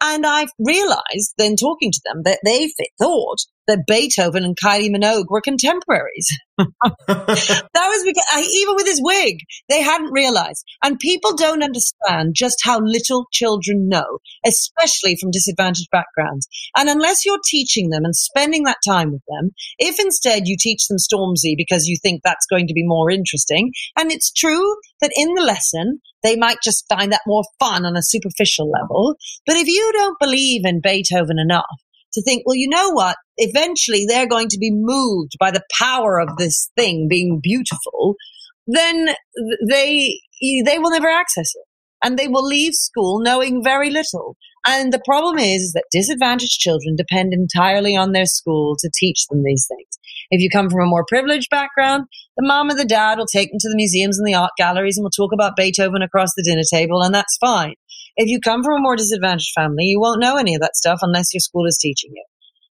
and 0.01 0.25
I 0.25 0.47
realized 0.59 1.33
then 1.37 1.55
talking 1.55 1.91
to 1.91 2.01
them 2.05 2.23
that 2.23 2.39
they 2.43 2.71
thought 2.99 3.37
that 3.67 3.85
Beethoven 3.87 4.43
and 4.43 4.55
Kylie 4.61 4.89
Minogue 4.89 5.29
were 5.29 5.41
contemporaries. 5.41 6.27
that 6.57 7.67
was 7.73 8.03
because 8.03 8.25
I, 8.31 8.41
even 8.41 8.75
with 8.75 8.87
his 8.87 9.01
wig, 9.01 9.37
they 9.69 9.81
hadn't 9.81 10.11
realized. 10.11 10.63
And 10.83 10.99
people 10.99 11.35
don't 11.35 11.63
understand 11.63 12.35
just 12.35 12.57
how 12.63 12.79
little 12.79 13.25
children 13.31 13.87
know, 13.87 14.19
especially 14.45 15.15
from 15.15 15.31
disadvantaged 15.31 15.89
backgrounds. 15.91 16.47
And 16.75 16.89
unless 16.89 17.25
you're 17.25 17.39
teaching 17.45 17.89
them 17.89 18.03
and 18.03 18.15
spending 18.15 18.63
that 18.63 18.77
time 18.85 19.11
with 19.11 19.23
them, 19.27 19.51
if 19.77 19.99
instead 19.99 20.43
you 20.45 20.57
teach 20.59 20.87
them 20.87 20.97
Stormzy 20.97 21.55
because 21.55 21.85
you 21.85 21.97
think 22.01 22.21
that's 22.23 22.45
going 22.49 22.67
to 22.67 22.73
be 22.73 22.85
more 22.85 23.09
interesting, 23.09 23.71
and 23.97 24.11
it's 24.11 24.31
true 24.31 24.75
that 25.01 25.11
in 25.15 25.33
the 25.35 25.43
lesson, 25.43 26.01
they 26.23 26.35
might 26.35 26.57
just 26.63 26.85
find 26.87 27.11
that 27.11 27.21
more 27.25 27.43
fun 27.59 27.85
on 27.85 27.95
a 27.95 28.03
superficial 28.03 28.69
level. 28.69 29.15
But 29.45 29.55
if 29.55 29.67
you 29.67 29.91
don't 29.93 30.19
believe 30.19 30.65
in 30.65 30.81
Beethoven 30.81 31.39
enough 31.39 31.65
to 32.13 32.21
think, 32.23 32.43
well, 32.45 32.55
you 32.55 32.69
know 32.69 32.91
what? 32.91 33.15
Eventually 33.37 34.05
they're 34.07 34.27
going 34.27 34.49
to 34.49 34.57
be 34.59 34.71
moved 34.71 35.33
by 35.39 35.51
the 35.51 35.63
power 35.77 36.19
of 36.19 36.37
this 36.37 36.69
thing 36.77 37.07
being 37.09 37.39
beautiful. 37.41 38.15
then 38.67 39.15
they 39.69 40.19
they 40.65 40.79
will 40.79 40.91
never 40.91 41.09
access 41.09 41.51
it 41.55 41.65
and 42.03 42.17
they 42.17 42.27
will 42.27 42.45
leave 42.45 42.73
school 42.73 43.21
knowing 43.21 43.63
very 43.63 43.89
little. 43.89 44.35
And 44.65 44.93
the 44.93 45.01
problem 45.05 45.39
is, 45.39 45.73
that 45.73 45.85
disadvantaged 45.91 46.59
children 46.59 46.95
depend 46.95 47.33
entirely 47.33 47.95
on 47.95 48.11
their 48.11 48.27
school 48.27 48.75
to 48.79 48.91
teach 48.95 49.25
them 49.27 49.43
these 49.43 49.65
things. 49.67 49.87
If 50.29 50.39
you 50.39 50.49
come 50.51 50.69
from 50.69 50.81
a 50.85 50.89
more 50.89 51.05
privileged 51.07 51.49
background, 51.49 52.05
the 52.37 52.45
mom 52.45 52.69
and 52.69 52.79
the 52.79 52.85
dad 52.85 53.17
will 53.17 53.25
take 53.25 53.51
them 53.51 53.57
to 53.59 53.69
the 53.69 53.75
museums 53.75 54.19
and 54.19 54.27
the 54.27 54.35
art 54.35 54.51
galleries 54.57 54.97
and 54.97 55.03
we'll 55.03 55.09
talk 55.11 55.33
about 55.33 55.55
Beethoven 55.55 56.03
across 56.03 56.29
the 56.35 56.43
dinner 56.43 56.61
table, 56.71 57.01
and 57.01 57.13
that's 57.13 57.37
fine. 57.37 57.73
If 58.15 58.29
you 58.29 58.39
come 58.39 58.63
from 58.63 58.77
a 58.77 58.81
more 58.81 58.95
disadvantaged 58.95 59.53
family, 59.55 59.85
you 59.85 59.99
won't 59.99 60.21
know 60.21 60.37
any 60.37 60.55
of 60.55 60.61
that 60.61 60.75
stuff 60.75 60.99
unless 61.01 61.33
your 61.33 61.39
school 61.39 61.65
is 61.65 61.77
teaching 61.77 62.11
you. 62.13 62.23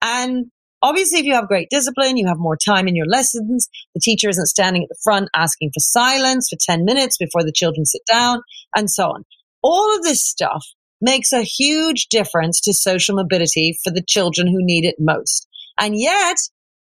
And 0.01 0.47
obviously, 0.81 1.19
if 1.19 1.25
you 1.25 1.33
have 1.33 1.47
great 1.47 1.69
discipline, 1.69 2.17
you 2.17 2.27
have 2.27 2.37
more 2.37 2.57
time 2.57 2.87
in 2.87 2.95
your 2.95 3.07
lessons. 3.07 3.69
The 3.93 4.01
teacher 4.01 4.29
isn't 4.29 4.47
standing 4.47 4.83
at 4.83 4.89
the 4.89 4.99
front 5.03 5.29
asking 5.35 5.69
for 5.73 5.79
silence 5.79 6.49
for 6.49 6.57
10 6.59 6.85
minutes 6.85 7.17
before 7.17 7.43
the 7.43 7.53
children 7.53 7.85
sit 7.85 8.01
down 8.09 8.41
and 8.75 8.89
so 8.89 9.05
on. 9.05 9.23
All 9.61 9.95
of 9.95 10.03
this 10.03 10.25
stuff 10.25 10.65
makes 11.01 11.33
a 11.33 11.43
huge 11.43 12.07
difference 12.07 12.61
to 12.61 12.73
social 12.73 13.15
mobility 13.15 13.77
for 13.83 13.91
the 13.91 14.03
children 14.07 14.47
who 14.47 14.59
need 14.59 14.85
it 14.85 14.95
most. 14.99 15.47
And 15.77 15.95
yet, 15.97 16.37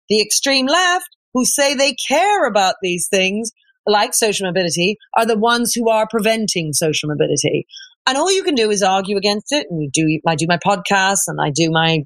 the 0.10 0.22
extreme 0.22 0.68
left, 0.68 1.08
who 1.34 1.46
say 1.46 1.74
they 1.74 1.94
care 1.94 2.48
about 2.48 2.76
these 2.82 3.08
things, 3.10 3.52
like 3.86 4.14
social 4.14 4.48
mobility, 4.48 4.98
are 5.18 5.26
the 5.26 5.38
ones 5.38 5.74
who 5.74 5.90
are 5.90 6.08
preventing 6.10 6.74
social 6.74 7.10
mobility. 7.10 7.68
And 8.08 8.18
all 8.18 8.32
you 8.32 8.44
can 8.44 8.56
do 8.56 8.70
is 8.70 8.84
argue 8.84 9.18
against 9.18 9.52
it. 9.52 9.68
And 9.70 9.92
do, 9.92 10.20
I 10.28 10.36
do 10.36 10.46
my 10.48 10.58
podcasts 10.58 11.28
and 11.28 11.40
I 11.42 11.50
do 11.50 11.72
my 11.72 12.00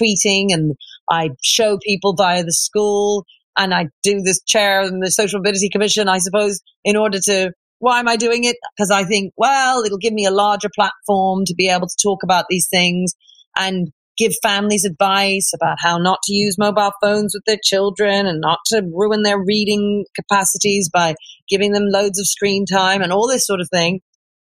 tweeting 0.00 0.46
and 0.50 0.74
I 1.10 1.30
show 1.42 1.78
people 1.78 2.14
via 2.14 2.44
the 2.44 2.52
school 2.52 3.24
and 3.56 3.74
I 3.74 3.86
do 4.02 4.20
this 4.20 4.42
chair 4.44 4.82
in 4.82 5.00
the 5.00 5.10
Social 5.10 5.40
Mobility 5.40 5.68
Commission, 5.68 6.08
I 6.08 6.18
suppose, 6.18 6.60
in 6.84 6.96
order 6.96 7.18
to, 7.24 7.52
why 7.78 7.98
am 7.98 8.08
I 8.08 8.16
doing 8.16 8.44
it? 8.44 8.56
Because 8.76 8.90
I 8.90 9.04
think, 9.04 9.32
well, 9.36 9.82
it'll 9.82 9.98
give 9.98 10.12
me 10.12 10.26
a 10.26 10.30
larger 10.30 10.68
platform 10.74 11.44
to 11.46 11.54
be 11.56 11.68
able 11.68 11.86
to 11.86 11.96
talk 12.02 12.22
about 12.22 12.44
these 12.48 12.68
things 12.68 13.14
and 13.56 13.88
give 14.18 14.32
families 14.42 14.84
advice 14.84 15.52
about 15.54 15.78
how 15.80 15.96
not 15.96 16.18
to 16.24 16.34
use 16.34 16.58
mobile 16.58 16.90
phones 17.00 17.32
with 17.34 17.44
their 17.46 17.58
children 17.62 18.26
and 18.26 18.40
not 18.40 18.58
to 18.66 18.82
ruin 18.92 19.22
their 19.22 19.38
reading 19.38 20.04
capacities 20.14 20.90
by 20.92 21.14
giving 21.48 21.72
them 21.72 21.86
loads 21.86 22.18
of 22.18 22.26
screen 22.26 22.66
time 22.66 23.00
and 23.00 23.12
all 23.12 23.28
this 23.28 23.46
sort 23.46 23.60
of 23.60 23.68
thing. 23.70 24.00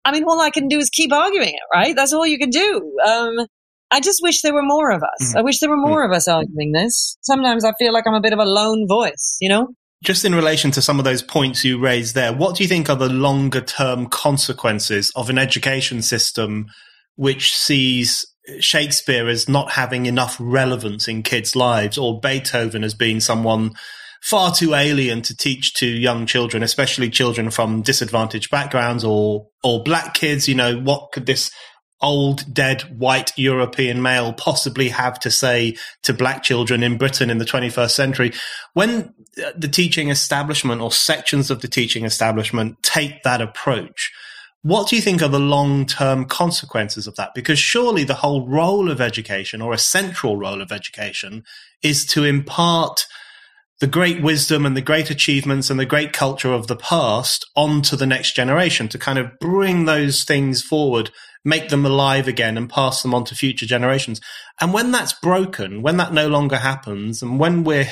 I 0.05 0.13
mean, 0.13 0.25
all 0.25 0.41
I 0.41 0.51
can 0.51 0.69
do 0.69 0.79
is 0.79 0.91
keep 0.91 1.13
arguing 1.13 1.51
it, 1.51 1.61
right? 1.73 1.95
That's 1.95 2.13
all 2.13 2.27
you 2.27 2.39
can 2.39 2.51
do. 2.51 2.99
Um, 3.07 3.47
I 3.91 4.01
just 4.01 4.21
wish 4.23 4.43
there 4.43 4.55
were 4.55 4.63
more 4.63 4.91
of 4.91 5.03
us. 5.03 5.35
Mm. 5.35 5.39
I 5.39 5.43
wish 5.43 5.59
there 5.61 5.71
were 5.71 5.77
more 5.77 6.03
mm. 6.03 6.11
of 6.11 6.17
us 6.17 6.27
arguing 6.27 6.73
this. 6.73 7.17
Sometimes 7.21 7.65
I 7.65 7.73
feel 7.79 7.93
like 7.93 8.07
I'm 8.07 8.15
a 8.15 8.21
bit 8.21 8.33
of 8.33 8.39
a 8.39 8.45
lone 8.45 8.87
voice, 8.89 9.37
you 9.41 9.49
know? 9.49 9.69
Just 10.03 10.25
in 10.25 10.35
relation 10.35 10.73
to 10.73 10.83
some 10.83 10.99
of 10.99 11.05
those 11.05 11.23
points 11.23 11.65
you 11.65 11.79
raised 11.79 12.15
there, 12.15 12.33
what 12.33 12.57
do 12.57 12.65
you 12.65 12.69
think 12.69 12.91
are 12.91 12.97
the 12.97 13.09
longer 13.09 13.61
term 13.61 14.07
consequences 14.09 15.13
of 15.15 15.31
an 15.31 15.39
education 15.39 16.03
system 16.03 16.67
which 17.15 17.57
sees 17.57 18.27
Shakespeare 18.59 19.29
as 19.29 19.49
not 19.49 19.73
having 19.73 20.07
enough 20.07 20.37
relevance 20.41 21.07
in 21.07 21.23
kids' 21.23 21.55
lives 21.55 21.97
or 21.97 22.19
Beethoven 22.19 22.83
as 22.83 22.95
being 22.95 23.21
someone 23.21 23.75
far 24.23 24.55
too 24.55 24.75
alien 24.75 25.21
to 25.23 25.37
teach 25.37 25.75
to 25.75 25.87
young 25.87 26.27
children, 26.27 26.63
especially 26.63 27.11
children 27.11 27.51
from 27.51 27.83
disadvantaged 27.83 28.51
backgrounds 28.51 29.05
or, 29.05 29.49
or 29.63 29.83
black 29.83 30.15
kids? 30.15 30.49
You 30.49 30.55
know, 30.55 30.79
what 30.79 31.13
could 31.13 31.27
this 31.27 31.51
old, 32.01 32.53
dead, 32.53 32.83
white 32.99 33.33
European 33.37 34.01
male 34.01 34.33
possibly 34.33 34.89
have 34.89 35.19
to 35.21 35.31
say 35.31 35.77
to 36.03 36.15
black 36.15 36.43
children 36.43 36.83
in 36.83 36.99
Britain 36.99 37.31
in 37.31 37.39
the 37.39 37.45
21st 37.45 37.91
century? 37.91 38.33
When 38.75 39.13
uh, 39.43 39.53
the 39.57 39.69
teaching 39.69 40.09
establishment 40.09 40.81
or 40.81 40.93
sections 40.93 41.51
of 41.51 41.61
the 41.61 41.69
teaching 41.69 42.05
establishment 42.05 42.81
take 42.83 43.25
that 43.25 43.41
approach, 43.41 44.13
what 44.63 44.89
do 44.89 44.95
you 44.95 45.03
think 45.03 45.21
are 45.21 45.29
the 45.29 45.41
long 45.41 45.85
term 45.87 46.25
consequences 46.27 47.09
of 47.09 47.17
that? 47.17 47.35
Because 47.35 47.59
surely 47.59 48.05
the 48.05 48.15
whole 48.15 48.49
role 48.49 48.89
of 48.89 49.01
education 49.01 49.61
or 49.61 49.73
a 49.73 49.79
central 49.79 50.37
role 50.37 50.63
of 50.63 50.71
education 50.71 51.43
is 51.83 52.07
to 52.07 52.23
impart 52.23 53.07
the 53.83 53.89
great 53.89 54.23
wisdom 54.23 54.65
and 54.65 54.77
the 54.77 54.81
great 54.81 55.11
achievements 55.11 55.69
and 55.69 55.81
the 55.81 55.85
great 55.85 56.13
culture 56.13 56.53
of 56.53 56.69
the 56.69 56.77
past 56.77 57.45
onto 57.57 57.97
the 57.97 58.07
next 58.07 58.37
generation 58.37 58.87
to 58.87 58.97
kind 58.97 59.19
of 59.19 59.37
bring 59.41 59.87
those 59.87 60.23
things 60.23 60.63
forward 60.63 61.11
make 61.45 61.69
them 61.69 61.85
alive 61.85 62.29
again 62.29 62.57
and 62.57 62.71
pass 62.71 63.03
them 63.03 63.13
on 63.13 63.25
to 63.25 63.35
future 63.35 63.67
generations. 63.67 64.21
And 64.61 64.73
when 64.73 64.93
that's 64.93 65.13
broken, 65.15 65.83
when 65.83 65.97
that 65.97 66.13
no 66.13 66.29
longer 66.29 66.59
happens, 66.59 67.23
and 67.23 67.41
when 67.41 67.65
we're 67.65 67.89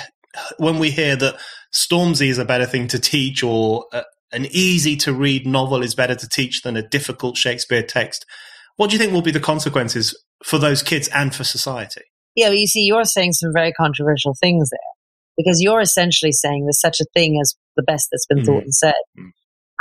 when 0.59 0.79
we 0.79 0.93
hear 0.93 1.17
that 1.17 1.41
Stormzy 1.73 2.29
is 2.29 2.39
a 2.39 2.45
better 2.45 2.67
thing 2.67 2.87
to 2.87 3.01
teach, 3.01 3.43
or 3.43 3.87
uh, 3.93 4.03
an 4.31 4.47
easy 4.53 4.95
to 4.99 5.13
read 5.13 5.45
novel 5.45 5.83
is 5.83 5.97
better 5.97 6.15
to 6.15 6.29
teach 6.29 6.63
than 6.63 6.77
a 6.77 6.87
difficult 6.87 7.37
Shakespeare 7.37 7.83
text, 7.83 8.25
what 8.77 8.91
do 8.91 8.93
you 8.95 9.01
think 9.01 9.13
will 9.13 9.23
be 9.23 9.33
the 9.33 9.41
consequences 9.41 10.17
for 10.45 10.59
those 10.59 10.85
kids 10.85 11.09
and 11.09 11.35
for 11.35 11.43
society? 11.43 12.03
Yeah, 12.37 12.51
well, 12.51 12.55
you 12.55 12.69
see, 12.69 12.85
you're 12.85 13.05
saying 13.05 13.33
some 13.33 13.51
very 13.53 13.73
controversial 13.73 14.37
things 14.41 14.71
there 14.71 14.90
because 15.45 15.61
you're 15.61 15.81
essentially 15.81 16.33
saying 16.33 16.65
there's 16.65 16.81
such 16.81 17.01
a 17.01 17.07
thing 17.15 17.39
as 17.41 17.55
the 17.77 17.83
best 17.83 18.09
that's 18.11 18.27
been 18.27 18.39
mm. 18.39 18.47
thought 18.47 18.63
and 18.63 18.75
said. 18.75 18.95
Mm. 19.19 19.31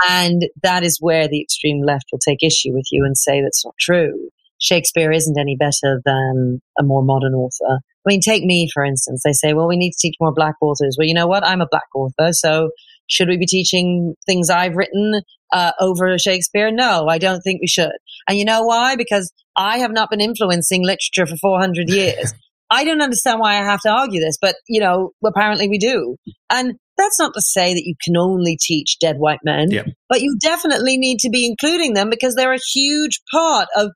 And 0.07 0.41
that 0.63 0.83
is 0.83 0.99
where 1.01 1.27
the 1.27 1.41
extreme 1.41 1.83
left 1.83 2.05
will 2.11 2.19
take 2.19 2.41
issue 2.41 2.73
with 2.73 2.85
you 2.91 3.03
and 3.05 3.17
say 3.17 3.41
that's 3.41 3.65
not 3.65 3.75
true. 3.79 4.29
Shakespeare 4.61 5.11
isn't 5.11 5.39
any 5.39 5.55
better 5.55 6.01
than 6.05 6.61
a 6.77 6.83
more 6.83 7.03
modern 7.03 7.33
author. 7.33 7.79
I 8.05 8.09
mean, 8.09 8.21
take 8.21 8.43
me, 8.43 8.69
for 8.73 8.83
instance. 8.83 9.21
They 9.23 9.33
say, 9.33 9.53
well, 9.53 9.67
we 9.67 9.77
need 9.77 9.91
to 9.91 9.97
teach 9.99 10.15
more 10.19 10.33
black 10.33 10.55
authors. 10.61 10.95
Well, 10.97 11.07
you 11.07 11.13
know 11.13 11.27
what? 11.27 11.45
I'm 11.45 11.61
a 11.61 11.67
black 11.69 11.87
author. 11.95 12.31
So 12.33 12.71
should 13.07 13.27
we 13.27 13.37
be 13.37 13.45
teaching 13.45 14.15
things 14.25 14.49
I've 14.49 14.75
written 14.75 15.21
uh, 15.51 15.71
over 15.79 16.17
Shakespeare? 16.17 16.71
No, 16.71 17.07
I 17.07 17.17
don't 17.17 17.41
think 17.41 17.61
we 17.61 17.67
should. 17.67 17.91
And 18.27 18.37
you 18.37 18.45
know 18.45 18.63
why? 18.63 18.95
Because 18.95 19.31
I 19.55 19.79
have 19.79 19.91
not 19.91 20.09
been 20.09 20.21
influencing 20.21 20.83
literature 20.83 21.25
for 21.25 21.35
400 21.37 21.89
years. 21.89 22.33
I 22.71 22.83
don't 22.83 23.01
understand 23.01 23.39
why 23.39 23.53
I 23.53 23.63
have 23.63 23.81
to 23.81 23.89
argue 23.89 24.19
this, 24.19 24.37
but 24.39 24.55
you 24.67 24.79
know, 24.79 25.11
apparently 25.25 25.67
we 25.67 25.77
do. 25.77 26.15
And 26.49 26.75
that's 26.97 27.19
not 27.19 27.33
to 27.33 27.41
say 27.41 27.73
that 27.73 27.83
you 27.85 27.95
can 28.03 28.17
only 28.17 28.57
teach 28.59 28.97
dead 28.99 29.15
white 29.17 29.39
men, 29.43 29.71
yeah. 29.71 29.83
but 30.09 30.21
you 30.21 30.37
definitely 30.39 30.97
need 30.97 31.19
to 31.19 31.29
be 31.29 31.45
including 31.45 31.93
them 31.93 32.09
because 32.09 32.35
they're 32.35 32.53
a 32.53 32.59
huge 32.73 33.19
part 33.31 33.67
of 33.75 33.91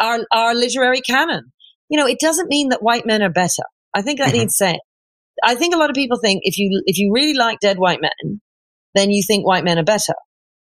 our, 0.00 0.20
our 0.32 0.54
literary 0.54 1.00
canon. 1.00 1.52
You 1.88 1.98
know, 1.98 2.06
it 2.06 2.18
doesn't 2.20 2.48
mean 2.48 2.70
that 2.70 2.82
white 2.82 3.06
men 3.06 3.22
are 3.22 3.30
better. 3.30 3.64
I 3.92 4.02
think 4.02 4.18
that 4.18 4.28
mm-hmm. 4.28 4.38
needs 4.38 4.56
saying. 4.56 4.78
I 5.44 5.54
think 5.54 5.74
a 5.74 5.78
lot 5.78 5.90
of 5.90 5.94
people 5.94 6.18
think 6.22 6.40
if 6.44 6.56
you, 6.58 6.82
if 6.86 6.96
you 6.98 7.12
really 7.12 7.34
like 7.34 7.58
dead 7.60 7.78
white 7.78 8.00
men, 8.00 8.40
then 8.94 9.10
you 9.10 9.22
think 9.26 9.46
white 9.46 9.64
men 9.64 9.78
are 9.78 9.84
better. 9.84 10.14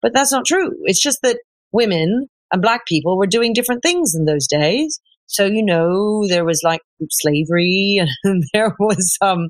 But 0.01 0.13
that's 0.13 0.31
not 0.31 0.45
true. 0.45 0.71
It's 0.85 1.01
just 1.01 1.19
that 1.23 1.37
women 1.71 2.27
and 2.51 2.61
black 2.61 2.85
people 2.87 3.17
were 3.17 3.27
doing 3.27 3.53
different 3.53 3.83
things 3.83 4.13
in 4.15 4.25
those 4.25 4.47
days. 4.47 4.99
So, 5.27 5.45
you 5.45 5.63
know, 5.63 6.27
there 6.27 6.45
was 6.45 6.61
like 6.63 6.81
slavery 7.09 8.01
and 8.23 8.43
there 8.53 8.75
was, 8.79 9.17
um, 9.21 9.49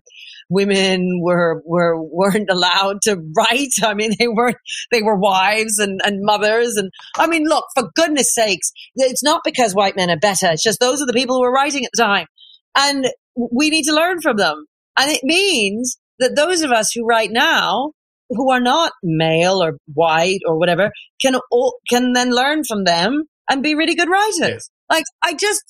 women 0.49 1.19
were 1.21 1.61
were 1.65 2.01
weren't 2.01 2.49
allowed 2.49 3.01
to 3.03 3.17
write. 3.35 3.71
I 3.83 3.93
mean, 3.93 4.13
they 4.17 4.27
weren't 4.27 4.57
they 4.91 5.01
were 5.01 5.17
wives 5.17 5.79
and, 5.79 5.99
and 6.03 6.23
mothers. 6.23 6.77
And 6.77 6.91
I 7.17 7.27
mean, 7.27 7.45
look, 7.45 7.65
for 7.75 7.89
goodness 7.95 8.33
sakes, 8.33 8.71
it's 8.95 9.23
not 9.23 9.41
because 9.43 9.73
white 9.73 9.95
men 9.95 10.09
are 10.09 10.19
better. 10.19 10.47
It's 10.51 10.63
just 10.63 10.79
those 10.79 11.01
are 11.01 11.07
the 11.07 11.13
people 11.13 11.35
who 11.35 11.41
were 11.41 11.53
writing 11.53 11.85
at 11.85 11.91
the 11.93 12.03
time, 12.03 12.27
and 12.75 13.05
we 13.35 13.69
need 13.69 13.83
to 13.83 13.95
learn 13.95 14.21
from 14.21 14.37
them. 14.37 14.65
And 14.97 15.11
it 15.11 15.21
means 15.23 15.97
that 16.19 16.35
those 16.35 16.61
of 16.61 16.71
us 16.71 16.91
who 16.91 17.05
write 17.05 17.31
now, 17.31 17.91
who 18.29 18.51
are 18.51 18.59
not 18.59 18.91
male 19.03 19.61
or 19.61 19.77
white 19.93 20.39
or 20.45 20.57
whatever, 20.57 20.91
can 21.21 21.35
all, 21.51 21.77
can 21.89 22.13
then 22.13 22.33
learn 22.33 22.63
from 22.63 22.83
them 22.83 23.23
and 23.49 23.61
be 23.63 23.75
really 23.75 23.95
good 23.95 24.09
writers. 24.09 24.39
Yes. 24.39 24.69
Like 24.89 25.05
I 25.23 25.33
just. 25.33 25.63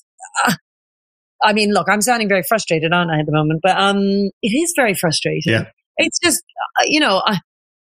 Uh, 0.44 0.54
I 1.40 1.52
mean, 1.52 1.72
look, 1.72 1.86
I'm 1.88 2.00
sounding 2.00 2.28
very 2.28 2.42
frustrated, 2.48 2.92
aren't 2.92 3.12
I, 3.12 3.20
at 3.20 3.26
the 3.26 3.32
moment? 3.32 3.60
But 3.62 3.78
um, 3.78 3.98
it 4.42 4.48
is 4.48 4.72
very 4.74 4.94
frustrating. 4.94 5.52
Yeah. 5.52 5.66
It's 5.96 6.18
just, 6.18 6.42
uh, 6.80 6.84
you 6.86 6.98
know, 6.98 7.22
uh, 7.24 7.36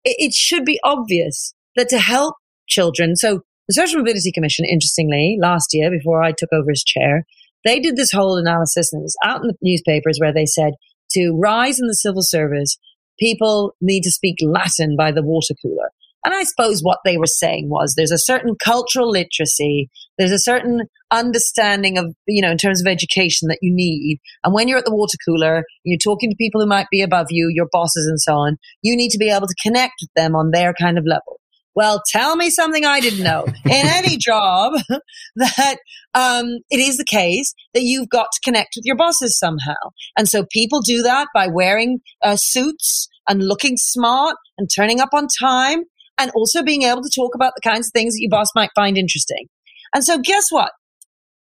it, 0.04 0.16
it 0.18 0.32
should 0.32 0.64
be 0.64 0.80
obvious 0.82 1.54
that 1.76 1.90
to 1.90 1.98
help 1.98 2.36
children. 2.66 3.14
So 3.14 3.42
the 3.68 3.74
Social 3.74 3.98
Mobility 3.98 4.32
Commission, 4.32 4.64
interestingly, 4.64 5.36
last 5.40 5.68
year 5.72 5.90
before 5.90 6.22
I 6.22 6.32
took 6.32 6.48
over 6.52 6.70
as 6.70 6.82
chair, 6.82 7.26
they 7.64 7.78
did 7.78 7.96
this 7.96 8.10
whole 8.10 8.38
analysis 8.38 8.92
and 8.92 9.00
it 9.00 9.04
was 9.04 9.16
out 9.22 9.42
in 9.42 9.48
the 9.48 9.56
newspapers 9.60 10.18
where 10.18 10.32
they 10.32 10.46
said 10.46 10.72
to 11.10 11.38
rise 11.38 11.78
in 11.78 11.86
the 11.86 11.94
civil 11.94 12.22
service, 12.22 12.78
people 13.18 13.74
need 13.80 14.02
to 14.02 14.10
speak 14.10 14.36
Latin 14.40 14.96
by 14.96 15.12
the 15.12 15.22
water 15.22 15.54
cooler. 15.62 15.90
And 16.24 16.34
I 16.34 16.44
suppose 16.44 16.80
what 16.82 16.98
they 17.04 17.16
were 17.16 17.26
saying 17.26 17.68
was 17.68 17.94
there's 17.94 18.12
a 18.12 18.18
certain 18.18 18.54
cultural 18.62 19.10
literacy, 19.10 19.90
there's 20.18 20.30
a 20.30 20.38
certain 20.38 20.82
understanding 21.10 21.98
of, 21.98 22.14
you 22.26 22.40
know, 22.40 22.50
in 22.50 22.58
terms 22.58 22.80
of 22.80 22.86
education 22.86 23.48
that 23.48 23.58
you 23.60 23.74
need. 23.74 24.18
And 24.44 24.54
when 24.54 24.68
you're 24.68 24.78
at 24.78 24.84
the 24.84 24.94
water 24.94 25.18
cooler, 25.26 25.64
you're 25.84 25.98
talking 25.98 26.30
to 26.30 26.36
people 26.36 26.60
who 26.60 26.66
might 26.66 26.86
be 26.90 27.02
above 27.02 27.26
you, 27.30 27.50
your 27.52 27.68
bosses 27.72 28.06
and 28.06 28.20
so 28.20 28.34
on, 28.34 28.56
you 28.82 28.96
need 28.96 29.10
to 29.10 29.18
be 29.18 29.30
able 29.30 29.46
to 29.46 29.54
connect 29.62 29.94
with 30.00 30.10
them 30.14 30.36
on 30.36 30.50
their 30.52 30.74
kind 30.74 30.96
of 30.96 31.04
level. 31.06 31.40
Well, 31.74 32.02
tell 32.06 32.36
me 32.36 32.50
something 32.50 32.84
I 32.84 33.00
didn't 33.00 33.24
know. 33.24 33.44
In 33.44 33.54
any 33.72 34.16
job, 34.16 34.74
that 35.36 35.76
um, 36.14 36.58
it 36.70 36.80
is 36.80 36.98
the 36.98 37.04
case 37.04 37.54
that 37.74 37.82
you've 37.82 38.10
got 38.10 38.26
to 38.32 38.40
connect 38.44 38.74
with 38.76 38.84
your 38.84 38.96
bosses 38.96 39.38
somehow. 39.38 39.74
And 40.16 40.28
so 40.28 40.44
people 40.52 40.80
do 40.82 41.02
that 41.02 41.28
by 41.34 41.48
wearing 41.48 42.00
uh, 42.22 42.36
suits 42.38 43.08
and 43.28 43.42
looking 43.42 43.76
smart 43.76 44.36
and 44.58 44.68
turning 44.74 45.00
up 45.00 45.10
on 45.14 45.26
time 45.40 45.84
and 46.22 46.30
also 46.36 46.62
being 46.62 46.82
able 46.82 47.02
to 47.02 47.10
talk 47.14 47.34
about 47.34 47.52
the 47.56 47.68
kinds 47.68 47.88
of 47.88 47.92
things 47.92 48.14
that 48.14 48.20
your 48.20 48.30
boss 48.30 48.48
might 48.54 48.70
find 48.76 48.96
interesting. 48.96 49.48
And 49.92 50.04
so 50.04 50.18
guess 50.18 50.46
what? 50.50 50.70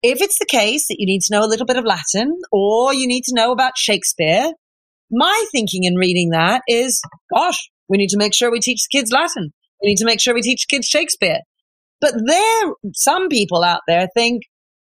If 0.03 0.21
it's 0.21 0.37
the 0.37 0.45
case 0.45 0.87
that 0.89 0.97
you 0.99 1.05
need 1.05 1.21
to 1.21 1.33
know 1.33 1.43
a 1.43 1.47
little 1.47 1.65
bit 1.65 1.77
of 1.77 1.85
Latin 1.85 2.37
or 2.51 2.93
you 2.93 3.07
need 3.07 3.23
to 3.23 3.35
know 3.35 3.51
about 3.51 3.77
Shakespeare, 3.77 4.51
my 5.09 5.45
thinking 5.51 5.85
in 5.85 5.95
reading 5.95 6.31
that 6.31 6.61
is, 6.67 7.01
gosh, 7.33 7.69
we 7.87 7.97
need 7.97 8.09
to 8.09 8.17
make 8.17 8.35
sure 8.35 8.51
we 8.51 8.59
teach 8.59 8.81
kids 8.91 9.11
Latin. 9.11 9.53
We 9.81 9.89
need 9.89 9.97
to 9.97 10.05
make 10.05 10.19
sure 10.19 10.33
we 10.33 10.41
teach 10.41 10.67
kids 10.69 10.85
Shakespeare. 10.85 11.39
But 12.01 12.13
there, 12.25 12.73
some 12.93 13.29
people 13.29 13.63
out 13.63 13.81
there 13.87 14.07
think 14.13 14.43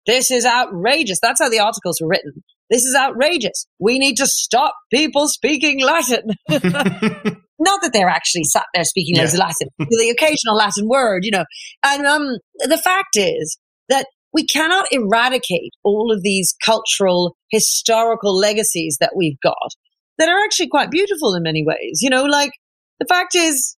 this 0.06 0.30
is 0.30 0.46
outrageous. 0.46 1.20
That's 1.22 1.42
how 1.42 1.50
the 1.50 1.60
articles 1.60 2.00
were 2.02 2.10
written. 2.10 2.44
This 2.70 2.84
is 2.84 2.96
outrageous. 2.96 3.66
We 3.80 3.98
need 3.98 4.18
to 4.18 4.28
stop 4.28 4.76
people 4.94 5.28
speaking 5.28 5.82
Latin. 5.82 6.36
Not 7.60 7.82
that 7.82 7.92
they're 7.94 8.10
actually 8.10 8.46
sat 8.46 8.66
there 8.74 8.84
speaking 8.84 9.16
yeah. 9.16 9.24
loads 9.24 9.34
of 9.34 9.40
Latin, 9.40 9.68
the 9.78 10.10
occasional 10.10 10.56
Latin 10.56 10.88
word, 10.88 11.26
you 11.26 11.32
know. 11.32 11.46
And 11.84 12.06
um, 12.06 12.38
the 12.60 12.78
fact 12.78 13.16
is 13.16 13.58
that 13.90 14.08
we 14.34 14.46
cannot 14.46 14.88
eradicate 14.92 15.74
all 15.84 16.14
of 16.14 16.24
these 16.24 16.56
cultural, 16.64 17.36
historical 17.52 18.38
legacies 18.38 18.98
that 19.00 19.14
we've 19.16 19.40
got 19.42 19.72
that 20.18 20.30
are 20.30 20.44
actually 20.44 20.68
quite 20.68 20.92
beautiful 20.92 21.34
in 21.36 21.44
many 21.44 21.64
ways. 21.66 22.00
You 22.02 22.10
know, 22.10 22.26
like 22.26 22.52
the 23.00 23.06
fact 23.06 23.36
is, 23.36 23.76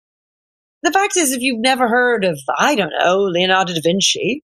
the 0.82 0.92
fact 0.92 1.18
is, 1.18 1.32
if 1.32 1.42
you've 1.42 1.62
never 1.62 1.88
heard 1.88 2.24
of, 2.24 2.40
I 2.58 2.76
don't 2.76 2.94
know, 2.98 3.24
Leonardo 3.24 3.74
da 3.74 3.82
Vinci, 3.84 4.44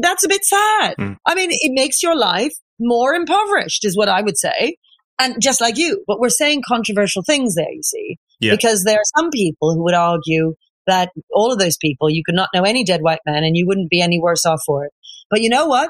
that's 0.00 0.24
a 0.24 0.28
bit 0.28 0.44
sad. 0.44 0.94
Mm. 0.98 1.16
I 1.26 1.34
mean, 1.34 1.50
it 1.50 1.72
makes 1.74 2.02
your 2.02 2.16
life 2.16 2.52
more 2.80 3.14
impoverished, 3.14 3.84
is 3.84 3.96
what 3.96 4.08
I 4.08 4.22
would 4.22 4.38
say. 4.38 4.76
And 5.18 5.36
just 5.40 5.60
like 5.60 5.76
you, 5.76 6.02
but 6.06 6.20
we're 6.20 6.30
saying 6.30 6.62
controversial 6.66 7.22
things 7.22 7.54
there, 7.54 7.70
you 7.70 7.82
see, 7.82 8.16
yeah. 8.42 8.52
because 8.54 8.84
there 8.84 8.96
are 8.96 9.18
some 9.18 9.30
people 9.30 9.74
who 9.74 9.84
would 9.84 9.94
argue 9.94 10.54
that 10.86 11.10
all 11.32 11.52
of 11.52 11.58
those 11.58 11.76
people, 11.76 12.10
you 12.10 12.22
could 12.24 12.34
not 12.34 12.48
know 12.54 12.62
any 12.62 12.84
dead 12.84 13.00
white 13.02 13.20
man 13.24 13.44
and 13.44 13.56
you 13.56 13.66
wouldn't 13.66 13.90
be 13.90 14.00
any 14.00 14.20
worse 14.20 14.44
off 14.44 14.60
for 14.66 14.84
it. 14.84 14.92
But 15.30 15.40
you 15.40 15.48
know 15.48 15.66
what? 15.66 15.88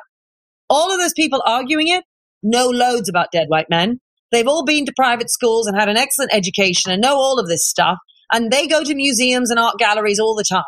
All 0.69 0.93
of 0.93 0.99
those 0.99 1.15
people 1.15 1.43
arguing 1.47 1.89
it 1.89 2.05
know 2.43 2.69
loads 2.69 3.09
about 3.09 3.33
dead 3.33 3.47
white 3.49 3.71
men. 3.71 3.99
They've 4.31 4.49
all 4.49 4.65
been 4.65 4.87
to 4.87 4.93
private 4.97 5.31
schools 5.31 5.67
and 5.67 5.79
had 5.79 5.89
an 5.89 5.97
excellent 5.97 6.35
education 6.35 6.93
and 6.93 7.03
know 7.03 7.17
all 7.17 7.39
of 7.39 7.49
this 7.49 7.69
stuff. 7.69 7.99
And 8.33 8.51
they 8.51 8.67
go 8.67 8.83
to 8.83 8.95
museums 8.95 9.51
and 9.51 9.59
art 9.59 9.79
galleries 9.79 10.19
all 10.19 10.35
the 10.35 10.45
time. 10.45 10.63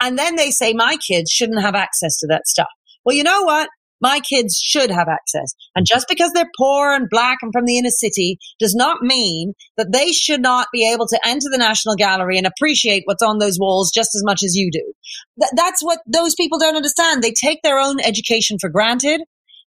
And 0.00 0.18
then 0.18 0.36
they 0.36 0.50
say, 0.50 0.72
my 0.72 0.96
kids 1.06 1.30
shouldn't 1.30 1.62
have 1.62 1.74
access 1.74 2.18
to 2.18 2.26
that 2.28 2.46
stuff. 2.46 2.68
Well, 3.04 3.14
you 3.14 3.22
know 3.22 3.42
what? 3.42 3.68
My 4.00 4.20
kids 4.20 4.60
should 4.62 4.90
have 4.90 5.08
access. 5.08 5.54
And 5.74 5.86
just 5.86 6.06
because 6.08 6.32
they're 6.32 6.50
poor 6.58 6.92
and 6.92 7.08
black 7.08 7.38
and 7.42 7.52
from 7.52 7.64
the 7.64 7.78
inner 7.78 7.90
city 7.90 8.38
does 8.58 8.74
not 8.74 9.02
mean 9.02 9.54
that 9.76 9.92
they 9.92 10.12
should 10.12 10.40
not 10.40 10.68
be 10.72 10.90
able 10.90 11.06
to 11.08 11.20
enter 11.24 11.48
the 11.50 11.58
National 11.58 11.94
Gallery 11.94 12.36
and 12.36 12.46
appreciate 12.46 13.02
what's 13.06 13.22
on 13.22 13.38
those 13.38 13.58
walls 13.58 13.90
just 13.94 14.14
as 14.14 14.22
much 14.24 14.42
as 14.42 14.54
you 14.54 14.70
do. 14.70 14.92
Th- 15.40 15.52
that's 15.56 15.82
what 15.82 16.00
those 16.06 16.34
people 16.34 16.58
don't 16.58 16.76
understand. 16.76 17.22
They 17.22 17.32
take 17.32 17.60
their 17.62 17.78
own 17.78 18.00
education 18.00 18.58
for 18.60 18.68
granted. 18.68 19.22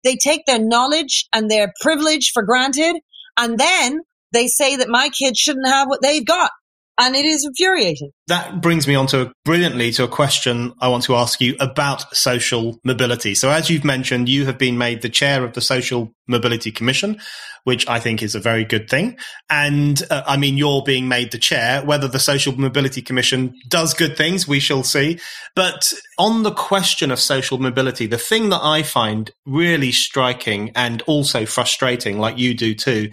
They 0.03 0.15
take 0.15 0.45
their 0.45 0.59
knowledge 0.59 1.27
and 1.33 1.49
their 1.49 1.73
privilege 1.81 2.31
for 2.33 2.43
granted. 2.43 2.97
And 3.37 3.57
then 3.57 3.99
they 4.31 4.47
say 4.47 4.75
that 4.75 4.89
my 4.89 5.09
kids 5.09 5.39
shouldn't 5.39 5.67
have 5.67 5.87
what 5.87 6.01
they've 6.01 6.25
got 6.25 6.51
and 6.97 7.15
it 7.15 7.25
is 7.25 7.45
infuriating. 7.45 8.11
That 8.27 8.61
brings 8.61 8.87
me 8.87 8.95
on 8.95 9.07
to 9.07 9.31
brilliantly 9.43 9.91
to 9.93 10.03
a 10.03 10.07
question 10.07 10.73
I 10.79 10.87
want 10.87 11.03
to 11.03 11.15
ask 11.15 11.41
you 11.41 11.55
about 11.59 12.15
social 12.15 12.79
mobility. 12.83 13.35
So, 13.35 13.49
as 13.49 13.69
you've 13.69 13.83
mentioned, 13.83 14.29
you 14.29 14.45
have 14.45 14.57
been 14.57 14.77
made 14.77 15.01
the 15.01 15.09
chair 15.09 15.43
of 15.43 15.53
the 15.53 15.61
Social 15.61 16.11
Mobility 16.27 16.71
Commission, 16.71 17.19
which 17.65 17.87
I 17.87 17.99
think 17.99 18.23
is 18.23 18.35
a 18.35 18.39
very 18.39 18.63
good 18.63 18.89
thing. 18.89 19.17
And 19.49 20.01
uh, 20.09 20.23
I 20.25 20.37
mean, 20.37 20.57
you're 20.57 20.83
being 20.83 21.07
made 21.07 21.31
the 21.31 21.37
chair. 21.37 21.83
Whether 21.83 22.07
the 22.07 22.19
Social 22.19 22.57
Mobility 22.57 23.01
Commission 23.01 23.53
does 23.67 23.93
good 23.93 24.15
things, 24.15 24.47
we 24.47 24.59
shall 24.59 24.83
see. 24.83 25.19
But 25.55 25.91
on 26.17 26.43
the 26.43 26.53
question 26.53 27.11
of 27.11 27.19
social 27.19 27.57
mobility, 27.57 28.07
the 28.07 28.17
thing 28.17 28.49
that 28.49 28.61
I 28.63 28.83
find 28.83 29.31
really 29.45 29.91
striking 29.91 30.71
and 30.75 31.01
also 31.03 31.45
frustrating, 31.45 32.19
like 32.19 32.37
you 32.37 32.53
do 32.53 32.73
too, 32.73 33.11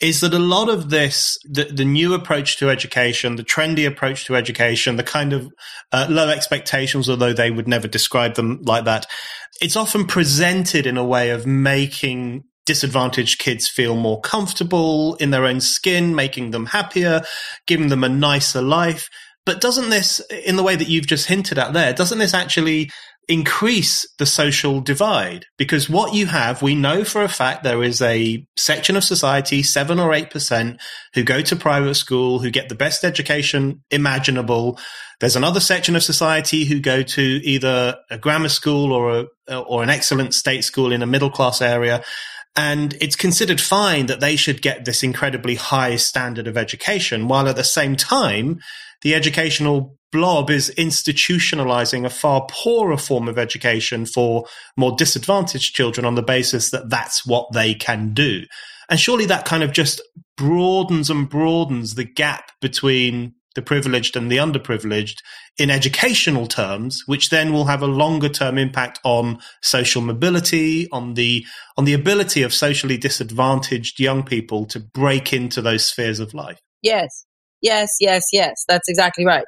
is 0.00 0.20
that 0.20 0.32
a 0.32 0.38
lot 0.38 0.68
of 0.68 0.90
this, 0.90 1.38
the, 1.44 1.64
the 1.64 1.84
new 1.84 2.14
approach 2.14 2.56
to 2.58 2.70
education, 2.70 3.36
the 3.36 3.44
trendy 3.44 3.86
approach 3.86 4.24
to 4.26 4.36
education, 4.36 4.96
the 4.96 5.02
kind 5.02 5.32
of 5.32 5.50
uh, 5.92 6.06
low 6.08 6.28
expectations, 6.28 7.10
although 7.10 7.32
they 7.32 7.50
would 7.50 7.66
never 7.66 7.88
describe 7.88 8.34
them 8.34 8.60
like 8.62 8.84
that, 8.84 9.06
it's 9.60 9.76
often 9.76 10.06
presented 10.06 10.86
in 10.86 10.96
a 10.96 11.04
way 11.04 11.30
of 11.30 11.46
making 11.46 12.44
disadvantaged 12.64 13.38
kids 13.38 13.66
feel 13.66 13.96
more 13.96 14.20
comfortable 14.20 15.14
in 15.16 15.30
their 15.30 15.46
own 15.46 15.60
skin, 15.60 16.14
making 16.14 16.50
them 16.50 16.66
happier, 16.66 17.22
giving 17.66 17.88
them 17.88 18.04
a 18.04 18.08
nicer 18.08 18.60
life. 18.60 19.08
But 19.46 19.60
doesn't 19.60 19.90
this, 19.90 20.20
in 20.44 20.56
the 20.56 20.62
way 20.62 20.76
that 20.76 20.88
you've 20.88 21.06
just 21.06 21.26
hinted 21.26 21.58
at 21.58 21.72
there, 21.72 21.92
doesn't 21.92 22.18
this 22.18 22.34
actually 22.34 22.90
increase 23.28 24.06
the 24.16 24.24
social 24.24 24.80
divide 24.80 25.44
because 25.58 25.88
what 25.88 26.14
you 26.14 26.26
have, 26.26 26.62
we 26.62 26.74
know 26.74 27.04
for 27.04 27.22
a 27.22 27.28
fact 27.28 27.62
there 27.62 27.82
is 27.82 28.00
a 28.00 28.44
section 28.56 28.96
of 28.96 29.04
society, 29.04 29.62
seven 29.62 30.00
or 30.00 30.14
eight 30.14 30.30
percent, 30.30 30.80
who 31.14 31.22
go 31.22 31.42
to 31.42 31.54
private 31.54 31.94
school, 31.94 32.38
who 32.38 32.50
get 32.50 32.70
the 32.70 32.74
best 32.74 33.04
education 33.04 33.82
imaginable. 33.90 34.78
There's 35.20 35.36
another 35.36 35.60
section 35.60 35.94
of 35.94 36.02
society 36.02 36.64
who 36.64 36.80
go 36.80 37.02
to 37.02 37.22
either 37.22 37.96
a 38.10 38.18
grammar 38.18 38.48
school 38.48 38.92
or 38.92 39.28
a, 39.48 39.58
or 39.58 39.82
an 39.82 39.90
excellent 39.90 40.32
state 40.32 40.64
school 40.64 40.90
in 40.90 41.02
a 41.02 41.06
middle 41.06 41.30
class 41.30 41.60
area. 41.60 42.02
And 42.58 42.94
it's 43.00 43.14
considered 43.14 43.60
fine 43.60 44.06
that 44.06 44.18
they 44.18 44.34
should 44.34 44.62
get 44.62 44.84
this 44.84 45.04
incredibly 45.04 45.54
high 45.54 45.94
standard 45.94 46.48
of 46.48 46.56
education, 46.56 47.28
while 47.28 47.46
at 47.46 47.54
the 47.54 47.62
same 47.62 47.94
time, 47.94 48.58
the 49.02 49.14
educational 49.14 49.96
blob 50.10 50.50
is 50.50 50.74
institutionalizing 50.76 52.04
a 52.04 52.10
far 52.10 52.48
poorer 52.50 52.96
form 52.96 53.28
of 53.28 53.38
education 53.38 54.06
for 54.06 54.44
more 54.76 54.90
disadvantaged 54.96 55.72
children 55.72 56.04
on 56.04 56.16
the 56.16 56.22
basis 56.22 56.70
that 56.70 56.90
that's 56.90 57.24
what 57.24 57.46
they 57.52 57.74
can 57.74 58.12
do. 58.12 58.42
And 58.90 58.98
surely 58.98 59.26
that 59.26 59.44
kind 59.44 59.62
of 59.62 59.70
just 59.70 60.02
broadens 60.36 61.10
and 61.10 61.28
broadens 61.28 61.94
the 61.94 62.04
gap 62.04 62.50
between 62.60 63.34
the 63.54 63.62
privileged 63.62 64.16
and 64.16 64.30
the 64.30 64.36
underprivileged 64.36 65.16
in 65.58 65.70
educational 65.70 66.46
terms, 66.46 67.02
which 67.06 67.30
then 67.30 67.52
will 67.52 67.64
have 67.64 67.82
a 67.82 67.86
longer 67.86 68.28
term 68.28 68.58
impact 68.58 69.00
on 69.04 69.38
social 69.62 70.02
mobility, 70.02 70.88
on 70.90 71.14
the, 71.14 71.44
on 71.76 71.84
the 71.84 71.94
ability 71.94 72.42
of 72.42 72.54
socially 72.54 72.96
disadvantaged 72.96 73.98
young 73.98 74.22
people 74.22 74.66
to 74.66 74.78
break 74.78 75.32
into 75.32 75.60
those 75.60 75.84
spheres 75.84 76.20
of 76.20 76.34
life. 76.34 76.58
Yes. 76.82 77.24
Yes, 77.60 77.96
yes, 78.00 78.24
yes. 78.32 78.64
That's 78.68 78.88
exactly 78.88 79.26
right 79.26 79.44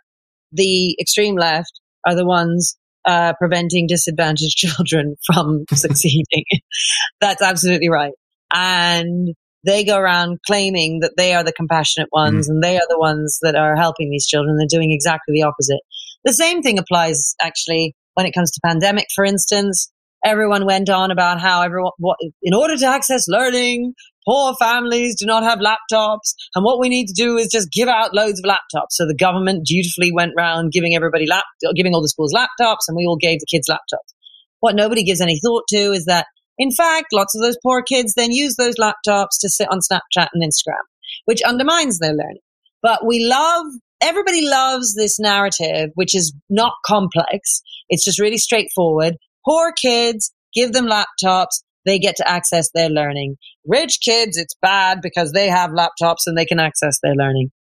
the 0.53 0.97
extreme 1.01 1.37
left 1.37 1.81
are 2.07 2.15
the 2.15 2.27
ones 2.27 2.77
uh, 3.05 3.33
preventing 3.39 3.87
disadvantaged 3.87 4.57
children 4.57 5.17
from 5.27 5.65
succeeding. 5.73 6.45
That's 7.21 7.43
absolutely 7.43 7.89
right. 7.89 8.13
And 8.53 9.35
they 9.64 9.85
go 9.85 9.99
around 9.99 10.38
claiming 10.46 11.01
that 11.01 11.14
they 11.16 11.35
are 11.35 11.44
the 11.44 11.53
compassionate 11.53 12.09
ones 12.12 12.49
mm. 12.49 12.53
and 12.53 12.62
they 12.62 12.77
are 12.77 12.87
the 12.88 12.99
ones 12.99 13.38
that 13.42 13.55
are 13.55 13.77
helping 13.77 14.11
these 14.11 14.27
children. 14.27 14.57
They're 14.57 14.66
doing 14.68 14.92
exactly 14.92 15.35
the 15.35 15.42
opposite. 15.42 15.81
The 16.25 16.33
same 16.33 16.62
thing 16.62 16.79
applies 16.79 17.35
actually 17.40 17.94
when 18.14 18.27
it 18.27 18.33
comes 18.33 18.51
to 18.53 18.61
pandemic, 18.64 19.07
for 19.14 19.25
instance. 19.25 19.90
Everyone 20.23 20.66
went 20.66 20.90
on 20.90 21.11
about 21.11 21.40
how 21.40 21.62
everyone, 21.62 21.92
what, 21.96 22.18
in 22.42 22.53
order 22.53 22.77
to 22.77 22.85
access 22.85 23.27
learning, 23.27 23.94
poor 24.27 24.55
families 24.61 25.16
do 25.18 25.25
not 25.25 25.42
have 25.42 25.61
laptops. 25.61 26.35
And 26.55 26.62
what 26.62 26.79
we 26.79 26.90
need 26.90 27.07
to 27.07 27.14
do 27.14 27.38
is 27.38 27.49
just 27.49 27.73
give 27.73 27.88
out 27.88 28.14
loads 28.14 28.38
of 28.38 28.44
laptops. 28.44 28.90
So 28.90 29.07
the 29.07 29.16
government 29.16 29.64
dutifully 29.64 30.12
went 30.12 30.33
round 30.37 30.73
giving 30.73 30.94
everybody 30.94 31.27
lap, 31.27 31.44
giving 31.75 31.94
all 31.94 32.03
the 32.03 32.09
schools 32.09 32.35
laptops 32.35 32.85
and 32.87 32.96
we 32.96 33.07
all 33.07 33.16
gave 33.16 33.40
the 33.40 33.46
kids 33.51 33.66
laptops. 33.70 34.12
What 34.61 34.75
nobody 34.75 35.05
gives 35.05 35.23
any 35.23 35.40
thought 35.42 35.64
to 35.70 35.92
is 35.92 36.05
that 36.05 36.27
in 36.61 36.70
fact, 36.70 37.07
lots 37.14 37.35
of 37.35 37.40
those 37.40 37.57
poor 37.62 37.83
kids 37.83 38.12
then 38.14 38.33
use 38.33 38.57
those 38.57 38.75
laptops 38.77 39.40
to 39.40 39.49
sit 39.49 39.66
on 39.70 39.79
Snapchat 39.79 40.29
and 40.35 40.42
Instagram, 40.44 40.85
which 41.25 41.40
undermines 41.40 41.99
their 41.99 42.12
learning. 42.12 42.42
But 42.83 43.07
we 43.07 43.25
love, 43.25 43.64
everybody 44.03 44.46
loves 44.46 44.94
this 44.94 45.18
narrative, 45.18 45.88
which 45.94 46.14
is 46.14 46.35
not 46.51 46.75
complex. 46.85 47.62
It's 47.88 48.05
just 48.05 48.20
really 48.20 48.37
straightforward. 48.37 49.16
Poor 49.42 49.73
kids, 49.73 50.35
give 50.55 50.75
them 50.75 50.87
laptops 50.87 51.62
they 51.87 51.99
get 51.99 52.16
to 52.16 52.29
access 52.29 52.70
their 52.75 52.90
learning. 52.90 53.37
Rich 53.66 54.01
kids, 54.05 54.37
it's 54.37 54.55
bad 54.61 55.01
because 55.03 55.33
they 55.33 55.49
have 55.49 55.70
laptops 55.70 56.27
and 56.27 56.37
they 56.37 56.44
can 56.44 56.61
access 56.61 56.99
their 57.03 57.14
learning. 57.14 57.53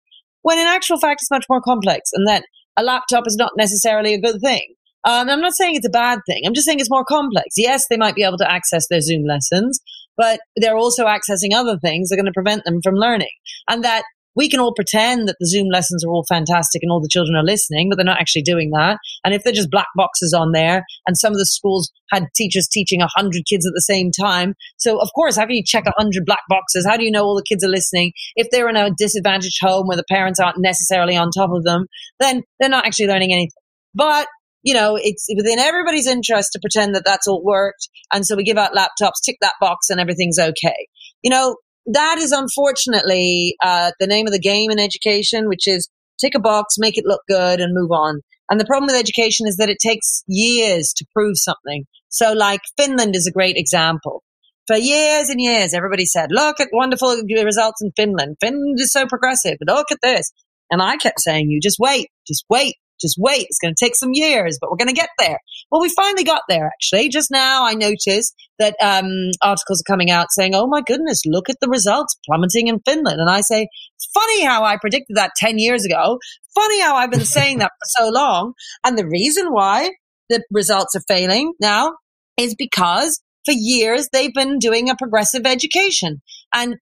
When 0.43 0.59
in 0.59 0.67
actual 0.67 0.99
fact, 0.99 1.21
it's 1.23 1.31
much 1.31 1.47
more 1.49 1.61
complex 1.61 2.11
and 2.13 2.27
that 2.27 2.43
a 2.77 2.83
laptop 2.83 3.29
is 3.29 3.37
not 3.37 3.53
necessarily 3.57 4.15
a 4.15 4.21
good 4.21 4.41
thing. 4.41 4.75
Um, 5.05 5.29
I'm 5.29 5.41
not 5.41 5.55
saying 5.55 5.77
it's 5.77 5.87
a 5.87 5.91
bad 5.91 6.21
thing. 6.27 6.43
I'm 6.47 6.55
just 6.55 6.67
saying 6.67 6.81
it's 6.81 6.91
more 6.91 7.05
complex. 7.05 7.49
Yes, 7.57 7.87
they 7.89 7.97
might 7.97 8.15
be 8.15 8.25
able 8.25 8.39
to 8.39 8.51
access 8.51 8.87
their 8.89 9.01
Zoom 9.01 9.25
lessons, 9.25 9.81
but 10.17 10.41
they're 10.57 10.77
also 10.77 11.07
accessing 11.07 11.55
other 11.55 11.79
things 11.79 12.09
that 12.09 12.15
are 12.15 12.23
going 12.23 12.27
to 12.27 12.33
prevent 12.33 12.65
them 12.65 12.81
from 12.83 12.95
learning. 12.95 13.29
And 13.69 13.85
that 13.85 14.05
we 14.39 14.49
can 14.49 14.61
all 14.61 14.73
pretend 14.73 15.27
that 15.27 15.35
the 15.41 15.49
Zoom 15.49 15.67
lessons 15.69 16.05
are 16.05 16.11
all 16.11 16.25
fantastic 16.29 16.83
and 16.83 16.93
all 16.93 17.01
the 17.01 17.09
children 17.11 17.35
are 17.37 17.43
listening, 17.43 17.89
but 17.89 17.97
they're 17.97 18.05
not 18.05 18.21
actually 18.21 18.43
doing 18.43 18.71
that. 18.71 18.99
And 19.25 19.35
if 19.35 19.43
they're 19.43 19.53
just 19.53 19.71
black 19.71 19.89
boxes 19.97 20.33
on 20.33 20.53
there, 20.53 20.85
and 21.09 21.19
some 21.19 21.33
of 21.33 21.39
the 21.39 21.47
schools 21.47 21.91
had 22.13 22.27
teachers 22.37 22.69
teaching 22.69 23.01
100 23.01 23.43
kids 23.51 23.67
at 23.67 23.73
the 23.75 23.83
same 23.83 24.13
time. 24.13 24.55
So, 24.77 25.01
of 25.01 25.09
course, 25.13 25.37
how 25.37 25.45
can 25.45 25.57
you 25.57 25.65
check 25.67 25.87
100 25.87 26.25
black 26.25 26.43
boxes? 26.49 26.87
How 26.87 26.97
do 26.97 27.05
you 27.05 27.11
know 27.11 27.25
all 27.25 27.35
the 27.35 27.43
kids 27.49 27.65
are 27.65 27.69
listening? 27.69 28.13
If 28.37 28.49
they're 28.51 28.69
in 28.69 28.77
a 28.77 28.91
disadvantaged 28.97 29.59
home 29.61 29.89
where 29.89 29.97
the 29.97 30.05
parents 30.09 30.39
aren't 30.39 30.59
necessarily 30.59 31.17
on 31.17 31.31
top 31.33 31.51
of 31.51 31.65
them, 31.65 31.87
then 32.21 32.45
they're 32.61 32.69
not 32.69 32.87
actually 32.87 33.09
learning 33.09 33.33
anything. 33.33 33.51
But 33.93 34.29
you 34.63 34.75
know, 34.75 34.99
it's 35.01 35.27
within 35.37 35.59
everybody's 35.59 36.07
interest 36.07 36.51
to 36.53 36.61
pretend 36.61 36.95
that 36.95 37.05
that's 37.05 37.27
all 37.27 37.43
worked. 37.45 37.89
And 38.13 38.27
so 38.27 38.37
we 38.37 38.45
give 38.45 38.59
out 38.59 38.75
laptops, 38.75 39.23
tick 39.25 39.37
that 39.41 39.55
box, 39.61 39.91
and 39.91 40.01
everything's 40.01 40.39
okay. 40.39 40.89
You 41.23 41.31
know, 41.31 41.57
that 41.87 42.19
is 42.19 42.33
unfortunately 42.33 43.57
uh, 43.63 43.93
the 43.99 44.07
name 44.07 44.27
of 44.27 44.33
the 44.33 44.41
game 44.41 44.71
in 44.71 44.79
education, 44.79 45.49
which 45.49 45.67
is 45.67 45.89
tick 46.21 46.35
a 46.35 46.41
box, 46.41 46.77
make 46.79 46.99
it 46.99 47.07
look 47.07 47.23
good, 47.29 47.61
and 47.61 47.75
move 47.75 47.91
on. 47.91 48.21
And 48.51 48.59
the 48.59 48.67
problem 48.67 48.87
with 48.87 49.01
education 49.01 49.47
is 49.47 49.57
that 49.57 49.69
it 49.69 49.79
takes 49.81 50.23
years 50.27 50.93
to 50.97 51.07
prove 51.15 51.37
something. 51.37 51.85
So, 52.09 52.33
like 52.33 52.61
Finland 52.77 53.15
is 53.15 53.27
a 53.27 53.33
great 53.33 53.57
example. 53.57 54.23
For 54.67 54.77
years 54.77 55.31
and 55.31 55.41
years, 55.41 55.73
everybody 55.73 56.05
said, 56.05 56.29
look 56.31 56.61
at 56.61 56.69
wonderful 56.73 57.17
results 57.43 57.81
in 57.83 57.91
Finland. 57.97 58.37
Finland 58.41 58.79
is 58.79 58.93
so 58.93 59.07
progressive. 59.07 59.57
Look 59.67 59.87
at 59.91 59.99
this. 60.03 60.31
And 60.71 60.83
I 60.83 60.97
kept 60.97 61.21
saying, 61.21 61.49
you 61.49 61.61
just 61.61 61.79
wait, 61.79 62.09
just 62.27 62.45
wait, 62.51 62.75
just 63.01 63.17
wait. 63.19 63.47
It's 63.49 63.59
going 63.59 63.75
to 63.75 63.85
take 63.85 63.97
some 63.97 64.11
years, 64.13 64.59
but 64.61 64.71
we're 64.71 64.77
going 64.77 64.89
to 64.89 64.95
get 64.95 65.11
there. 65.19 65.39
Well, 65.71 65.81
we 65.81 65.89
finally 65.91 66.25
got 66.25 66.43
there, 66.49 66.67
actually. 66.67 67.09
Just 67.09 67.31
now, 67.31 67.65
I 67.65 67.75
noticed 67.75 68.35
that 68.59 68.75
um, 68.83 69.11
articles 69.43 69.81
are 69.81 69.93
coming 69.93 70.11
out 70.11 70.29
saying, 70.31 70.55
oh 70.55 70.67
my 70.67 70.83
goodness, 70.87 71.23
look 71.27 71.49
at 71.49 71.57
the 71.61 71.69
results 71.69 72.17
plummeting 72.27 72.69
in 72.69 72.81
Finland. 72.85 73.21
And 73.21 73.31
I 73.31 73.41
say, 73.43 73.69
funny 74.15 74.45
how 74.45 74.65
I 74.65 74.77
predicted 74.77 75.17
that 75.17 75.33
10 75.37 75.59
years 75.59 75.85
ago. 75.85 76.19
Funny 76.55 76.81
how 76.81 76.97
I've 76.97 77.11
been 77.11 77.25
saying 77.25 77.59
that 77.59 77.73
for 77.79 78.03
so 78.03 78.09
long. 78.11 78.53
And 78.85 78.99
the 78.99 79.07
reason 79.07 79.49
why 79.51 79.91
the 80.29 80.43
results 80.51 80.95
are 80.97 81.03
failing 81.09 81.53
now 81.61 81.93
is 82.37 82.55
because 82.57 83.21
for 83.45 83.53
years 83.53 84.09
they've 84.13 84.35
been 84.35 84.59
doing 84.59 84.91
a 84.91 84.97
progressive 84.97 85.47
education. 85.47 86.21
And 86.55 86.77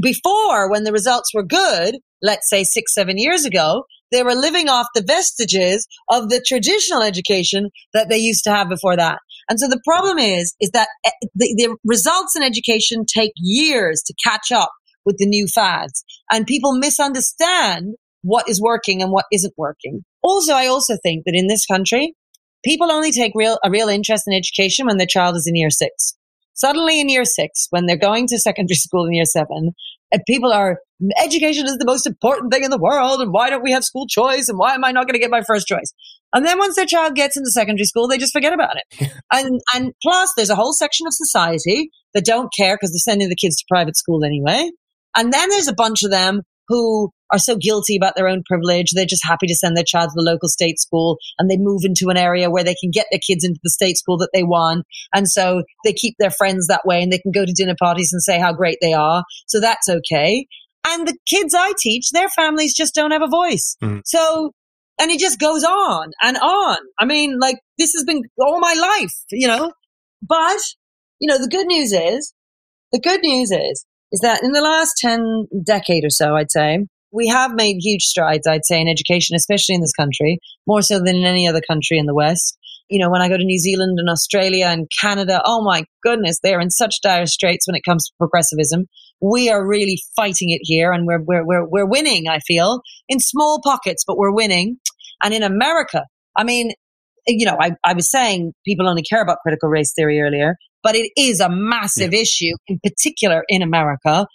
before, 0.00 0.70
when 0.70 0.84
the 0.84 0.92
results 0.92 1.32
were 1.32 1.44
good, 1.44 1.98
let's 2.22 2.48
say 2.48 2.64
six, 2.64 2.94
seven 2.94 3.16
years 3.16 3.44
ago, 3.44 3.84
they 4.10 4.22
were 4.22 4.34
living 4.34 4.68
off 4.68 4.86
the 4.94 5.04
vestiges 5.06 5.86
of 6.10 6.28
the 6.28 6.42
traditional 6.46 7.02
education 7.02 7.70
that 7.92 8.08
they 8.08 8.18
used 8.18 8.44
to 8.44 8.50
have 8.50 8.68
before 8.68 8.96
that. 8.96 9.18
And 9.48 9.58
so 9.58 9.68
the 9.68 9.80
problem 9.84 10.18
is, 10.18 10.54
is 10.60 10.70
that 10.70 10.88
eh, 11.04 11.10
the, 11.34 11.54
the 11.56 11.76
results 11.84 12.36
in 12.36 12.42
education 12.42 13.04
take 13.06 13.32
years 13.36 14.02
to 14.06 14.14
catch 14.22 14.52
up 14.52 14.70
with 15.04 15.16
the 15.18 15.26
new 15.26 15.46
fads 15.46 16.04
and 16.30 16.46
people 16.46 16.74
misunderstand 16.74 17.94
what 18.22 18.48
is 18.48 18.60
working 18.60 19.02
and 19.02 19.12
what 19.12 19.24
isn't 19.32 19.54
working. 19.56 20.04
Also, 20.22 20.52
I 20.52 20.66
also 20.66 20.96
think 21.02 21.24
that 21.24 21.34
in 21.34 21.46
this 21.46 21.64
country, 21.64 22.14
people 22.64 22.90
only 22.90 23.12
take 23.12 23.32
real, 23.34 23.58
a 23.64 23.70
real 23.70 23.88
interest 23.88 24.24
in 24.26 24.34
education 24.34 24.86
when 24.86 24.98
their 24.98 25.06
child 25.06 25.36
is 25.36 25.46
in 25.46 25.54
year 25.54 25.70
six. 25.70 26.14
Suddenly 26.54 27.00
in 27.00 27.08
year 27.08 27.24
six, 27.24 27.68
when 27.70 27.86
they're 27.86 27.96
going 27.96 28.26
to 28.28 28.38
secondary 28.38 28.74
school 28.76 29.06
in 29.06 29.14
year 29.14 29.24
seven, 29.24 29.72
people 30.26 30.52
are 30.52 30.78
education 31.20 31.66
is 31.66 31.78
the 31.78 31.84
most 31.84 32.06
important 32.06 32.52
thing 32.52 32.64
in 32.64 32.70
the 32.70 32.78
world 32.78 33.20
and 33.20 33.32
why 33.32 33.50
don't 33.50 33.62
we 33.62 33.72
have 33.72 33.84
school 33.84 34.06
choice 34.06 34.48
and 34.48 34.58
why 34.58 34.74
am 34.74 34.84
I 34.84 34.92
not 34.92 35.06
going 35.06 35.14
to 35.14 35.20
get 35.20 35.30
my 35.30 35.42
first 35.42 35.66
choice? 35.66 35.92
And 36.34 36.44
then 36.44 36.58
once 36.58 36.76
their 36.76 36.86
child 36.86 37.14
gets 37.14 37.36
into 37.36 37.50
secondary 37.50 37.86
school, 37.86 38.08
they 38.08 38.18
just 38.18 38.32
forget 38.32 38.52
about 38.52 38.76
it. 38.76 39.10
and 39.32 39.60
and 39.74 39.92
plus 40.02 40.32
there's 40.36 40.50
a 40.50 40.56
whole 40.56 40.72
section 40.72 41.06
of 41.06 41.12
society 41.14 41.90
that 42.14 42.24
don't 42.24 42.52
care 42.56 42.76
because 42.76 42.90
they're 42.90 43.12
sending 43.12 43.28
the 43.28 43.36
kids 43.36 43.56
to 43.56 43.64
private 43.68 43.96
school 43.96 44.24
anyway. 44.24 44.70
And 45.16 45.32
then 45.32 45.48
there's 45.50 45.68
a 45.68 45.74
bunch 45.74 46.02
of 46.02 46.10
them 46.10 46.42
who 46.68 47.10
are 47.32 47.38
so 47.38 47.56
guilty 47.56 47.96
about 47.96 48.14
their 48.14 48.28
own 48.28 48.42
privilege. 48.46 48.92
They're 48.92 49.06
just 49.06 49.26
happy 49.26 49.46
to 49.46 49.54
send 49.54 49.76
their 49.76 49.84
child 49.84 50.10
to 50.10 50.14
the 50.16 50.22
local 50.22 50.48
state 50.48 50.78
school 50.78 51.18
and 51.38 51.50
they 51.50 51.56
move 51.58 51.82
into 51.84 52.08
an 52.08 52.16
area 52.16 52.50
where 52.50 52.64
they 52.64 52.74
can 52.74 52.90
get 52.90 53.06
their 53.10 53.20
kids 53.26 53.44
into 53.44 53.60
the 53.62 53.70
state 53.70 53.96
school 53.96 54.18
that 54.18 54.30
they 54.32 54.42
want. 54.42 54.86
And 55.14 55.28
so 55.28 55.62
they 55.84 55.92
keep 55.92 56.14
their 56.18 56.30
friends 56.30 56.66
that 56.66 56.82
way 56.84 57.02
and 57.02 57.12
they 57.12 57.18
can 57.18 57.32
go 57.32 57.44
to 57.44 57.52
dinner 57.52 57.76
parties 57.78 58.12
and 58.12 58.22
say 58.22 58.38
how 58.38 58.52
great 58.52 58.78
they 58.80 58.92
are. 58.92 59.24
So 59.46 59.60
that's 59.60 59.88
okay. 59.88 60.46
And 60.86 61.06
the 61.06 61.16
kids 61.26 61.54
I 61.54 61.72
teach, 61.78 62.10
their 62.10 62.28
families 62.28 62.74
just 62.74 62.94
don't 62.94 63.10
have 63.10 63.22
a 63.22 63.28
voice. 63.28 63.76
Mm. 63.82 64.02
So, 64.04 64.52
and 65.00 65.10
it 65.10 65.20
just 65.20 65.38
goes 65.38 65.64
on 65.64 66.10
and 66.22 66.36
on. 66.38 66.78
I 66.98 67.04
mean, 67.04 67.38
like 67.38 67.58
this 67.78 67.92
has 67.94 68.04
been 68.04 68.22
all 68.40 68.60
my 68.60 68.74
life, 68.74 69.12
you 69.30 69.46
know, 69.46 69.72
but 70.22 70.58
you 71.20 71.28
know, 71.28 71.38
the 71.38 71.48
good 71.48 71.66
news 71.66 71.92
is, 71.92 72.32
the 72.92 73.00
good 73.00 73.20
news 73.22 73.50
is, 73.50 73.84
is 74.12 74.20
that 74.20 74.42
in 74.42 74.52
the 74.52 74.62
last 74.62 74.94
10 74.98 75.48
decade 75.64 76.04
or 76.04 76.10
so, 76.10 76.34
I'd 76.36 76.50
say, 76.50 76.86
we 77.12 77.28
have 77.28 77.54
made 77.54 77.78
huge 77.80 78.02
strides, 78.02 78.46
I'd 78.46 78.64
say, 78.64 78.80
in 78.80 78.88
education, 78.88 79.34
especially 79.34 79.74
in 79.74 79.80
this 79.80 79.92
country, 79.92 80.38
more 80.66 80.82
so 80.82 80.98
than 80.98 81.16
in 81.16 81.24
any 81.24 81.48
other 81.48 81.62
country 81.66 81.98
in 81.98 82.06
the 82.06 82.14
West. 82.14 82.58
You 82.88 82.98
know, 82.98 83.10
when 83.10 83.20
I 83.20 83.28
go 83.28 83.36
to 83.36 83.44
New 83.44 83.58
Zealand 83.58 83.98
and 83.98 84.08
Australia 84.08 84.66
and 84.66 84.86
Canada, 85.00 85.42
oh 85.44 85.62
my 85.62 85.84
goodness, 86.02 86.38
they're 86.42 86.60
in 86.60 86.70
such 86.70 86.96
dire 87.02 87.26
straits 87.26 87.66
when 87.66 87.76
it 87.76 87.82
comes 87.86 88.06
to 88.06 88.12
progressivism. 88.18 88.86
We 89.20 89.50
are 89.50 89.66
really 89.66 90.00
fighting 90.16 90.50
it 90.50 90.60
here 90.62 90.92
and 90.92 91.06
we're, 91.06 91.22
we're, 91.22 91.44
we're, 91.44 91.66
we're 91.68 91.88
winning, 91.88 92.28
I 92.28 92.38
feel, 92.40 92.80
in 93.08 93.20
small 93.20 93.60
pockets, 93.62 94.04
but 94.06 94.16
we're 94.16 94.32
winning. 94.32 94.78
And 95.22 95.34
in 95.34 95.42
America, 95.42 96.04
I 96.36 96.44
mean, 96.44 96.72
you 97.26 97.44
know, 97.44 97.56
I, 97.60 97.72
I 97.84 97.94
was 97.94 98.10
saying 98.10 98.52
people 98.64 98.88
only 98.88 99.02
care 99.02 99.22
about 99.22 99.38
critical 99.42 99.68
race 99.68 99.92
theory 99.94 100.20
earlier, 100.20 100.56
but 100.82 100.94
it 100.94 101.10
is 101.16 101.40
a 101.40 101.48
massive 101.50 102.14
yeah. 102.14 102.20
issue, 102.20 102.52
in 102.68 102.78
particular 102.82 103.44
in 103.48 103.62
America 103.62 104.26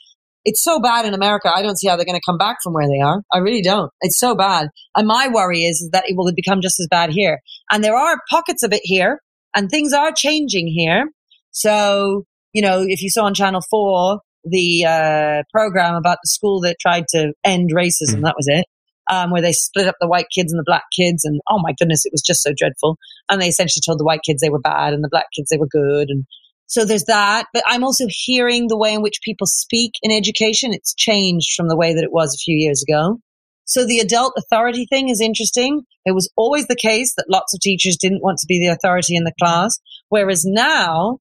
it's 0.46 0.64
so 0.64 0.80
bad 0.80 1.06
in 1.06 1.14
America. 1.14 1.52
I 1.54 1.62
don't 1.62 1.78
see 1.78 1.88
how 1.88 1.96
they're 1.96 2.06
going 2.06 2.20
to 2.20 2.26
come 2.26 2.38
back 2.38 2.58
from 2.64 2.74
where 2.74 2.88
they 2.88 3.00
are. 3.00 3.24
I 3.32 3.38
really 3.38 3.62
don't. 3.62 3.92
It's 4.02 4.20
so 4.20 4.36
bad. 4.36 4.68
And 4.96 5.08
my 5.08 5.30
worry 5.30 5.64
is, 5.64 5.82
is 5.82 5.90
that 5.92 6.04
it 6.08 6.16
will 6.18 6.32
become 6.36 6.62
just 6.62 6.80
as 6.80 6.88
bad 6.90 7.12
here. 7.12 7.40
And 7.72 7.84
there 7.84 7.96
are 7.96 8.20
pockets 8.30 8.64
of 8.64 8.74
it 8.74 8.82
here 8.84 9.20
and 9.56 9.70
things 9.70 9.94
are 9.94 10.12
changing 10.12 10.68
here. 10.68 11.06
So, 11.52 12.24
you 12.54 12.62
know, 12.62 12.84
if 12.86 13.02
you 13.02 13.10
saw 13.10 13.26
on 13.26 13.34
channel 13.34 13.62
four, 13.70 14.20
the 14.44 14.86
uh, 14.86 15.44
program 15.52 15.96
about 15.96 16.18
the 16.24 16.28
school 16.28 16.62
that 16.62 16.78
tried 16.82 17.06
to 17.10 17.34
end 17.44 17.72
racism, 17.74 18.18
mm. 18.18 18.24
that 18.24 18.36
was 18.36 18.48
it. 18.48 18.66
Um, 19.12 19.32
where 19.32 19.42
they 19.42 19.52
split 19.52 19.88
up 19.88 19.96
the 20.00 20.08
white 20.08 20.28
kids 20.34 20.54
and 20.54 20.60
the 20.60 20.66
black 20.66 20.84
kids, 20.98 21.26
and 21.26 21.42
oh 21.50 21.60
my 21.62 21.74
goodness, 21.78 22.06
it 22.06 22.14
was 22.14 22.22
just 22.22 22.42
so 22.42 22.52
dreadful. 22.56 22.98
And 23.30 23.42
they 23.42 23.50
essentially 23.50 23.82
told 23.86 24.00
the 24.00 24.06
white 24.06 24.22
kids 24.26 24.42
they 24.42 24.50
were 24.50 24.62
bad 24.62 24.94
and 24.94 25.04
the 25.04 25.10
black 25.12 25.26
kids 25.36 25.50
they 25.50 25.58
were 25.58 25.68
good, 25.68 26.08
and 26.10 26.24
so 26.68 26.86
there's 26.86 27.06
that. 27.06 27.48
But 27.54 27.64
I'm 27.68 27.84
also 27.84 28.06
hearing 28.10 28.68
the 28.68 28.78
way 28.78 28.94
in 28.94 29.02
which 29.02 29.20
people 29.24 29.48
speak 29.48 29.94
in 30.02 30.12
education. 30.12 30.74
It's 30.74 30.96
changed 30.96 31.54
from 31.56 31.68
the 31.68 31.78
way 31.78 31.94
that 31.94 32.04
it 32.04 32.12
was 32.12 32.34
a 32.34 32.44
few 32.44 32.56
years 32.56 32.84
ago. 32.88 33.20
So 33.66 33.86
the 33.86 34.00
adult 34.00 34.34
authority 34.38 34.86
thing 34.90 35.10
is 35.10 35.22
interesting. 35.22 35.84
It 36.06 36.14
was 36.14 36.30
always 36.36 36.68
the 36.68 36.76
case 36.76 37.14
that 37.16 37.30
lots 37.30 37.54
of 37.54 37.62
teachers 37.62 37.98
didn't 37.98 38.24
want 38.24 38.38
to 38.40 38.48
be 38.48 38.60
the 38.60 38.68
authority 38.68 39.16
in 39.16 39.24
the 39.24 39.34
class. 39.40 39.80
Whereas 40.10 40.44
now 40.46 41.20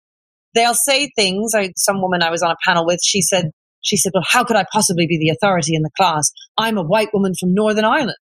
they'll 0.55 0.75
say 0.75 1.11
things. 1.17 1.55
I, 1.55 1.73
some 1.77 2.03
woman 2.03 2.23
I 2.23 2.31
was 2.31 2.43
on 2.43 2.51
a 2.51 2.57
panel 2.65 2.85
with, 2.85 3.01
she 3.03 3.23
said, 3.23 3.51
she 3.81 3.97
said, 3.97 4.13
well, 4.15 4.25
how 4.27 4.45
could 4.45 4.57
I 4.57 4.65
possibly 4.73 5.07
be 5.07 5.19
the 5.19 5.31
authority 5.31 5.75
in 5.75 5.83
the 5.83 5.91
class? 5.97 6.31
I'm 6.57 6.79
a 6.79 6.83
white 6.83 7.09
woman 7.13 7.33
from 7.39 7.55
Northern 7.55 7.85
Ireland. 7.85 8.17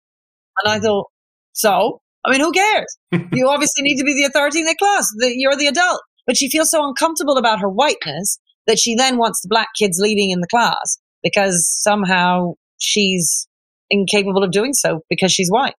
And 0.64 0.72
I 0.72 0.78
mm-hmm. 0.78 0.86
thought, 0.86 1.08
so, 1.54 2.02
I 2.26 2.32
mean, 2.32 2.42
who 2.42 2.52
cares? 2.52 2.98
you 3.32 3.50
obviously 3.50 3.84
need 3.84 3.98
to 3.98 4.04
be 4.04 4.16
the 4.16 4.26
authority 4.26 4.60
in 4.60 4.66
the 4.66 4.76
class. 4.78 5.08
You're 5.20 5.56
the 5.56 5.68
adult. 5.68 6.02
But 6.30 6.38
she 6.38 6.48
feels 6.48 6.70
so 6.70 6.88
uncomfortable 6.88 7.38
about 7.38 7.60
her 7.60 7.68
whiteness 7.68 8.38
that 8.68 8.78
she 8.78 8.94
then 8.94 9.18
wants 9.18 9.42
the 9.42 9.48
black 9.48 9.70
kids 9.76 9.98
leading 10.00 10.30
in 10.30 10.42
the 10.42 10.48
class 10.48 11.00
because 11.24 11.68
somehow 11.68 12.54
she's 12.78 13.48
incapable 13.90 14.44
of 14.44 14.52
doing 14.52 14.74
so 14.74 15.00
because 15.10 15.32
she's 15.32 15.50
white. 15.50 15.74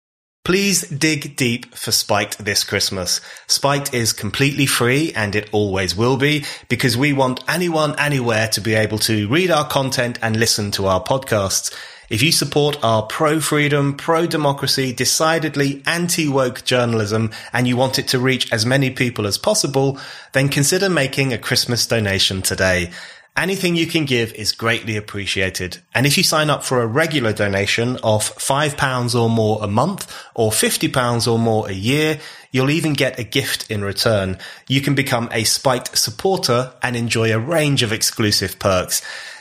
Please 0.44 0.88
dig 0.88 1.36
deep 1.36 1.72
for 1.76 1.92
Spiked 1.92 2.44
this 2.44 2.64
Christmas. 2.64 3.20
Spiked 3.46 3.94
is 3.94 4.12
completely 4.12 4.66
free 4.66 5.12
and 5.14 5.36
it 5.36 5.48
always 5.52 5.94
will 5.94 6.16
be 6.16 6.44
because 6.68 6.96
we 6.96 7.12
want 7.12 7.44
anyone 7.46 7.94
anywhere 7.96 8.48
to 8.48 8.60
be 8.60 8.74
able 8.74 8.98
to 8.98 9.28
read 9.28 9.52
our 9.52 9.68
content 9.68 10.18
and 10.20 10.36
listen 10.36 10.72
to 10.72 10.86
our 10.86 11.00
podcasts. 11.00 11.72
If 12.10 12.22
you 12.22 12.32
support 12.32 12.76
our 12.82 13.04
pro-freedom, 13.04 13.94
pro-democracy, 13.94 14.92
decidedly 14.92 15.80
anti-woke 15.86 16.64
journalism 16.64 17.30
and 17.52 17.68
you 17.68 17.76
want 17.76 18.00
it 18.00 18.08
to 18.08 18.18
reach 18.18 18.52
as 18.52 18.66
many 18.66 18.90
people 18.90 19.28
as 19.28 19.38
possible, 19.38 19.96
then 20.32 20.48
consider 20.48 20.90
making 20.90 21.32
a 21.32 21.38
Christmas 21.38 21.86
donation 21.86 22.42
today. 22.42 22.90
Anything 23.36 23.76
you 23.76 23.86
can 23.86 24.06
give 24.06 24.32
is 24.34 24.50
greatly 24.50 24.96
appreciated. 24.96 25.78
And 25.94 26.04
if 26.04 26.18
you 26.18 26.24
sign 26.24 26.50
up 26.50 26.64
for 26.64 26.82
a 26.82 26.86
regular 26.86 27.32
donation 27.32 27.96
of 28.02 28.24
£5 28.24 29.14
or 29.14 29.30
more 29.30 29.62
a 29.62 29.68
month 29.68 30.12
or 30.34 30.50
£50 30.50 31.30
or 31.30 31.38
more 31.38 31.68
a 31.68 31.72
year, 31.72 32.18
you'll 32.50 32.70
even 32.70 32.94
get 32.94 33.20
a 33.20 33.24
gift 33.24 33.70
in 33.70 33.84
return. 33.84 34.36
You 34.66 34.80
can 34.80 34.96
become 34.96 35.28
a 35.30 35.44
Spiked 35.44 35.96
supporter 35.96 36.72
and 36.82 36.96
enjoy 36.96 37.32
a 37.32 37.38
range 37.38 37.84
of 37.84 37.92
exclusive 37.92 38.58
perks. 38.58 39.00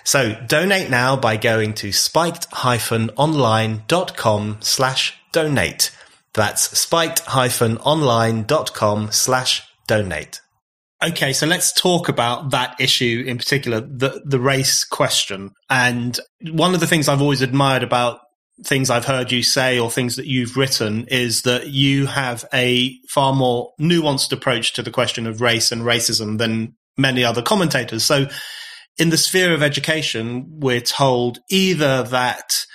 So 0.09 0.33
donate 0.47 0.89
now 0.89 1.15
by 1.15 1.37
going 1.37 1.75
to 1.75 1.91
spiked-online.com 1.91 4.57
slash 4.59 5.15
donate. 5.31 5.91
That's 6.33 6.79
spiked-online.com 6.79 9.11
slash 9.11 9.61
donate. 9.85 10.41
Okay, 11.03 11.31
so 11.31 11.45
let's 11.45 11.71
talk 11.71 12.09
about 12.09 12.49
that 12.49 12.81
issue 12.81 13.23
in 13.27 13.37
particular, 13.37 13.81
the 13.81 14.23
the 14.25 14.39
race 14.39 14.83
question. 14.83 15.51
And 15.69 16.19
one 16.41 16.73
of 16.73 16.79
the 16.79 16.87
things 16.87 17.07
I've 17.07 17.21
always 17.21 17.43
admired 17.43 17.83
about 17.83 18.21
things 18.65 18.89
I've 18.89 19.05
heard 19.05 19.31
you 19.31 19.43
say 19.43 19.77
or 19.77 19.91
things 19.91 20.15
that 20.15 20.25
you've 20.25 20.57
written 20.57 21.05
is 21.09 21.43
that 21.43 21.67
you 21.67 22.07
have 22.07 22.45
a 22.51 22.95
far 23.09 23.35
more 23.35 23.73
nuanced 23.79 24.31
approach 24.31 24.73
to 24.73 24.81
the 24.81 24.89
question 24.89 25.27
of 25.27 25.39
race 25.39 25.71
and 25.71 25.83
racism 25.83 26.39
than 26.39 26.73
many 26.97 27.23
other 27.23 27.43
commentators. 27.43 28.03
So 28.03 28.25
in 28.99 29.09
the 29.09 29.17
sphere 29.17 29.53
of 29.53 29.63
education, 29.63 30.59
we're 30.59 30.81
told 30.81 31.39
either 31.49 32.03
that 32.03 32.65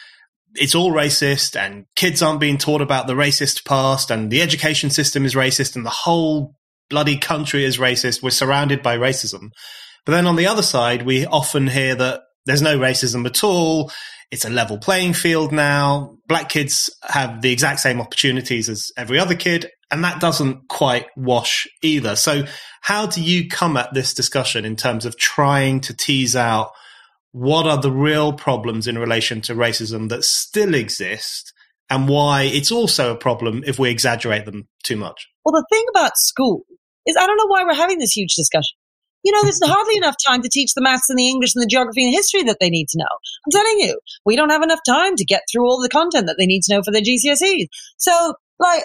it's 0.57 0.75
all 0.75 0.91
racist 0.91 1.55
and 1.55 1.85
kids 1.97 2.23
aren't 2.23 2.41
being 2.41 2.57
taught 2.59 2.81
about 2.81 3.07
the 3.07 3.13
racist 3.13 3.65
past 3.67 4.11
and 4.11 4.31
the 4.31 4.41
education 4.41 4.89
system 4.89 5.25
is 5.25 5.35
racist 5.35 5.77
and 5.77 5.85
the 5.85 5.91
whole 5.91 6.55
bloody 6.89 7.19
country 7.19 7.65
is 7.65 7.77
racist. 7.77 8.23
We're 8.23 8.31
surrounded 8.31 8.83
by 8.83 8.97
racism. 8.97 9.51
But 10.07 10.13
then 10.13 10.27
on 10.27 10.37
the 10.37 10.47
other 10.47 10.63
side, 10.63 11.03
we 11.03 11.27
often 11.27 11.67
hear 11.67 11.95
that 11.97 12.23
there's 12.47 12.63
no 12.63 12.79
racism 12.79 13.27
at 13.27 13.43
all. 13.43 13.91
It's 14.31 14.45
a 14.45 14.51
level 14.51 14.79
playing 14.79 15.15
field 15.15 15.53
now. 15.53 16.19
Black 16.27 16.49
kids 16.49 16.91
have 17.03 17.43
the 17.43 17.53
exact 17.53 17.81
same 17.81 18.01
opportunities 18.01 18.69
as 18.69 18.91
every 18.97 19.19
other 19.19 19.35
kid. 19.35 19.71
And 19.91 20.03
that 20.03 20.21
doesn't 20.21 20.69
quite 20.69 21.07
wash 21.17 21.69
either. 21.83 22.17
So 22.17 22.45
how 22.81 23.07
do 23.07 23.23
you 23.23 23.49
come 23.49 23.77
at 23.77 23.95
this 23.95 24.13
discussion 24.13 24.65
in 24.65 24.77
terms 24.77 25.07
of 25.07 25.17
trying 25.17 25.81
to 25.83 25.97
tease 25.97 26.35
out 26.35 26.73
what 27.33 27.67
are 27.67 27.81
the 27.81 27.93
real 27.93 28.33
problems 28.33 28.87
in 28.87 28.99
relation 28.99 29.41
to 29.43 29.55
racism 29.55 30.09
that 30.09 30.25
still 30.25 30.75
exist 30.75 31.53
and 31.91 32.09
why 32.09 32.43
it's 32.43 32.73
also 32.73 33.13
a 33.13 33.17
problem 33.17 33.63
if 33.67 33.79
we 33.79 33.91
exaggerate 33.91 34.47
them 34.47 34.69
too 34.83 34.97
much? 34.97 35.29
Well, 35.45 35.53
the 35.53 35.67
thing 35.71 35.85
about 35.91 36.13
school 36.17 36.65
is 37.07 37.17
I 37.19 37.27
don't 37.27 37.37
know 37.37 37.47
why 37.49 37.65
we're 37.65 37.75
having 37.75 37.99
this 37.99 38.13
huge 38.13 38.35
discussion. 38.35 38.77
You 39.25 39.33
know, 39.33 39.43
there's 39.43 39.61
hardly 39.65 39.97
enough 39.97 40.17
time 40.25 40.43
to 40.43 40.51
teach 40.51 40.75
the 40.75 40.83
maths 40.83 41.09
and 41.09 41.19
the 41.19 41.29
English 41.29 41.55
and 41.55 41.63
the 41.63 41.67
geography 41.67 42.05
and 42.05 42.13
history 42.13 42.43
that 42.45 42.59
they 42.61 42.71
need 42.71 42.89
to 42.91 42.99
know. 42.99 43.09
I'm 43.47 43.51
telling 43.51 43.81
you, 43.81 43.99
we 44.25 44.37
don't 44.37 44.51
have 44.51 44.63
enough 44.63 44.81
time 44.87 45.17
to 45.17 45.25
get 45.25 45.43
through 45.51 45.67
all 45.67 45.81
the 45.81 45.89
content 45.89 46.27
that 46.27 46.37
they 46.39 46.47
need 46.47 46.63
to 46.65 46.75
know 46.75 46.83
for 46.83 46.93
their 46.93 47.03
GCSEs. 47.03 47.67
So, 47.97 48.35
like, 48.59 48.85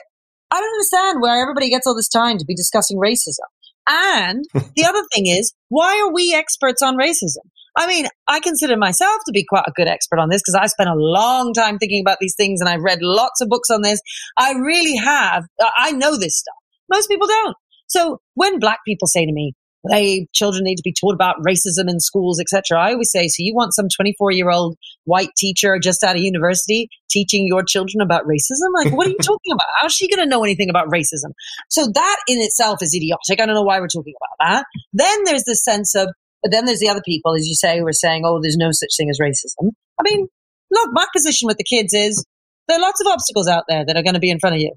I 0.51 0.59
don't 0.59 0.73
understand 0.73 1.21
where 1.21 1.41
everybody 1.41 1.69
gets 1.69 1.85
all 1.85 1.95
this 1.95 2.09
time 2.09 2.37
to 2.37 2.45
be 2.45 2.55
discussing 2.55 2.97
racism. 2.97 3.45
And 3.87 4.45
the 4.75 4.85
other 4.85 5.03
thing 5.13 5.27
is, 5.27 5.53
why 5.67 5.99
are 5.99 6.13
we 6.13 6.33
experts 6.33 6.81
on 6.81 6.95
racism? 6.95 7.43
I 7.77 7.87
mean, 7.87 8.07
I 8.27 8.39
consider 8.39 8.75
myself 8.77 9.19
to 9.25 9.31
be 9.31 9.45
quite 9.47 9.63
a 9.67 9.71
good 9.71 9.87
expert 9.87 10.19
on 10.19 10.29
this 10.29 10.41
because 10.41 10.59
I 10.59 10.67
spent 10.67 10.89
a 10.89 10.95
long 10.95 11.53
time 11.53 11.77
thinking 11.77 12.01
about 12.01 12.17
these 12.19 12.35
things 12.35 12.61
and 12.61 12.69
I've 12.69 12.81
read 12.81 12.99
lots 13.01 13.41
of 13.41 13.47
books 13.47 13.69
on 13.69 13.81
this. 13.83 14.01
I 14.37 14.53
really 14.53 14.97
have. 14.97 15.45
I 15.77 15.91
know 15.91 16.17
this 16.17 16.37
stuff. 16.37 16.55
Most 16.89 17.07
people 17.07 17.27
don't. 17.27 17.55
So 17.87 18.19
when 18.33 18.59
black 18.59 18.79
people 18.85 19.07
say 19.07 19.25
to 19.25 19.31
me, 19.31 19.53
they 19.89 20.27
children 20.33 20.63
need 20.63 20.75
to 20.75 20.83
be 20.83 20.93
taught 20.93 21.13
about 21.13 21.37
racism 21.45 21.89
in 21.89 21.99
schools, 21.99 22.39
etc. 22.39 22.79
I 22.79 22.91
always 22.93 23.11
say, 23.11 23.27
so 23.27 23.35
you 23.39 23.55
want 23.55 23.73
some 23.73 23.87
24 23.95 24.31
year 24.31 24.49
old 24.49 24.77
white 25.05 25.29
teacher 25.37 25.79
just 25.79 26.03
out 26.03 26.15
of 26.15 26.21
university 26.21 26.89
teaching 27.09 27.47
your 27.47 27.63
children 27.63 28.01
about 28.01 28.23
racism? 28.25 28.69
Like, 28.73 28.93
what 28.93 29.07
are 29.07 29.11
you 29.11 29.17
talking 29.21 29.53
about? 29.53 29.67
How's 29.81 29.93
she 29.93 30.09
going 30.09 30.23
to 30.23 30.29
know 30.29 30.43
anything 30.43 30.69
about 30.69 30.87
racism? 30.87 31.31
So 31.69 31.87
that 31.93 32.17
in 32.27 32.39
itself 32.39 32.81
is 32.81 32.93
idiotic. 32.93 33.41
I 33.41 33.45
don't 33.45 33.55
know 33.55 33.63
why 33.63 33.79
we're 33.79 33.87
talking 33.87 34.13
about 34.19 34.49
that. 34.49 34.65
Then 34.93 35.23
there's 35.23 35.45
this 35.45 35.63
sense 35.63 35.95
of, 35.95 36.09
but 36.43 36.51
then 36.51 36.65
there's 36.65 36.79
the 36.79 36.89
other 36.89 37.01
people, 37.05 37.35
as 37.35 37.47
you 37.47 37.55
say, 37.55 37.79
who 37.79 37.87
are 37.87 37.93
saying, 37.93 38.23
oh, 38.25 38.39
there's 38.41 38.57
no 38.57 38.71
such 38.71 38.91
thing 38.97 39.09
as 39.09 39.19
racism. 39.19 39.71
I 39.99 40.03
mean, 40.03 40.27
look, 40.71 40.89
my 40.91 41.05
position 41.13 41.47
with 41.47 41.57
the 41.57 41.63
kids 41.63 41.93
is 41.93 42.23
there 42.67 42.77
are 42.77 42.81
lots 42.81 43.01
of 43.01 43.07
obstacles 43.07 43.47
out 43.47 43.65
there 43.67 43.85
that 43.85 43.97
are 43.97 44.03
going 44.03 44.13
to 44.13 44.19
be 44.19 44.29
in 44.29 44.39
front 44.39 44.55
of 44.55 44.61
you. 44.61 44.73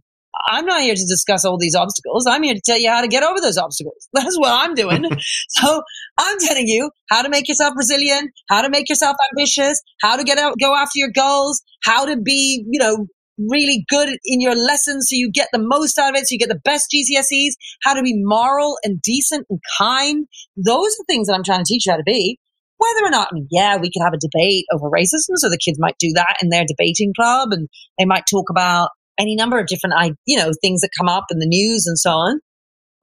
I'm 0.49 0.67
not 0.67 0.83
here 0.83 0.95
to 0.95 1.07
discuss 1.09 1.45
all 1.45 1.59
these 1.59 1.75
obstacles. 1.75 2.27
I'm 2.27 2.43
here 2.43 2.55
to 2.55 2.61
tell 2.65 2.79
you 2.79 2.91
how 2.91 3.01
to 3.01 3.09
get 3.09 3.23
over 3.23 3.41
those 3.41 3.59
obstacles. 3.59 4.09
That's 4.13 4.39
what 4.39 4.53
I'm 4.53 4.75
doing. 4.75 5.05
so 5.49 5.83
I'm 6.19 6.39
telling 6.39 6.69
you 6.69 6.91
how 7.09 7.23
to 7.23 7.29
make 7.29 7.49
yourself 7.49 7.75
resilient, 7.77 8.31
how 8.49 8.63
to 8.63 8.71
make 8.71 8.89
yourself 8.89 9.17
ambitious, 9.33 9.81
how 10.01 10.17
to 10.17 10.25
get 10.25 10.39
out, 10.39 10.55
go 10.61 10.75
after 10.75 10.99
your 10.99 11.11
goals, 11.15 11.63
how 11.85 12.07
to 12.07 12.17
be, 12.17 12.65
you 12.69 12.81
know, 12.81 13.07
really 13.51 13.85
good 13.89 14.09
in 14.25 14.41
your 14.41 14.55
lessons 14.55 15.07
so 15.09 15.17
you 15.17 15.31
get 15.33 15.49
the 15.53 15.59
most 15.59 15.99
out 15.99 16.11
of 16.11 16.17
it, 16.17 16.27
so 16.27 16.35
you 16.35 16.39
get 16.39 16.49
the 16.49 16.61
best 16.65 16.95
GCSEs, 16.95 17.53
how 17.83 17.95
to 17.95 18.03
be 18.03 18.15
moral 18.17 18.79
and 18.83 19.01
decent 19.03 19.47
and 19.49 19.59
kind. 19.79 20.27
Those 20.57 20.89
are 20.89 21.01
the 21.01 21.05
things 21.09 21.29
that 21.29 21.35
I'm 21.35 21.45
trying 21.45 21.61
to 21.61 21.69
teach 21.69 21.87
you 21.87 21.93
how 21.93 21.99
to 21.99 22.05
be. 22.05 22.39
Whether 22.79 23.07
or 23.07 23.11
not, 23.11 23.29
I 23.31 23.35
mean, 23.35 23.47
yeah, 23.51 23.77
we 23.77 23.91
could 23.91 24.03
have 24.03 24.13
a 24.13 24.19
debate 24.19 24.65
over 24.73 24.91
racism, 24.91 25.37
so 25.37 25.49
the 25.49 25.59
kids 25.59 25.79
might 25.79 25.97
do 25.99 26.13
that 26.15 26.39
in 26.43 26.49
their 26.49 26.65
debating 26.67 27.13
club 27.15 27.51
and 27.53 27.69
they 27.99 28.05
might 28.05 28.25
talk 28.29 28.51
about 28.51 28.91
any 29.19 29.35
number 29.37 29.59
of 29.59 29.67
different, 29.67 30.17
you 30.27 30.39
know, 30.39 30.51
things 30.61 30.81
that 30.81 30.91
come 30.99 31.09
up 31.09 31.25
in 31.31 31.39
the 31.39 31.47
news 31.47 31.87
and 31.87 31.99
so 31.99 32.11
on. 32.11 32.41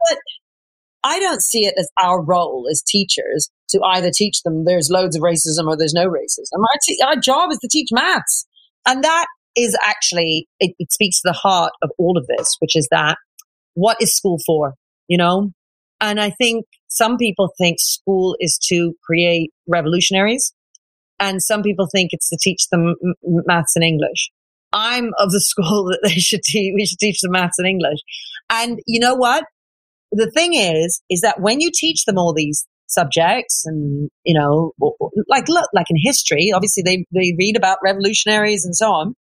But 0.07 0.17
I 1.03 1.19
don't 1.19 1.41
see 1.41 1.65
it 1.65 1.75
as 1.77 1.89
our 2.01 2.23
role 2.23 2.67
as 2.69 2.81
teachers 2.81 3.49
to 3.69 3.79
either 3.83 4.11
teach 4.13 4.41
them 4.43 4.65
there's 4.65 4.89
loads 4.91 5.15
of 5.15 5.21
racism 5.21 5.67
or 5.67 5.77
there's 5.77 5.93
no 5.93 6.07
racism. 6.07 6.59
Our, 6.59 7.09
our 7.09 7.15
job 7.15 7.51
is 7.51 7.59
to 7.59 7.69
teach 7.69 7.89
maths. 7.91 8.45
And 8.85 9.03
that 9.03 9.27
is 9.55 9.77
actually, 9.83 10.47
it, 10.59 10.73
it 10.79 10.91
speaks 10.91 11.21
to 11.21 11.29
the 11.29 11.33
heart 11.33 11.73
of 11.81 11.91
all 11.97 12.17
of 12.17 12.27
this, 12.27 12.55
which 12.59 12.75
is 12.75 12.87
that 12.91 13.17
what 13.75 13.97
is 14.01 14.15
school 14.15 14.39
for? 14.45 14.73
You 15.07 15.17
know? 15.17 15.51
And 16.01 16.19
I 16.19 16.31
think 16.31 16.65
some 16.87 17.17
people 17.17 17.49
think 17.57 17.77
school 17.79 18.35
is 18.39 18.57
to 18.67 18.93
create 19.03 19.51
revolutionaries. 19.67 20.53
And 21.19 21.41
some 21.41 21.61
people 21.61 21.87
think 21.91 22.09
it's 22.13 22.29
to 22.29 22.37
teach 22.41 22.67
them 22.71 22.95
maths 23.21 23.75
and 23.75 23.83
English. 23.83 24.31
I'm 24.73 25.11
of 25.17 25.31
the 25.31 25.41
school 25.45 25.85
that 25.85 25.99
they 26.03 26.15
should 26.15 26.41
teach, 26.43 26.73
we 26.75 26.85
should 26.85 26.99
teach 26.99 27.21
them 27.21 27.31
maths 27.31 27.59
and 27.59 27.67
English. 27.67 27.99
And 28.49 28.79
you 28.87 28.99
know 28.99 29.15
what? 29.15 29.45
The 30.11 30.31
thing 30.31 30.55
is, 30.55 31.01
is 31.09 31.21
that 31.21 31.39
when 31.39 31.61
you 31.61 31.69
teach 31.73 32.05
them 32.05 32.17
all 32.17 32.33
these 32.33 32.65
subjects 32.87 33.63
and, 33.65 34.09
you 34.23 34.37
know, 34.37 34.73
like, 35.27 35.47
look, 35.47 35.69
like 35.73 35.85
in 35.89 35.97
history, 36.01 36.51
obviously 36.53 36.81
they, 36.83 37.05
they 37.13 37.35
read 37.37 37.55
about 37.55 37.77
revolutionaries 37.83 38.65
and 38.65 38.75
so 38.75 38.91
on. 38.91 39.13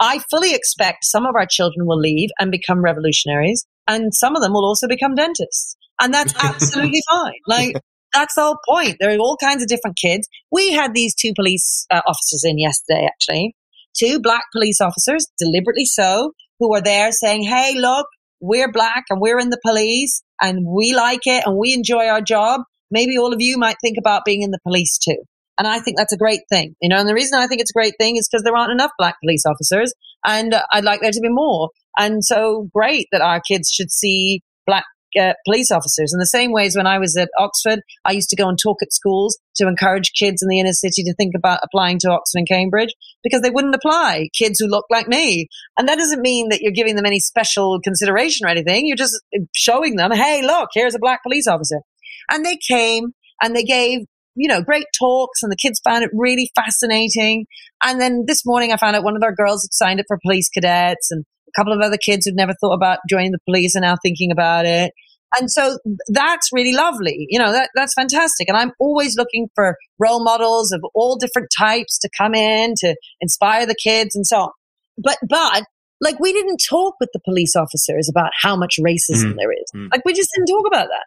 I 0.00 0.20
fully 0.30 0.54
expect 0.54 1.04
some 1.04 1.26
of 1.26 1.34
our 1.34 1.46
children 1.46 1.86
will 1.86 1.98
leave 1.98 2.28
and 2.38 2.50
become 2.50 2.84
revolutionaries 2.84 3.66
and 3.88 4.14
some 4.14 4.36
of 4.36 4.42
them 4.42 4.52
will 4.52 4.66
also 4.66 4.86
become 4.86 5.14
dentists. 5.14 5.76
And 6.00 6.12
that's 6.12 6.34
absolutely 6.44 7.02
fine. 7.08 7.32
Like, 7.48 7.76
that's 8.12 8.34
the 8.34 8.42
whole 8.42 8.58
point. 8.68 8.96
There 9.00 9.10
are 9.10 9.18
all 9.18 9.36
kinds 9.36 9.62
of 9.62 9.68
different 9.68 9.96
kids. 9.96 10.28
We 10.52 10.72
had 10.72 10.94
these 10.94 11.14
two 11.14 11.32
police 11.34 11.86
uh, 11.90 12.02
officers 12.06 12.44
in 12.44 12.58
yesterday, 12.58 13.06
actually, 13.06 13.54
two 13.98 14.20
black 14.20 14.44
police 14.52 14.80
officers, 14.80 15.26
deliberately 15.38 15.84
so, 15.84 16.32
who 16.58 16.74
are 16.74 16.82
there 16.82 17.12
saying, 17.12 17.42
Hey, 17.42 17.74
look, 17.76 18.06
we're 18.40 18.70
black 18.70 19.04
and 19.10 19.20
we're 19.20 19.38
in 19.38 19.50
the 19.50 19.60
police 19.64 20.22
and 20.40 20.64
we 20.66 20.94
like 20.94 21.26
it 21.26 21.44
and 21.46 21.56
we 21.56 21.72
enjoy 21.72 22.06
our 22.06 22.20
job. 22.20 22.60
Maybe 22.90 23.18
all 23.18 23.32
of 23.32 23.40
you 23.40 23.58
might 23.58 23.76
think 23.82 23.96
about 23.98 24.24
being 24.24 24.42
in 24.42 24.50
the 24.50 24.60
police 24.62 24.98
too. 24.98 25.18
And 25.58 25.66
I 25.66 25.80
think 25.80 25.96
that's 25.96 26.12
a 26.12 26.18
great 26.18 26.42
thing, 26.48 26.76
you 26.80 26.88
know, 26.88 26.98
and 26.98 27.08
the 27.08 27.14
reason 27.14 27.38
I 27.38 27.48
think 27.48 27.60
it's 27.60 27.72
a 27.72 27.78
great 27.78 27.94
thing 27.98 28.16
is 28.16 28.28
because 28.30 28.44
there 28.44 28.56
aren't 28.56 28.70
enough 28.70 28.92
black 28.96 29.16
police 29.20 29.42
officers 29.44 29.92
and 30.24 30.54
uh, 30.54 30.62
I'd 30.72 30.84
like 30.84 31.00
there 31.00 31.10
to 31.10 31.20
be 31.20 31.30
more. 31.30 31.70
And 31.98 32.24
so 32.24 32.68
great 32.72 33.08
that 33.10 33.22
our 33.22 33.40
kids 33.40 33.70
should 33.70 33.90
see 33.90 34.42
black 34.66 34.84
uh, 35.18 35.32
police 35.44 35.72
officers. 35.72 36.12
In 36.12 36.20
the 36.20 36.26
same 36.26 36.52
ways, 36.52 36.76
when 36.76 36.86
I 36.86 36.98
was 36.98 37.16
at 37.16 37.30
Oxford, 37.38 37.80
I 38.04 38.12
used 38.12 38.28
to 38.30 38.36
go 38.36 38.48
and 38.48 38.58
talk 38.62 38.78
at 38.82 38.92
schools 38.92 39.36
to 39.56 39.66
encourage 39.66 40.12
kids 40.16 40.42
in 40.42 40.48
the 40.48 40.60
inner 40.60 40.72
city 40.72 41.02
to 41.02 41.14
think 41.14 41.32
about 41.36 41.60
applying 41.64 41.98
to 42.00 42.10
Oxford 42.10 42.38
and 42.38 42.48
Cambridge 42.48 42.94
because 43.22 43.42
they 43.42 43.50
wouldn't 43.50 43.74
apply, 43.74 44.28
kids 44.36 44.58
who 44.58 44.66
look 44.66 44.86
like 44.90 45.08
me. 45.08 45.48
And 45.78 45.88
that 45.88 45.98
doesn't 45.98 46.20
mean 46.20 46.48
that 46.50 46.60
you're 46.60 46.72
giving 46.72 46.96
them 46.96 47.06
any 47.06 47.20
special 47.20 47.80
consideration 47.82 48.46
or 48.46 48.50
anything. 48.50 48.86
You're 48.86 48.96
just 48.96 49.20
showing 49.54 49.96
them, 49.96 50.12
hey, 50.12 50.42
look, 50.42 50.70
here's 50.72 50.94
a 50.94 51.00
black 51.00 51.22
police 51.22 51.46
officer. 51.46 51.80
And 52.30 52.44
they 52.44 52.58
came 52.68 53.12
and 53.42 53.54
they 53.54 53.64
gave 53.64 54.00
you 54.38 54.48
know, 54.48 54.62
great 54.62 54.86
talks 54.96 55.42
and 55.42 55.50
the 55.50 55.56
kids 55.56 55.80
found 55.80 56.04
it 56.04 56.10
really 56.12 56.50
fascinating. 56.54 57.46
And 57.82 58.00
then 58.00 58.24
this 58.26 58.46
morning 58.46 58.72
I 58.72 58.76
found 58.76 58.94
out 58.94 59.02
one 59.02 59.16
of 59.16 59.22
our 59.22 59.34
girls 59.34 59.64
had 59.64 59.74
signed 59.74 60.00
up 60.00 60.06
for 60.06 60.18
police 60.22 60.48
cadets 60.48 61.10
and 61.10 61.24
a 61.48 61.60
couple 61.60 61.72
of 61.72 61.80
other 61.80 61.96
kids 61.96 62.24
who'd 62.24 62.36
never 62.36 62.54
thought 62.60 62.74
about 62.74 63.00
joining 63.10 63.32
the 63.32 63.40
police 63.44 63.74
are 63.74 63.80
now 63.80 63.96
thinking 64.00 64.30
about 64.30 64.64
it. 64.64 64.92
And 65.36 65.50
so 65.50 65.78
that's 66.08 66.48
really 66.52 66.72
lovely. 66.72 67.26
You 67.28 67.38
know, 67.38 67.52
that, 67.52 67.70
that's 67.74 67.94
fantastic. 67.94 68.48
And 68.48 68.56
I'm 68.56 68.72
always 68.78 69.16
looking 69.16 69.48
for 69.54 69.76
role 69.98 70.22
models 70.22 70.72
of 70.72 70.80
all 70.94 71.16
different 71.16 71.48
types 71.56 71.98
to 71.98 72.08
come 72.16 72.34
in 72.34 72.74
to 72.78 72.96
inspire 73.20 73.66
the 73.66 73.74
kids 73.74 74.16
and 74.16 74.26
so 74.26 74.38
on. 74.38 74.50
But, 74.96 75.18
but 75.28 75.64
like 76.00 76.18
we 76.18 76.32
didn't 76.32 76.58
talk 76.68 76.94
with 77.00 77.10
the 77.12 77.20
police 77.24 77.56
officers 77.56 78.08
about 78.08 78.30
how 78.40 78.56
much 78.56 78.76
racism 78.80 79.32
mm. 79.32 79.36
there 79.36 79.52
is. 79.52 79.64
Mm. 79.74 79.88
Like 79.92 80.02
we 80.04 80.14
just 80.14 80.30
didn't 80.34 80.48
talk 80.48 80.66
about 80.66 80.88
that. 80.88 81.06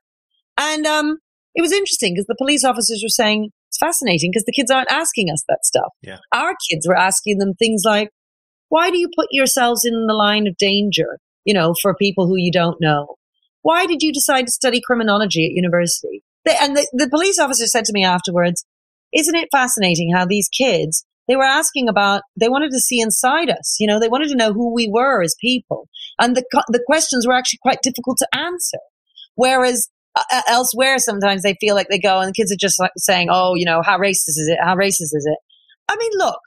And, 0.58 0.86
um, 0.86 1.18
it 1.54 1.62
was 1.62 1.72
interesting 1.72 2.14
because 2.14 2.28
the 2.28 2.36
police 2.38 2.64
officers 2.64 3.02
were 3.04 3.10
saying 3.10 3.50
it's 3.70 3.78
fascinating 3.78 4.32
because 4.32 4.46
the 4.46 4.54
kids 4.54 4.72
aren't 4.72 4.92
asking 4.92 5.30
us 5.32 5.44
that 5.50 5.66
stuff. 5.66 5.92
Yeah. 6.02 6.18
Our 6.32 6.56
kids 6.70 6.88
were 6.88 6.98
asking 6.98 7.40
them 7.40 7.54
things 7.56 7.82
like, 7.86 8.10
why 8.70 8.90
do 8.90 8.98
you 8.98 9.10
put 9.16 9.28
yourselves 9.32 9.84
in 9.84 10.08
the 10.08 10.14
line 10.14 10.48
of 10.48 10.56
danger, 10.58 11.20
you 11.44 11.54
know, 11.54 11.74
for 11.82 11.94
people 11.96 12.28
who 12.28 12.38
you 12.38 12.52
don't 12.52 12.78
know? 12.80 13.16
Why 13.62 13.86
did 13.86 14.02
you 14.02 14.12
decide 14.12 14.46
to 14.48 14.52
study 14.52 14.82
criminology 14.86 15.46
at 15.46 15.56
university? 15.56 16.24
They, 16.46 16.56
and 16.60 16.76
the, 16.76 16.88
the 16.94 17.10
police 17.10 17.40
officer 17.40 17.68
said 17.68 17.86
to 17.86 17.94
me 17.94 18.04
afterwards, 18.04 18.66
isn't 19.14 19.36
it 19.36 19.50
fascinating 19.52 20.12
how 20.14 20.26
these 20.26 20.50
kids, 20.50 21.06
they 21.28 21.36
were 21.36 21.44
asking 21.44 21.88
about, 21.88 22.24
they 22.40 22.50
wanted 22.50 22.72
to 22.72 22.80
see 22.80 23.00
inside 23.00 23.50
us, 23.50 23.78
you 23.80 23.88
know, 23.88 24.00
they 24.00 24.10
wanted 24.10 24.30
to 24.30 24.36
know 24.36 24.54
who 24.54 24.74
we 24.74 24.90
were 24.92 25.22
as 25.22 25.36
people. 25.40 25.88
And 26.20 26.36
the, 26.36 26.44
the 26.68 26.84
questions 26.86 27.28
were 27.28 27.34
actually 27.34 27.60
quite 27.62 27.82
difficult 27.84 28.18
to 28.20 28.28
answer. 28.34 28.80
Whereas 29.36 29.90
uh, 30.16 30.42
elsewhere, 30.48 30.98
sometimes 31.00 31.44
they 31.44 31.56
feel 31.60 31.76
like 31.76 31.88
they 31.90 32.00
go 32.00 32.20
and 32.20 32.30
the 32.30 32.34
kids 32.34 32.52
are 32.52 32.60
just 32.60 32.80
like 32.80 32.92
saying, 32.98 33.30
"Oh, 33.32 33.56
you 33.56 33.66
know, 33.66 33.82
how 33.82 33.98
racist 33.98 34.28
is 34.28 34.50
it? 34.52 34.60
How 34.62 34.76
racist 34.76 35.14
is 35.14 35.26
it?" 35.26 35.38
I 35.90 35.96
mean, 35.96 36.12
look, 36.16 36.40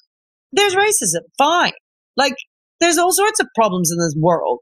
there's 0.52 0.74
racism, 0.74 1.22
fine. 1.38 1.72
Like, 2.16 2.34
there's 2.80 2.98
all 2.98 3.12
sorts 3.12 3.40
of 3.40 3.48
problems 3.54 3.90
in 3.90 3.98
this 3.98 4.14
world. 4.18 4.60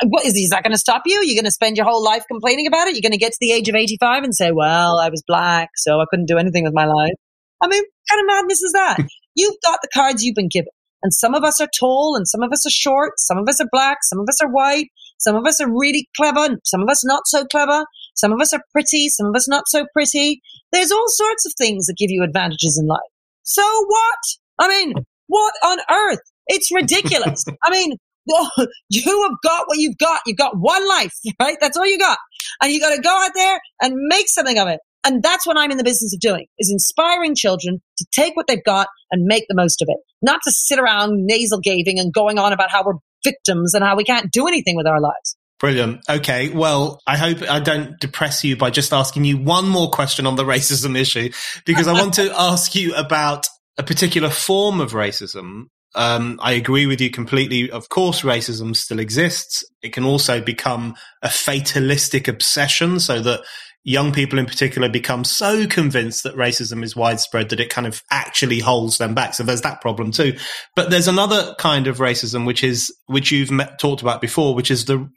Uh, 0.00 0.06
what 0.08 0.24
is, 0.24 0.34
is 0.34 0.50
that 0.50 0.62
going 0.62 0.72
to 0.72 0.78
stop 0.78 1.02
you? 1.06 1.22
You're 1.24 1.36
going 1.36 1.44
to 1.44 1.50
spend 1.50 1.76
your 1.76 1.86
whole 1.86 2.02
life 2.02 2.24
complaining 2.30 2.66
about 2.66 2.88
it? 2.88 2.94
You're 2.94 3.02
going 3.02 3.12
to 3.12 3.18
get 3.18 3.32
to 3.32 3.38
the 3.40 3.52
age 3.52 3.68
of 3.68 3.74
85 3.74 4.24
and 4.24 4.34
say, 4.34 4.50
well, 4.52 4.98
I 4.98 5.08
was 5.08 5.22
black, 5.26 5.70
so 5.76 6.00
I 6.00 6.04
couldn't 6.10 6.26
do 6.26 6.38
anything 6.38 6.64
with 6.64 6.74
my 6.74 6.86
life. 6.86 7.14
I 7.62 7.68
mean, 7.68 7.82
what 7.82 8.10
kind 8.10 8.20
of 8.20 8.26
madness 8.26 8.62
is 8.62 8.72
that? 8.72 8.98
you've 9.34 9.56
got 9.62 9.80
the 9.82 9.88
cards 9.94 10.24
you've 10.24 10.34
been 10.34 10.48
given. 10.50 10.72
And 11.02 11.12
some 11.12 11.34
of 11.34 11.42
us 11.42 11.60
are 11.60 11.68
tall 11.78 12.14
and 12.16 12.28
some 12.28 12.42
of 12.42 12.52
us 12.52 12.64
are 12.64 12.70
short. 12.70 13.12
Some 13.18 13.38
of 13.38 13.48
us 13.48 13.60
are 13.60 13.68
black. 13.72 13.98
Some 14.02 14.20
of 14.20 14.26
us 14.28 14.40
are 14.40 14.48
white. 14.48 14.88
Some 15.18 15.36
of 15.36 15.46
us 15.46 15.60
are 15.60 15.68
really 15.68 16.08
clever. 16.16 16.56
Some 16.64 16.82
of 16.82 16.88
us 16.88 17.04
not 17.04 17.22
so 17.26 17.44
clever. 17.44 17.84
Some 18.14 18.32
of 18.32 18.40
us 18.40 18.52
are 18.52 18.62
pretty. 18.72 19.08
Some 19.08 19.26
of 19.26 19.34
us 19.34 19.48
not 19.48 19.64
so 19.68 19.84
pretty. 19.92 20.40
There's 20.72 20.92
all 20.92 21.04
sorts 21.08 21.46
of 21.46 21.52
things 21.58 21.86
that 21.86 21.96
give 21.96 22.10
you 22.10 22.22
advantages 22.22 22.78
in 22.80 22.86
life. 22.86 23.00
So 23.42 23.62
what? 23.86 24.18
I 24.58 24.68
mean, 24.68 24.94
what 25.26 25.54
on 25.64 25.78
earth? 25.90 26.20
It's 26.46 26.72
ridiculous. 26.74 27.44
I 27.64 27.70
mean, 27.70 27.96
you 28.88 29.22
have 29.22 29.36
got 29.42 29.64
what 29.66 29.78
you've 29.78 29.98
got. 29.98 30.20
You've 30.26 30.38
got 30.38 30.52
one 30.56 30.86
life, 30.88 31.14
right? 31.40 31.56
That's 31.60 31.76
all 31.76 31.86
you 31.86 31.98
got. 31.98 32.18
And 32.62 32.72
you 32.72 32.80
got 32.80 32.94
to 32.94 33.00
go 33.00 33.10
out 33.10 33.32
there 33.34 33.60
and 33.80 33.94
make 34.08 34.28
something 34.28 34.58
of 34.58 34.68
it. 34.68 34.80
And 35.04 35.22
that's 35.22 35.46
what 35.46 35.56
I'm 35.56 35.72
in 35.72 35.78
the 35.78 35.84
business 35.84 36.14
of 36.14 36.20
doing 36.20 36.46
is 36.60 36.70
inspiring 36.70 37.34
children 37.34 37.82
to 37.98 38.06
take 38.12 38.36
what 38.36 38.46
they've 38.46 38.62
got 38.62 38.86
and 39.10 39.24
make 39.24 39.44
the 39.48 39.54
most 39.54 39.82
of 39.82 39.88
it. 39.90 39.96
Not 40.22 40.40
to 40.44 40.52
sit 40.52 40.78
around 40.78 41.26
nasal 41.26 41.58
gaving 41.58 41.98
and 41.98 42.12
going 42.12 42.38
on 42.38 42.52
about 42.52 42.70
how 42.70 42.84
we're 42.84 42.98
victims 43.24 43.74
and 43.74 43.84
how 43.84 43.96
we 43.96 44.04
can't 44.04 44.30
do 44.30 44.46
anything 44.46 44.76
with 44.76 44.86
our 44.86 45.00
lives. 45.00 45.36
Brilliant. 45.58 46.00
Okay. 46.08 46.48
Well, 46.48 47.00
I 47.06 47.16
hope 47.16 47.42
I 47.42 47.60
don't 47.60 47.98
depress 48.00 48.42
you 48.42 48.56
by 48.56 48.70
just 48.70 48.92
asking 48.92 49.24
you 49.24 49.38
one 49.38 49.68
more 49.68 49.90
question 49.90 50.26
on 50.26 50.36
the 50.36 50.44
racism 50.44 50.96
issue, 50.96 51.30
because 51.64 51.86
I 51.86 51.92
want 51.92 52.14
to 52.14 52.32
ask 52.36 52.74
you 52.74 52.94
about 52.94 53.46
a 53.78 53.82
particular 53.82 54.28
form 54.28 54.80
of 54.80 54.92
racism. 54.92 55.66
Um, 55.94 56.40
I 56.42 56.52
agree 56.52 56.86
with 56.86 57.00
you 57.00 57.10
completely. 57.10 57.70
Of 57.70 57.88
course, 57.88 58.22
racism 58.22 58.74
still 58.74 58.98
exists. 58.98 59.64
It 59.82 59.92
can 59.92 60.04
also 60.04 60.40
become 60.40 60.94
a 61.22 61.28
fatalistic 61.28 62.28
obsession 62.28 62.98
so 62.98 63.20
that 63.20 63.40
young 63.84 64.12
people 64.12 64.38
in 64.38 64.46
particular 64.46 64.88
become 64.88 65.24
so 65.24 65.66
convinced 65.66 66.22
that 66.22 66.36
racism 66.36 66.84
is 66.84 66.94
widespread 66.94 67.48
that 67.48 67.60
it 67.60 67.68
kind 67.68 67.86
of 67.86 68.02
actually 68.10 68.60
holds 68.60 68.98
them 68.98 69.14
back. 69.14 69.34
So 69.34 69.42
there's 69.42 69.62
that 69.62 69.80
problem 69.80 70.12
too. 70.12 70.36
But 70.76 70.90
there's 70.90 71.08
another 71.08 71.54
kind 71.58 71.86
of 71.86 71.98
racism, 71.98 72.46
which 72.46 72.62
is, 72.62 72.94
which 73.06 73.32
you've 73.32 73.50
met, 73.50 73.78
talked 73.78 74.02
about 74.02 74.20
before, 74.20 74.54
which 74.54 74.70
is 74.70 74.84
the, 74.84 75.08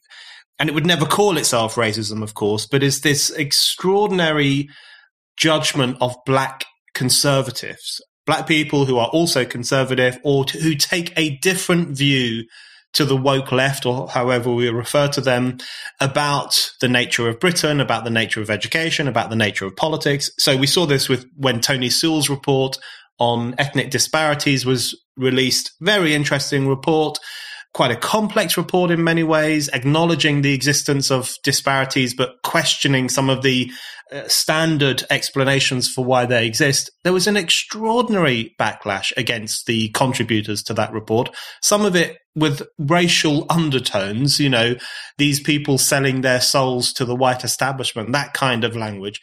and 0.57 0.69
it 0.69 0.73
would 0.73 0.85
never 0.85 1.05
call 1.05 1.37
itself 1.37 1.75
racism, 1.75 2.23
of 2.23 2.33
course, 2.33 2.65
but 2.65 2.81
is 2.81 3.01
this 3.01 3.29
extraordinary 3.29 4.69
judgment 5.37 5.97
of 6.01 6.15
black 6.25 6.65
conservatives, 6.93 8.01
black 8.25 8.47
people 8.47 8.85
who 8.85 8.97
are 8.97 9.07
also 9.07 9.45
conservative 9.45 10.19
or 10.23 10.45
to, 10.45 10.57
who 10.59 10.75
take 10.75 11.13
a 11.17 11.37
different 11.37 11.89
view 11.89 12.45
to 12.93 13.03
the 13.03 13.17
woke 13.17 13.51
left, 13.51 13.85
or 13.85 14.07
however 14.07 14.51
we 14.51 14.69
refer 14.69 15.07
to 15.09 15.19
them, 15.19 15.57
about 15.99 16.71
the 16.79 16.87
nature 16.87 17.27
of 17.27 17.39
Britain, 17.41 17.81
about 17.81 18.05
the 18.05 18.09
nature 18.09 18.41
of 18.41 18.49
education, 18.49 19.07
about 19.07 19.29
the 19.29 19.35
nature 19.35 19.65
of 19.65 19.75
politics. 19.75 20.31
So 20.39 20.55
we 20.55 20.65
saw 20.65 20.85
this 20.85 21.09
with 21.09 21.25
when 21.35 21.59
Tony 21.59 21.89
Sewell's 21.89 22.29
report 22.29 22.77
on 23.19 23.53
ethnic 23.57 23.91
disparities 23.91 24.65
was 24.65 24.97
released. 25.17 25.73
Very 25.81 26.13
interesting 26.13 26.69
report 26.69 27.17
quite 27.75 27.91
a 27.91 27.95
complex 27.97 28.55
report 28.55 28.89
in 28.89 29.03
many 29.03 29.21
ways, 29.21 29.67
acknowledging 29.67 30.41
the 30.41 30.53
existence 30.53 31.11
of 31.11 31.35
disparities, 31.43 32.13
but 32.13 32.41
questioning 32.41 33.09
some 33.09 33.29
of 33.29 33.41
the 33.41 33.69
uh, 34.13 34.25
standard 34.29 35.03
explanations 35.09 35.91
for 35.91 36.05
why 36.05 36.25
they 36.25 36.47
exist. 36.47 36.89
There 37.03 37.11
was 37.11 37.27
an 37.27 37.35
extraordinary 37.35 38.55
backlash 38.57 39.11
against 39.17 39.65
the 39.65 39.89
contributors 39.89 40.63
to 40.63 40.73
that 40.75 40.93
report. 40.93 41.35
Some 41.61 41.83
of 41.83 41.97
it 41.97 42.15
with 42.33 42.65
racial 42.79 43.45
undertones, 43.49 44.39
you 44.39 44.49
know, 44.49 44.75
these 45.17 45.41
people 45.41 45.77
selling 45.77 46.21
their 46.21 46.39
souls 46.39 46.93
to 46.93 47.03
the 47.03 47.15
white 47.15 47.43
establishment, 47.43 48.13
that 48.13 48.33
kind 48.33 48.63
of 48.63 48.77
language. 48.77 49.19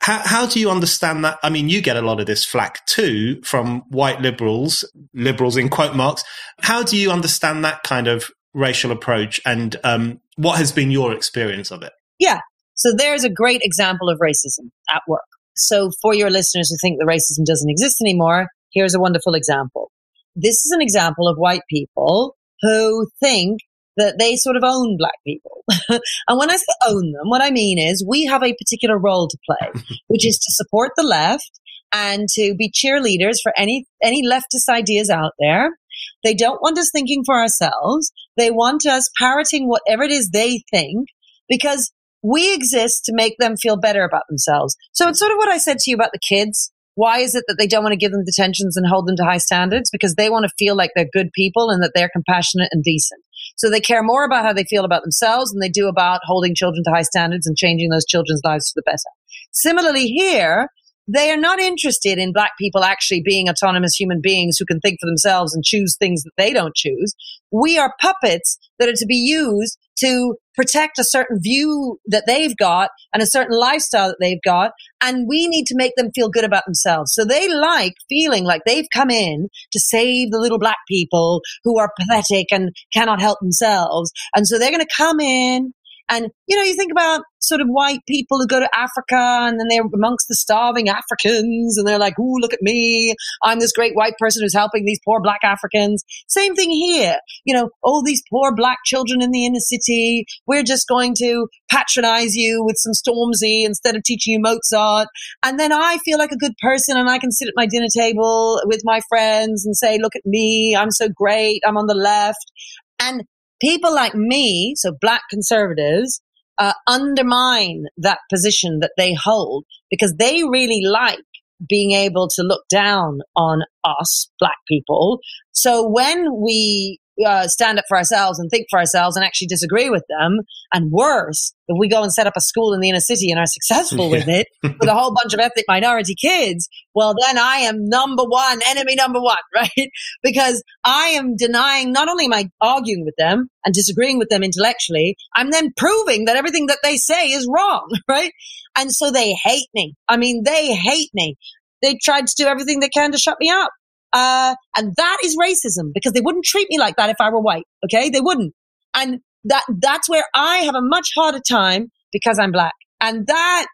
How, 0.00 0.22
how 0.24 0.46
do 0.46 0.60
you 0.60 0.70
understand 0.70 1.24
that? 1.24 1.38
I 1.42 1.50
mean, 1.50 1.68
you 1.68 1.82
get 1.82 1.96
a 1.96 2.02
lot 2.02 2.20
of 2.20 2.26
this 2.26 2.44
flack 2.44 2.84
too 2.86 3.40
from 3.42 3.82
white 3.88 4.20
liberals, 4.20 4.84
liberals 5.12 5.56
in 5.56 5.68
quote 5.68 5.96
marks. 5.96 6.24
How 6.60 6.82
do 6.82 6.96
you 6.96 7.10
understand 7.10 7.64
that 7.64 7.82
kind 7.82 8.06
of 8.06 8.30
racial 8.54 8.90
approach 8.90 9.40
and 9.44 9.76
um, 9.84 10.20
what 10.36 10.58
has 10.58 10.72
been 10.72 10.90
your 10.90 11.12
experience 11.12 11.70
of 11.70 11.82
it? 11.82 11.92
Yeah. 12.18 12.40
So 12.74 12.92
there's 12.96 13.24
a 13.24 13.30
great 13.30 13.60
example 13.62 14.08
of 14.08 14.18
racism 14.20 14.70
at 14.88 15.02
work. 15.08 15.20
So 15.56 15.90
for 16.00 16.14
your 16.14 16.30
listeners 16.30 16.70
who 16.70 16.76
think 16.80 16.98
the 16.98 17.04
racism 17.04 17.44
doesn't 17.44 17.68
exist 17.68 18.00
anymore, 18.00 18.46
here's 18.72 18.94
a 18.94 19.00
wonderful 19.00 19.34
example. 19.34 19.90
This 20.36 20.64
is 20.64 20.70
an 20.70 20.80
example 20.80 21.26
of 21.26 21.36
white 21.36 21.62
people 21.68 22.36
who 22.62 23.08
think 23.20 23.58
that 23.98 24.18
they 24.18 24.36
sort 24.36 24.56
of 24.56 24.62
own 24.64 24.96
black 24.96 25.16
people. 25.26 25.64
and 26.28 26.38
when 26.38 26.50
I 26.50 26.56
say 26.56 26.72
own 26.86 27.12
them, 27.12 27.28
what 27.28 27.42
I 27.42 27.50
mean 27.50 27.78
is 27.78 28.04
we 28.08 28.24
have 28.24 28.42
a 28.42 28.54
particular 28.54 28.98
role 28.98 29.28
to 29.28 29.38
play, 29.44 29.82
which 30.06 30.26
is 30.26 30.38
to 30.38 30.52
support 30.52 30.92
the 30.96 31.02
left 31.02 31.60
and 31.92 32.28
to 32.30 32.54
be 32.56 32.70
cheerleaders 32.70 33.36
for 33.42 33.52
any, 33.56 33.86
any 34.02 34.26
leftist 34.26 34.68
ideas 34.70 35.10
out 35.10 35.32
there. 35.38 35.76
They 36.24 36.34
don't 36.34 36.62
want 36.62 36.78
us 36.78 36.90
thinking 36.92 37.22
for 37.26 37.38
ourselves. 37.38 38.12
They 38.36 38.50
want 38.50 38.86
us 38.86 39.10
parroting 39.18 39.68
whatever 39.68 40.04
it 40.04 40.10
is 40.10 40.30
they 40.30 40.62
think 40.70 41.08
because 41.48 41.92
we 42.22 42.54
exist 42.54 43.04
to 43.06 43.12
make 43.14 43.36
them 43.38 43.56
feel 43.56 43.76
better 43.76 44.04
about 44.04 44.24
themselves. 44.28 44.76
So 44.92 45.08
it's 45.08 45.18
sort 45.18 45.32
of 45.32 45.38
what 45.38 45.48
I 45.48 45.58
said 45.58 45.78
to 45.78 45.90
you 45.90 45.96
about 45.96 46.12
the 46.12 46.20
kids. 46.28 46.72
Why 46.94 47.18
is 47.18 47.34
it 47.34 47.44
that 47.46 47.56
they 47.58 47.68
don't 47.68 47.84
want 47.84 47.92
to 47.92 47.98
give 47.98 48.10
them 48.10 48.24
detentions 48.24 48.76
and 48.76 48.86
hold 48.86 49.06
them 49.06 49.16
to 49.16 49.24
high 49.24 49.38
standards? 49.38 49.88
Because 49.90 50.14
they 50.14 50.30
want 50.30 50.44
to 50.44 50.54
feel 50.58 50.76
like 50.76 50.90
they're 50.94 51.06
good 51.12 51.30
people 51.32 51.70
and 51.70 51.82
that 51.82 51.92
they're 51.94 52.10
compassionate 52.12 52.70
and 52.72 52.82
decent. 52.82 53.22
So 53.58 53.68
they 53.68 53.80
care 53.80 54.02
more 54.02 54.24
about 54.24 54.44
how 54.44 54.52
they 54.52 54.64
feel 54.64 54.84
about 54.84 55.02
themselves 55.02 55.50
than 55.50 55.60
they 55.60 55.68
do 55.68 55.88
about 55.88 56.20
holding 56.24 56.54
children 56.54 56.82
to 56.84 56.90
high 56.90 57.02
standards 57.02 57.46
and 57.46 57.56
changing 57.56 57.90
those 57.90 58.06
children's 58.06 58.40
lives 58.44 58.70
for 58.70 58.80
the 58.80 58.90
better. 58.90 59.10
Similarly 59.52 60.06
here, 60.06 60.68
they 61.08 61.30
are 61.30 61.38
not 61.38 61.58
interested 61.58 62.18
in 62.18 62.32
black 62.32 62.52
people 62.58 62.84
actually 62.84 63.22
being 63.24 63.48
autonomous 63.48 63.94
human 63.94 64.20
beings 64.20 64.58
who 64.58 64.66
can 64.66 64.78
think 64.78 64.98
for 65.00 65.06
themselves 65.06 65.54
and 65.54 65.64
choose 65.64 65.96
things 65.96 66.22
that 66.22 66.32
they 66.36 66.52
don't 66.52 66.76
choose. 66.76 67.14
We 67.50 67.78
are 67.78 67.94
puppets 68.00 68.58
that 68.78 68.88
are 68.88 68.96
to 68.96 69.06
be 69.06 69.16
used 69.16 69.78
to 70.00 70.36
protect 70.58 70.98
a 70.98 71.04
certain 71.04 71.38
view 71.40 71.98
that 72.06 72.24
they've 72.26 72.56
got 72.56 72.90
and 73.14 73.22
a 73.22 73.26
certain 73.26 73.56
lifestyle 73.56 74.08
that 74.08 74.16
they've 74.20 74.42
got. 74.44 74.72
And 75.00 75.26
we 75.28 75.46
need 75.46 75.66
to 75.66 75.76
make 75.76 75.92
them 75.96 76.10
feel 76.14 76.28
good 76.28 76.44
about 76.44 76.64
themselves. 76.66 77.12
So 77.14 77.24
they 77.24 77.48
like 77.48 77.94
feeling 78.08 78.44
like 78.44 78.62
they've 78.66 78.88
come 78.92 79.10
in 79.10 79.48
to 79.72 79.78
save 79.78 80.30
the 80.30 80.40
little 80.40 80.58
black 80.58 80.78
people 80.88 81.40
who 81.62 81.78
are 81.78 81.92
pathetic 81.98 82.46
and 82.50 82.70
cannot 82.92 83.20
help 83.20 83.38
themselves. 83.40 84.10
And 84.34 84.46
so 84.46 84.58
they're 84.58 84.72
going 84.72 84.84
to 84.84 84.96
come 84.96 85.20
in 85.20 85.72
and, 86.08 86.28
you 86.46 86.56
know, 86.56 86.62
you 86.62 86.74
think 86.74 86.92
about 86.92 87.22
sort 87.40 87.60
of 87.60 87.68
white 87.68 88.00
people 88.06 88.38
who 88.38 88.46
go 88.46 88.60
to 88.60 88.68
Africa 88.74 89.16
and 89.16 89.60
then 89.60 89.68
they're 89.68 89.84
amongst 89.94 90.26
the 90.28 90.34
starving 90.34 90.88
Africans 90.88 91.76
and 91.76 91.86
they're 91.86 91.98
like, 91.98 92.18
ooh, 92.18 92.38
look 92.40 92.52
at 92.52 92.62
me. 92.62 93.14
I'm 93.42 93.60
this 93.60 93.72
great 93.72 93.94
white 93.94 94.14
person 94.18 94.42
who's 94.42 94.54
helping 94.54 94.84
these 94.84 95.00
poor 95.04 95.20
black 95.20 95.40
Africans. 95.42 96.02
Same 96.26 96.54
thing 96.54 96.70
here. 96.70 97.18
You 97.44 97.54
know, 97.54 97.70
all 97.82 98.02
these 98.02 98.22
poor 98.30 98.54
black 98.54 98.78
children 98.84 99.22
in 99.22 99.30
the 99.30 99.46
inner 99.46 99.60
city. 99.60 100.24
We're 100.46 100.62
just 100.62 100.88
going 100.88 101.14
to 101.18 101.48
patronize 101.70 102.34
you 102.34 102.64
with 102.64 102.76
some 102.78 102.92
Stormzy 102.92 103.64
instead 103.64 103.96
of 103.96 104.02
teaching 104.02 104.34
you 104.34 104.40
Mozart. 104.40 105.08
And 105.42 105.58
then 105.58 105.72
I 105.72 105.98
feel 106.04 106.18
like 106.18 106.32
a 106.32 106.36
good 106.36 106.54
person 106.60 106.96
and 106.96 107.08
I 107.08 107.18
can 107.18 107.32
sit 107.32 107.48
at 107.48 107.54
my 107.56 107.66
dinner 107.66 107.88
table 107.94 108.60
with 108.64 108.80
my 108.84 109.00
friends 109.08 109.64
and 109.64 109.76
say, 109.76 109.98
look 109.98 110.16
at 110.16 110.22
me. 110.24 110.76
I'm 110.76 110.90
so 110.90 111.08
great. 111.08 111.62
I'm 111.66 111.76
on 111.76 111.86
the 111.86 111.94
left. 111.94 112.52
And 113.00 113.24
people 113.60 113.94
like 113.94 114.14
me, 114.14 114.74
so 114.76 114.92
black 115.00 115.22
conservatives, 115.30 116.20
uh, 116.58 116.72
undermine 116.86 117.84
that 117.96 118.18
position 118.30 118.80
that 118.80 118.92
they 118.96 119.14
hold 119.14 119.64
because 119.90 120.14
they 120.18 120.42
really 120.42 120.82
like 120.84 121.20
being 121.68 121.92
able 121.92 122.28
to 122.28 122.42
look 122.42 122.62
down 122.68 123.18
on 123.36 123.60
us, 123.84 124.30
black 124.38 124.56
people. 124.68 125.18
So 125.52 125.88
when 125.88 126.26
we 126.40 127.00
uh, 127.24 127.48
stand 127.48 127.78
up 127.78 127.84
for 127.88 127.96
ourselves 127.96 128.38
and 128.38 128.50
think 128.50 128.66
for 128.70 128.78
ourselves 128.78 129.16
and 129.16 129.24
actually 129.24 129.48
disagree 129.48 129.90
with 129.90 130.04
them. 130.08 130.40
And 130.72 130.90
worse, 130.90 131.52
if 131.66 131.76
we 131.78 131.88
go 131.88 132.02
and 132.02 132.12
set 132.12 132.26
up 132.26 132.34
a 132.36 132.40
school 132.40 132.72
in 132.72 132.80
the 132.80 132.88
inner 132.88 133.00
city 133.00 133.30
and 133.30 133.38
are 133.38 133.46
successful 133.46 134.04
yeah. 134.10 134.10
with 134.10 134.28
it 134.28 134.46
with 134.62 134.88
a 134.88 134.94
whole 134.94 135.14
bunch 135.14 135.34
of 135.34 135.40
ethnic 135.40 135.64
minority 135.68 136.14
kids, 136.14 136.68
well, 136.94 137.14
then 137.20 137.38
I 137.38 137.58
am 137.58 137.88
number 137.88 138.24
one, 138.24 138.60
enemy 138.66 138.94
number 138.94 139.20
one, 139.20 139.36
right? 139.54 139.90
Because 140.22 140.62
I 140.84 141.08
am 141.08 141.36
denying, 141.36 141.92
not 141.92 142.08
only 142.08 142.26
am 142.26 142.34
I 142.34 142.50
arguing 142.60 143.04
with 143.04 143.14
them 143.18 143.48
and 143.64 143.74
disagreeing 143.74 144.18
with 144.18 144.28
them 144.28 144.42
intellectually, 144.42 145.16
I'm 145.34 145.50
then 145.50 145.72
proving 145.76 146.26
that 146.26 146.36
everything 146.36 146.66
that 146.66 146.78
they 146.82 146.96
say 146.96 147.28
is 147.28 147.48
wrong, 147.52 147.88
right? 148.08 148.32
And 148.76 148.92
so 148.92 149.10
they 149.10 149.32
hate 149.32 149.68
me. 149.74 149.94
I 150.08 150.16
mean, 150.16 150.42
they 150.44 150.74
hate 150.74 151.10
me. 151.14 151.36
They 151.82 151.96
tried 152.02 152.26
to 152.26 152.34
do 152.36 152.46
everything 152.46 152.80
they 152.80 152.88
can 152.88 153.12
to 153.12 153.18
shut 153.18 153.36
me 153.40 153.50
up. 153.50 153.70
Uh, 154.12 154.54
and 154.76 154.94
that 154.96 155.18
is 155.24 155.36
racism 155.36 155.90
because 155.94 156.12
they 156.12 156.20
wouldn't 156.20 156.44
treat 156.44 156.68
me 156.70 156.78
like 156.78 156.96
that 156.96 157.10
if 157.10 157.16
I 157.20 157.30
were 157.30 157.40
white. 157.40 157.64
Okay. 157.84 158.10
They 158.10 158.20
wouldn't. 158.20 158.54
And 158.94 159.20
that, 159.44 159.62
that's 159.80 160.08
where 160.08 160.24
I 160.34 160.58
have 160.58 160.74
a 160.74 160.82
much 160.82 161.10
harder 161.16 161.40
time 161.40 161.88
because 162.12 162.38
I'm 162.38 162.52
black. 162.52 162.74
And 163.00 163.26
that, 163.26 163.66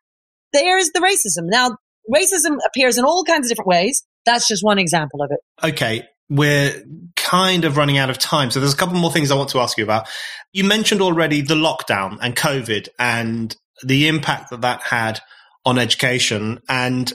there's 0.52 0.90
the 0.90 1.00
racism. 1.00 1.46
Now, 1.48 1.76
racism 2.12 2.58
appears 2.66 2.98
in 2.98 3.04
all 3.04 3.24
kinds 3.24 3.46
of 3.46 3.50
different 3.50 3.68
ways. 3.68 4.04
That's 4.26 4.48
just 4.48 4.64
one 4.64 4.78
example 4.78 5.22
of 5.22 5.30
it. 5.30 5.66
Okay. 5.66 6.06
We're 6.28 6.82
kind 7.16 7.64
of 7.64 7.76
running 7.76 7.98
out 7.98 8.10
of 8.10 8.18
time. 8.18 8.50
So 8.50 8.60
there's 8.60 8.74
a 8.74 8.76
couple 8.76 8.96
more 8.96 9.12
things 9.12 9.30
I 9.30 9.36
want 9.36 9.50
to 9.50 9.60
ask 9.60 9.76
you 9.76 9.84
about. 9.84 10.08
You 10.52 10.64
mentioned 10.64 11.00
already 11.00 11.42
the 11.42 11.54
lockdown 11.54 12.18
and 12.22 12.34
COVID 12.34 12.88
and 12.98 13.54
the 13.82 14.08
impact 14.08 14.50
that 14.50 14.62
that 14.62 14.82
had 14.82 15.20
on 15.66 15.78
education. 15.78 16.60
And 16.68 17.12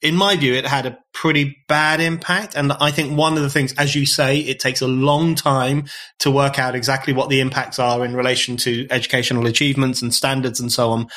in 0.00 0.14
my 0.14 0.36
view, 0.36 0.54
it 0.54 0.64
had 0.64 0.86
a 0.86 0.98
pretty 1.12 1.56
bad 1.66 2.00
impact. 2.00 2.54
And 2.54 2.72
I 2.72 2.90
think 2.90 3.16
one 3.16 3.36
of 3.36 3.42
the 3.42 3.50
things, 3.50 3.72
as 3.74 3.94
you 3.94 4.06
say, 4.06 4.38
it 4.38 4.60
takes 4.60 4.80
a 4.80 4.86
long 4.86 5.34
time 5.34 5.86
to 6.20 6.30
work 6.30 6.58
out 6.58 6.76
exactly 6.76 7.12
what 7.12 7.28
the 7.28 7.40
impacts 7.40 7.78
are 7.78 8.04
in 8.04 8.14
relation 8.14 8.56
to 8.58 8.86
educational 8.90 9.46
achievements 9.46 10.00
and 10.00 10.14
standards 10.14 10.60
and 10.60 10.72
so 10.72 10.90
on. 10.90 11.08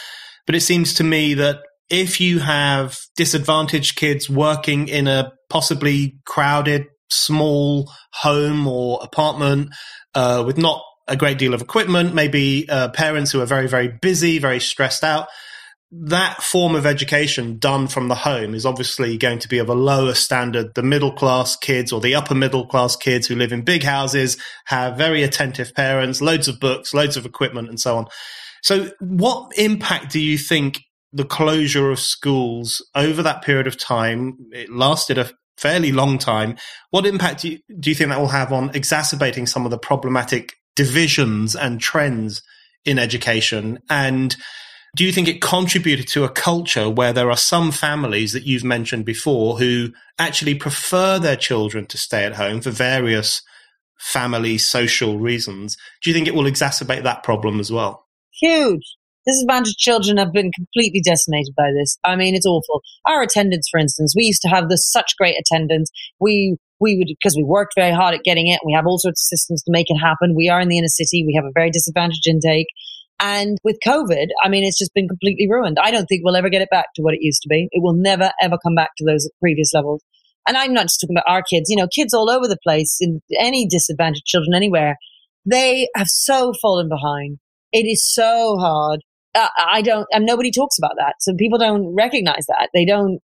But 0.48 0.56
it 0.56 0.62
seems 0.62 0.96
to 0.96 1.04
me 1.04 1.36
that 1.36 1.60
if 1.90 2.20
you 2.20 2.40
have 2.40 2.98
disadvantaged 3.16 3.98
kids 3.98 4.30
working 4.30 4.88
in 4.88 5.08
a 5.08 5.32
possibly 5.50 6.16
crowded, 6.26 6.88
small 7.10 7.92
home 8.14 8.66
or 8.66 9.00
apartment 9.04 9.70
uh, 10.16 10.44
with 10.46 10.58
not 10.58 10.82
a 11.08 11.18
great 11.18 11.38
deal 11.38 11.54
of 11.54 11.62
equipment, 11.62 12.16
maybe 12.16 12.68
uh, 12.70 12.88
parents 12.90 13.32
who 13.32 13.42
are 13.42 13.46
very, 13.46 13.68
very 13.68 13.90
busy, 13.90 14.40
very 14.40 14.60
stressed 14.60 15.04
out, 15.04 15.28
that 15.92 16.42
form 16.42 16.76
of 16.76 16.86
education 16.86 17.58
done 17.58 17.88
from 17.88 18.08
the 18.08 18.16
home 18.16 18.54
is 18.54 18.66
obviously 18.66 19.18
going 19.18 19.40
to 19.40 19.50
be 19.50 19.58
of 19.58 19.68
a 19.68 19.74
lower 19.74 20.14
standard. 20.14 20.74
The 20.74 20.84
middle 20.84 21.12
class 21.12 21.58
kids 21.58 21.92
or 21.92 22.00
the 22.00 22.16
upper 22.16 22.34
middle 22.34 22.66
class 22.66 22.96
kids 22.96 23.28
who 23.28 23.36
live 23.36 23.52
in 23.52 23.64
big 23.64 23.84
houses 23.84 24.38
have 24.66 24.98
very 24.98 25.22
attentive 25.22 25.74
parents, 25.76 26.22
loads 26.22 26.48
of 26.48 26.62
books, 26.62 26.94
loads 26.94 27.18
of 27.18 27.26
equipment, 27.26 27.68
and 27.68 27.80
so 27.80 27.98
on. 27.98 28.08
So, 28.64 28.92
what 29.00 29.52
impact 29.58 30.12
do 30.12 30.20
you 30.20 30.38
think 30.38 30.80
the 31.12 31.26
closure 31.26 31.92
of 31.92 32.00
schools 32.00 32.86
over 32.96 33.22
that 33.24 33.42
period 33.42 33.68
of 33.68 33.78
time? 33.78 34.38
It 34.52 34.72
lasted 34.72 35.18
a 35.18 35.30
fairly 35.58 35.92
long 35.92 36.18
time. 36.18 36.56
What 36.92 37.06
impact 37.06 37.42
do 37.42 37.50
you, 37.50 37.60
do 37.80 37.90
you 37.90 37.96
think 37.96 38.12
that 38.12 38.20
will 38.20 38.28
have 38.28 38.54
on 38.54 38.72
exacerbating 38.74 39.46
some 39.46 39.66
of 39.66 39.72
the 39.72 39.78
problematic 39.78 40.54
divisions 40.76 41.54
and 41.54 41.82
trends 41.82 42.42
in 42.86 42.98
education? 42.98 43.80
And 43.90 44.38
do 44.96 45.06
you 45.06 45.12
think 45.12 45.28
it 45.28 45.42
contributed 45.42 46.08
to 46.10 46.24
a 46.24 46.30
culture 46.30 46.90
where 46.90 47.14
there 47.14 47.30
are 47.30 47.38
some 47.38 47.72
families 47.72 48.34
that 48.34 48.46
you've 48.46 48.64
mentioned 48.64 49.06
before 49.06 49.58
who 49.58 49.92
actually 50.20 50.56
prefer 50.56 51.18
their 51.18 51.38
children 51.38 51.86
to 51.88 51.98
stay 51.98 52.26
at 52.26 52.36
home 52.36 52.60
for 52.62 52.72
various 52.72 53.42
family 53.98 54.58
social 54.58 55.18
reasons? 55.18 55.78
Do 56.04 56.10
you 56.10 56.14
think 56.14 56.28
it 56.28 56.36
will 56.36 56.44
exacerbate 56.44 57.04
that 57.04 57.24
problem 57.24 57.60
as 57.60 57.72
well? 57.72 58.06
Huge. 58.42 58.84
Disadvantaged 59.26 59.78
children 59.78 60.18
have 60.18 60.34
been 60.34 60.52
completely 60.52 61.00
decimated 61.06 61.54
by 61.56 61.70
this. 61.72 61.98
I 62.04 62.16
mean, 62.16 62.36
it's 62.36 62.46
awful. 62.46 62.82
Our 63.06 63.22
attendance, 63.22 63.68
for 63.72 63.80
instance, 63.80 64.14
we 64.18 64.24
used 64.24 64.42
to 64.42 64.50
have 64.50 64.68
this 64.68 64.92
such 64.92 65.16
great 65.18 65.36
attendance. 65.40 65.92
We 66.20 66.58
we 66.80 66.98
would 66.98 67.08
because 67.08 67.38
we 67.38 67.44
worked 67.44 67.74
very 67.78 67.94
hard 67.94 68.16
at 68.16 68.24
getting 68.24 68.48
it. 68.48 68.60
We 68.66 68.74
have 68.74 68.88
all 68.88 68.98
sorts 68.98 69.22
of 69.22 69.38
systems 69.38 69.62
to 69.64 69.72
make 69.72 69.86
it 69.90 70.00
happen. 70.00 70.36
We 70.36 70.50
are 70.50 70.60
in 70.60 70.70
the 70.70 70.80
inner 70.80 70.88
city. 70.88 71.24
We 71.26 71.36
have 71.36 71.46
a 71.46 71.54
very 71.54 71.70
disadvantaged 71.70 72.28
intake. 72.28 72.68
And 73.24 73.60
with 73.64 73.78
COVID, 73.86 74.28
I 74.44 74.50
mean, 74.50 74.64
it's 74.64 74.80
just 74.80 74.96
been 74.96 75.08
completely 75.08 75.48
ruined. 75.48 75.78
I 75.80 75.92
don't 75.92 76.08
think 76.08 76.24
we'll 76.24 76.36
ever 76.36 76.50
get 76.50 76.64
it 76.64 76.72
back 76.72 76.88
to 76.96 77.04
what 77.04 77.14
it 77.14 77.20
used 77.22 77.44
to 77.44 77.50
be. 77.50 77.68
It 77.70 77.84
will 77.84 77.94
never, 77.94 78.32
ever 78.42 78.58
come 78.64 78.74
back 78.74 78.90
to 78.98 79.06
those 79.06 79.30
previous 79.40 79.72
levels. 79.76 80.02
And 80.48 80.58
I'm 80.58 80.74
not 80.74 80.86
just 80.86 81.00
talking 81.00 81.16
about 81.16 81.32
our 81.32 81.44
kids, 81.44 81.70
you 81.70 81.78
know, 81.78 81.88
kids 81.88 82.16
all 82.16 82.32
over 82.32 82.48
the 82.48 82.58
place, 82.64 82.98
in 83.00 83.22
any 83.40 83.68
disadvantaged 83.68 84.26
children 84.26 84.56
anywhere. 84.56 84.96
They 85.46 85.88
have 85.96 86.08
so 86.08 86.52
fallen 86.60 86.90
behind. 86.90 87.38
It 87.72 87.86
is 87.86 88.04
so 88.04 88.58
hard. 88.60 89.02
Uh, 89.36 89.50
I 89.56 89.84
don't, 89.84 90.08
and 90.12 90.26
nobody 90.26 90.50
talks 90.50 90.80
about 90.80 90.96
that. 90.98 91.14
So 91.20 91.36
people 91.38 91.60
don't 91.60 91.94
recognize 91.96 92.48
that. 92.48 92.70
They 92.74 92.86
don't, 92.86 93.20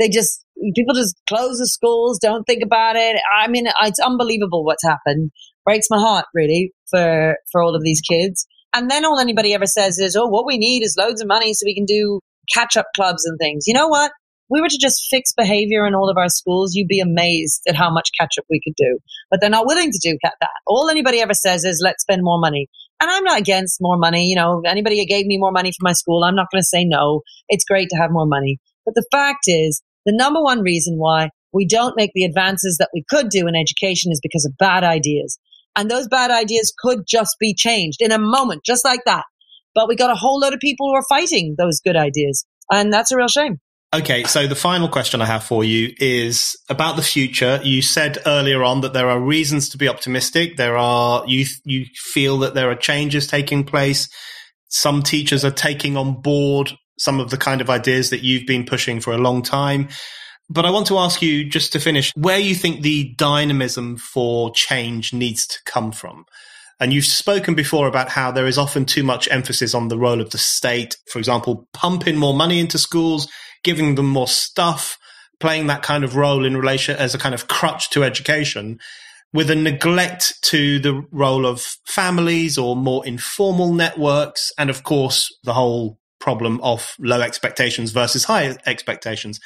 they 0.00 0.08
just, 0.08 0.44
people 0.74 0.94
just 0.94 1.14
close 1.28 1.58
the 1.58 1.68
schools, 1.68 2.18
don't 2.18 2.42
think 2.42 2.64
about 2.64 2.96
it. 2.96 3.20
I 3.40 3.46
mean, 3.46 3.68
it's 3.82 4.00
unbelievable 4.00 4.64
what's 4.64 4.84
happened. 4.84 5.30
Breaks 5.64 5.86
my 5.90 5.98
heart, 5.98 6.26
really, 6.34 6.72
for, 6.90 7.36
for 7.52 7.62
all 7.62 7.76
of 7.76 7.82
these 7.82 8.00
kids. 8.00 8.46
And 8.74 8.90
then 8.90 9.04
all 9.04 9.18
anybody 9.18 9.54
ever 9.54 9.66
says 9.66 9.98
is, 9.98 10.14
oh, 10.16 10.26
what 10.26 10.46
we 10.46 10.58
need 10.58 10.82
is 10.82 10.96
loads 10.96 11.20
of 11.20 11.28
money 11.28 11.54
so 11.54 11.64
we 11.64 11.74
can 11.74 11.84
do 11.84 12.20
catch 12.52 12.76
up 12.76 12.86
clubs 12.94 13.24
and 13.24 13.38
things. 13.38 13.64
You 13.66 13.74
know 13.74 13.88
what? 13.88 14.12
we 14.50 14.60
were 14.60 14.68
to 14.68 14.78
just 14.78 15.08
fix 15.10 15.32
behavior 15.36 15.86
in 15.86 15.94
all 15.94 16.08
of 16.08 16.16
our 16.16 16.28
schools, 16.28 16.74
you'd 16.74 16.88
be 16.88 17.00
amazed 17.00 17.62
at 17.68 17.76
how 17.76 17.90
much 17.90 18.08
catch 18.18 18.38
up 18.38 18.44
we 18.48 18.60
could 18.64 18.74
do. 18.76 18.98
But 19.30 19.40
they're 19.40 19.50
not 19.50 19.66
willing 19.66 19.90
to 19.92 19.98
do 20.02 20.16
that. 20.22 20.48
All 20.66 20.88
anybody 20.88 21.20
ever 21.20 21.34
says 21.34 21.64
is, 21.64 21.82
let's 21.84 22.02
spend 22.02 22.22
more 22.22 22.40
money. 22.40 22.68
And 23.00 23.10
I'm 23.10 23.24
not 23.24 23.38
against 23.38 23.78
more 23.80 23.96
money. 23.96 24.26
You 24.26 24.36
know, 24.36 24.62
anybody 24.64 25.04
gave 25.04 25.26
me 25.26 25.38
more 25.38 25.52
money 25.52 25.70
for 25.70 25.82
my 25.82 25.92
school, 25.92 26.24
I'm 26.24 26.34
not 26.34 26.48
going 26.50 26.62
to 26.62 26.66
say 26.66 26.84
no. 26.84 27.22
It's 27.48 27.64
great 27.64 27.88
to 27.90 27.96
have 27.96 28.10
more 28.10 28.26
money. 28.26 28.58
But 28.84 28.94
the 28.94 29.06
fact 29.10 29.44
is, 29.46 29.82
the 30.06 30.16
number 30.16 30.42
one 30.42 30.60
reason 30.60 30.96
why 30.96 31.30
we 31.52 31.66
don't 31.66 31.96
make 31.96 32.12
the 32.14 32.24
advances 32.24 32.76
that 32.78 32.90
we 32.94 33.04
could 33.08 33.28
do 33.28 33.46
in 33.46 33.54
education 33.54 34.12
is 34.12 34.20
because 34.22 34.46
of 34.46 34.56
bad 34.58 34.84
ideas. 34.84 35.38
And 35.78 35.88
those 35.88 36.08
bad 36.08 36.32
ideas 36.32 36.74
could 36.76 37.04
just 37.06 37.36
be 37.38 37.54
changed 37.54 38.02
in 38.02 38.10
a 38.10 38.18
moment, 38.18 38.64
just 38.64 38.84
like 38.84 39.04
that. 39.06 39.22
But 39.76 39.86
we 39.86 39.94
got 39.94 40.10
a 40.10 40.16
whole 40.16 40.40
lot 40.40 40.52
of 40.52 40.58
people 40.58 40.88
who 40.88 40.94
are 40.96 41.04
fighting 41.08 41.54
those 41.56 41.78
good 41.78 41.94
ideas. 41.94 42.44
And 42.72 42.92
that's 42.92 43.12
a 43.12 43.16
real 43.16 43.28
shame. 43.28 43.60
Okay, 43.94 44.24
so 44.24 44.48
the 44.48 44.56
final 44.56 44.88
question 44.88 45.22
I 45.22 45.26
have 45.26 45.44
for 45.44 45.62
you 45.62 45.94
is 45.98 46.58
about 46.68 46.96
the 46.96 47.02
future. 47.02 47.60
You 47.62 47.80
said 47.80 48.18
earlier 48.26 48.64
on 48.64 48.80
that 48.80 48.92
there 48.92 49.08
are 49.08 49.20
reasons 49.20 49.68
to 49.68 49.78
be 49.78 49.86
optimistic. 49.86 50.56
There 50.56 50.76
are 50.76 51.22
you 51.28 51.46
you 51.64 51.86
feel 51.94 52.38
that 52.40 52.54
there 52.54 52.72
are 52.72 52.74
changes 52.74 53.28
taking 53.28 53.62
place. 53.62 54.08
Some 54.66 55.04
teachers 55.04 55.44
are 55.44 55.52
taking 55.52 55.96
on 55.96 56.20
board 56.20 56.72
some 56.98 57.20
of 57.20 57.30
the 57.30 57.38
kind 57.38 57.60
of 57.60 57.70
ideas 57.70 58.10
that 58.10 58.24
you've 58.24 58.46
been 58.48 58.66
pushing 58.66 58.98
for 58.98 59.12
a 59.12 59.18
long 59.18 59.42
time. 59.42 59.88
But 60.50 60.64
I 60.64 60.70
want 60.70 60.86
to 60.86 60.98
ask 60.98 61.20
you, 61.20 61.44
just 61.44 61.72
to 61.72 61.80
finish, 61.80 62.12
where 62.14 62.38
you 62.38 62.54
think 62.54 62.80
the 62.80 63.14
dynamism 63.16 63.98
for 63.98 64.50
change 64.52 65.12
needs 65.12 65.46
to 65.46 65.58
come 65.64 65.92
from. 65.92 66.24
And 66.80 66.92
you've 66.92 67.04
spoken 67.04 67.54
before 67.54 67.88
about 67.88 68.08
how 68.08 68.30
there 68.30 68.46
is 68.46 68.56
often 68.56 68.84
too 68.84 69.02
much 69.02 69.28
emphasis 69.30 69.74
on 69.74 69.88
the 69.88 69.98
role 69.98 70.20
of 70.20 70.30
the 70.30 70.38
state. 70.38 70.96
For 71.10 71.18
example, 71.18 71.68
pumping 71.72 72.16
more 72.16 72.34
money 72.34 72.60
into 72.60 72.78
schools, 72.78 73.28
giving 73.64 73.96
them 73.96 74.08
more 74.08 74.28
stuff, 74.28 74.96
playing 75.40 75.66
that 75.66 75.82
kind 75.82 76.04
of 76.04 76.16
role 76.16 76.44
in 76.44 76.56
relation 76.56 76.96
as 76.96 77.14
a 77.14 77.18
kind 77.18 77.34
of 77.34 77.48
crutch 77.48 77.90
to 77.90 78.04
education 78.04 78.78
with 79.32 79.50
a 79.50 79.56
neglect 79.56 80.34
to 80.42 80.78
the 80.78 81.04
role 81.10 81.44
of 81.44 81.60
families 81.84 82.56
or 82.56 82.74
more 82.74 83.04
informal 83.06 83.74
networks. 83.74 84.52
And 84.56 84.70
of 84.70 84.84
course, 84.84 85.28
the 85.44 85.54
whole 85.54 85.98
problem 86.20 86.60
of 86.62 86.94
low 86.98 87.20
expectations 87.20 87.90
versus 87.90 88.24
high 88.24 88.56
expectations. 88.66 89.40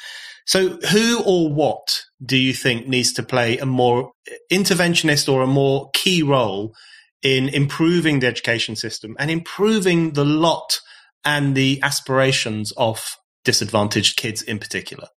So, 0.45 0.77
who 0.91 1.23
or 1.23 1.53
what 1.53 2.01
do 2.23 2.37
you 2.37 2.53
think 2.53 2.87
needs 2.87 3.13
to 3.13 3.23
play 3.23 3.57
a 3.57 3.65
more 3.65 4.11
interventionist 4.51 5.31
or 5.31 5.41
a 5.41 5.47
more 5.47 5.89
key 5.93 6.21
role 6.21 6.73
in 7.21 7.47
improving 7.49 8.19
the 8.19 8.27
education 8.27 8.75
system 8.75 9.15
and 9.17 9.31
improving 9.31 10.13
the 10.13 10.25
lot 10.25 10.79
and 11.23 11.55
the 11.55 11.79
aspirations 11.81 12.73
of 12.75 13.15
disadvantaged 13.45 14.17
kids 14.17 14.41
in 14.41 14.59
particular? 14.59 15.07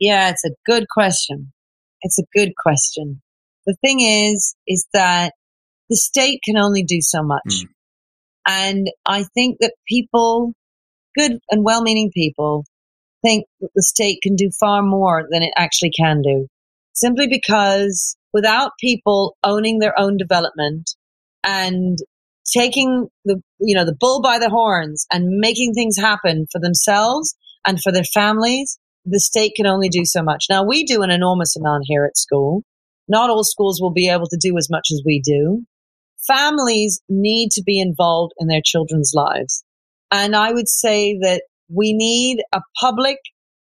Yeah, 0.00 0.30
it's 0.30 0.44
a 0.44 0.54
good 0.66 0.86
question. 0.88 1.52
It's 2.00 2.18
a 2.18 2.24
good 2.34 2.52
question. 2.56 3.22
The 3.66 3.76
thing 3.82 4.00
is, 4.00 4.56
is 4.66 4.86
that 4.92 5.34
the 5.88 5.96
state 5.96 6.40
can 6.44 6.56
only 6.56 6.82
do 6.82 7.00
so 7.00 7.22
much. 7.22 7.40
Mm. 7.46 7.68
And 8.46 8.86
I 9.06 9.24
think 9.34 9.58
that 9.60 9.74
people, 9.86 10.54
good 11.16 11.38
and 11.50 11.62
well 11.62 11.82
meaning 11.82 12.10
people, 12.12 12.64
think 13.22 13.46
that 13.60 13.70
the 13.74 13.82
state 13.82 14.18
can 14.22 14.36
do 14.36 14.50
far 14.58 14.82
more 14.82 15.26
than 15.30 15.42
it 15.42 15.52
actually 15.56 15.90
can 15.90 16.22
do. 16.22 16.46
Simply 16.94 17.26
because 17.26 18.16
without 18.32 18.72
people 18.80 19.36
owning 19.42 19.78
their 19.78 19.98
own 19.98 20.16
development 20.16 20.90
and 21.44 21.98
taking 22.52 23.08
the, 23.24 23.40
you 23.60 23.74
know, 23.74 23.84
the 23.84 23.96
bull 23.98 24.20
by 24.20 24.38
the 24.38 24.50
horns 24.50 25.06
and 25.12 25.38
making 25.38 25.72
things 25.72 25.96
happen 25.96 26.46
for 26.50 26.60
themselves 26.60 27.34
and 27.66 27.80
for 27.80 27.92
their 27.92 28.04
families, 28.04 28.78
the 29.04 29.20
state 29.20 29.52
can 29.56 29.66
only 29.66 29.88
do 29.88 30.04
so 30.04 30.22
much. 30.22 30.46
Now 30.50 30.64
we 30.64 30.84
do 30.84 31.02
an 31.02 31.10
enormous 31.10 31.56
amount 31.56 31.84
here 31.86 32.04
at 32.04 32.16
school. 32.16 32.62
Not 33.08 33.30
all 33.30 33.44
schools 33.44 33.80
will 33.80 33.92
be 33.92 34.08
able 34.08 34.26
to 34.28 34.38
do 34.40 34.56
as 34.58 34.68
much 34.70 34.88
as 34.92 35.02
we 35.04 35.20
do. 35.20 35.64
Families 36.26 37.00
need 37.08 37.50
to 37.52 37.62
be 37.64 37.80
involved 37.80 38.32
in 38.38 38.46
their 38.46 38.60
children's 38.64 39.12
lives. 39.14 39.64
And 40.10 40.36
I 40.36 40.52
would 40.52 40.68
say 40.68 41.18
that 41.20 41.42
we 41.74 41.92
need 41.92 42.42
a 42.52 42.60
public 42.80 43.18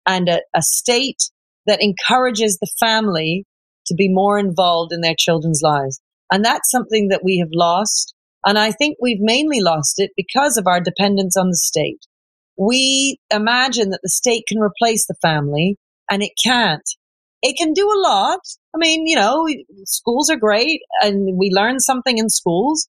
and 0.06 0.30
a, 0.30 0.42
a 0.56 0.62
state 0.62 1.30
that 1.66 1.82
encourages 1.82 2.58
the 2.60 2.70
family 2.80 3.46
to 3.88 3.96
be 3.96 4.10
more 4.10 4.40
involved 4.40 4.92
in 4.92 5.02
their 5.02 5.16
children's 5.18 5.62
lives. 5.64 6.00
And 6.32 6.44
that's 6.44 6.72
something 6.72 7.10
that 7.10 7.24
we 7.24 7.38
have 7.40 7.52
lost. 7.54 8.14
And 8.46 8.58
I 8.58 8.72
think 8.72 8.98
we've 9.02 9.20
mainly 9.20 9.60
lost 9.60 9.96
it 9.98 10.12
because 10.16 10.58
of 10.58 10.68
our 10.68 10.82
dependence 10.82 11.36
on 11.38 11.50
the 11.50 11.58
state. 11.58 12.00
We 12.58 13.18
imagine 13.32 13.90
that 13.90 14.00
the 14.02 14.10
state 14.10 14.44
can 14.48 14.60
replace 14.60 15.08
the 15.08 15.16
family 15.22 15.78
and 16.10 16.24
it 16.24 16.32
can't. 16.44 16.88
It 17.42 17.58
can 17.58 17.74
do 17.74 17.88
a 17.88 18.02
lot. 18.02 18.40
I 18.74 18.78
mean, 18.78 19.08
you 19.08 19.16
know, 19.16 19.48
schools 19.86 20.30
are 20.30 20.38
great 20.38 20.82
and 21.02 21.38
we 21.38 21.52
learn 21.52 21.80
something 21.80 22.18
in 22.18 22.30
schools, 22.30 22.88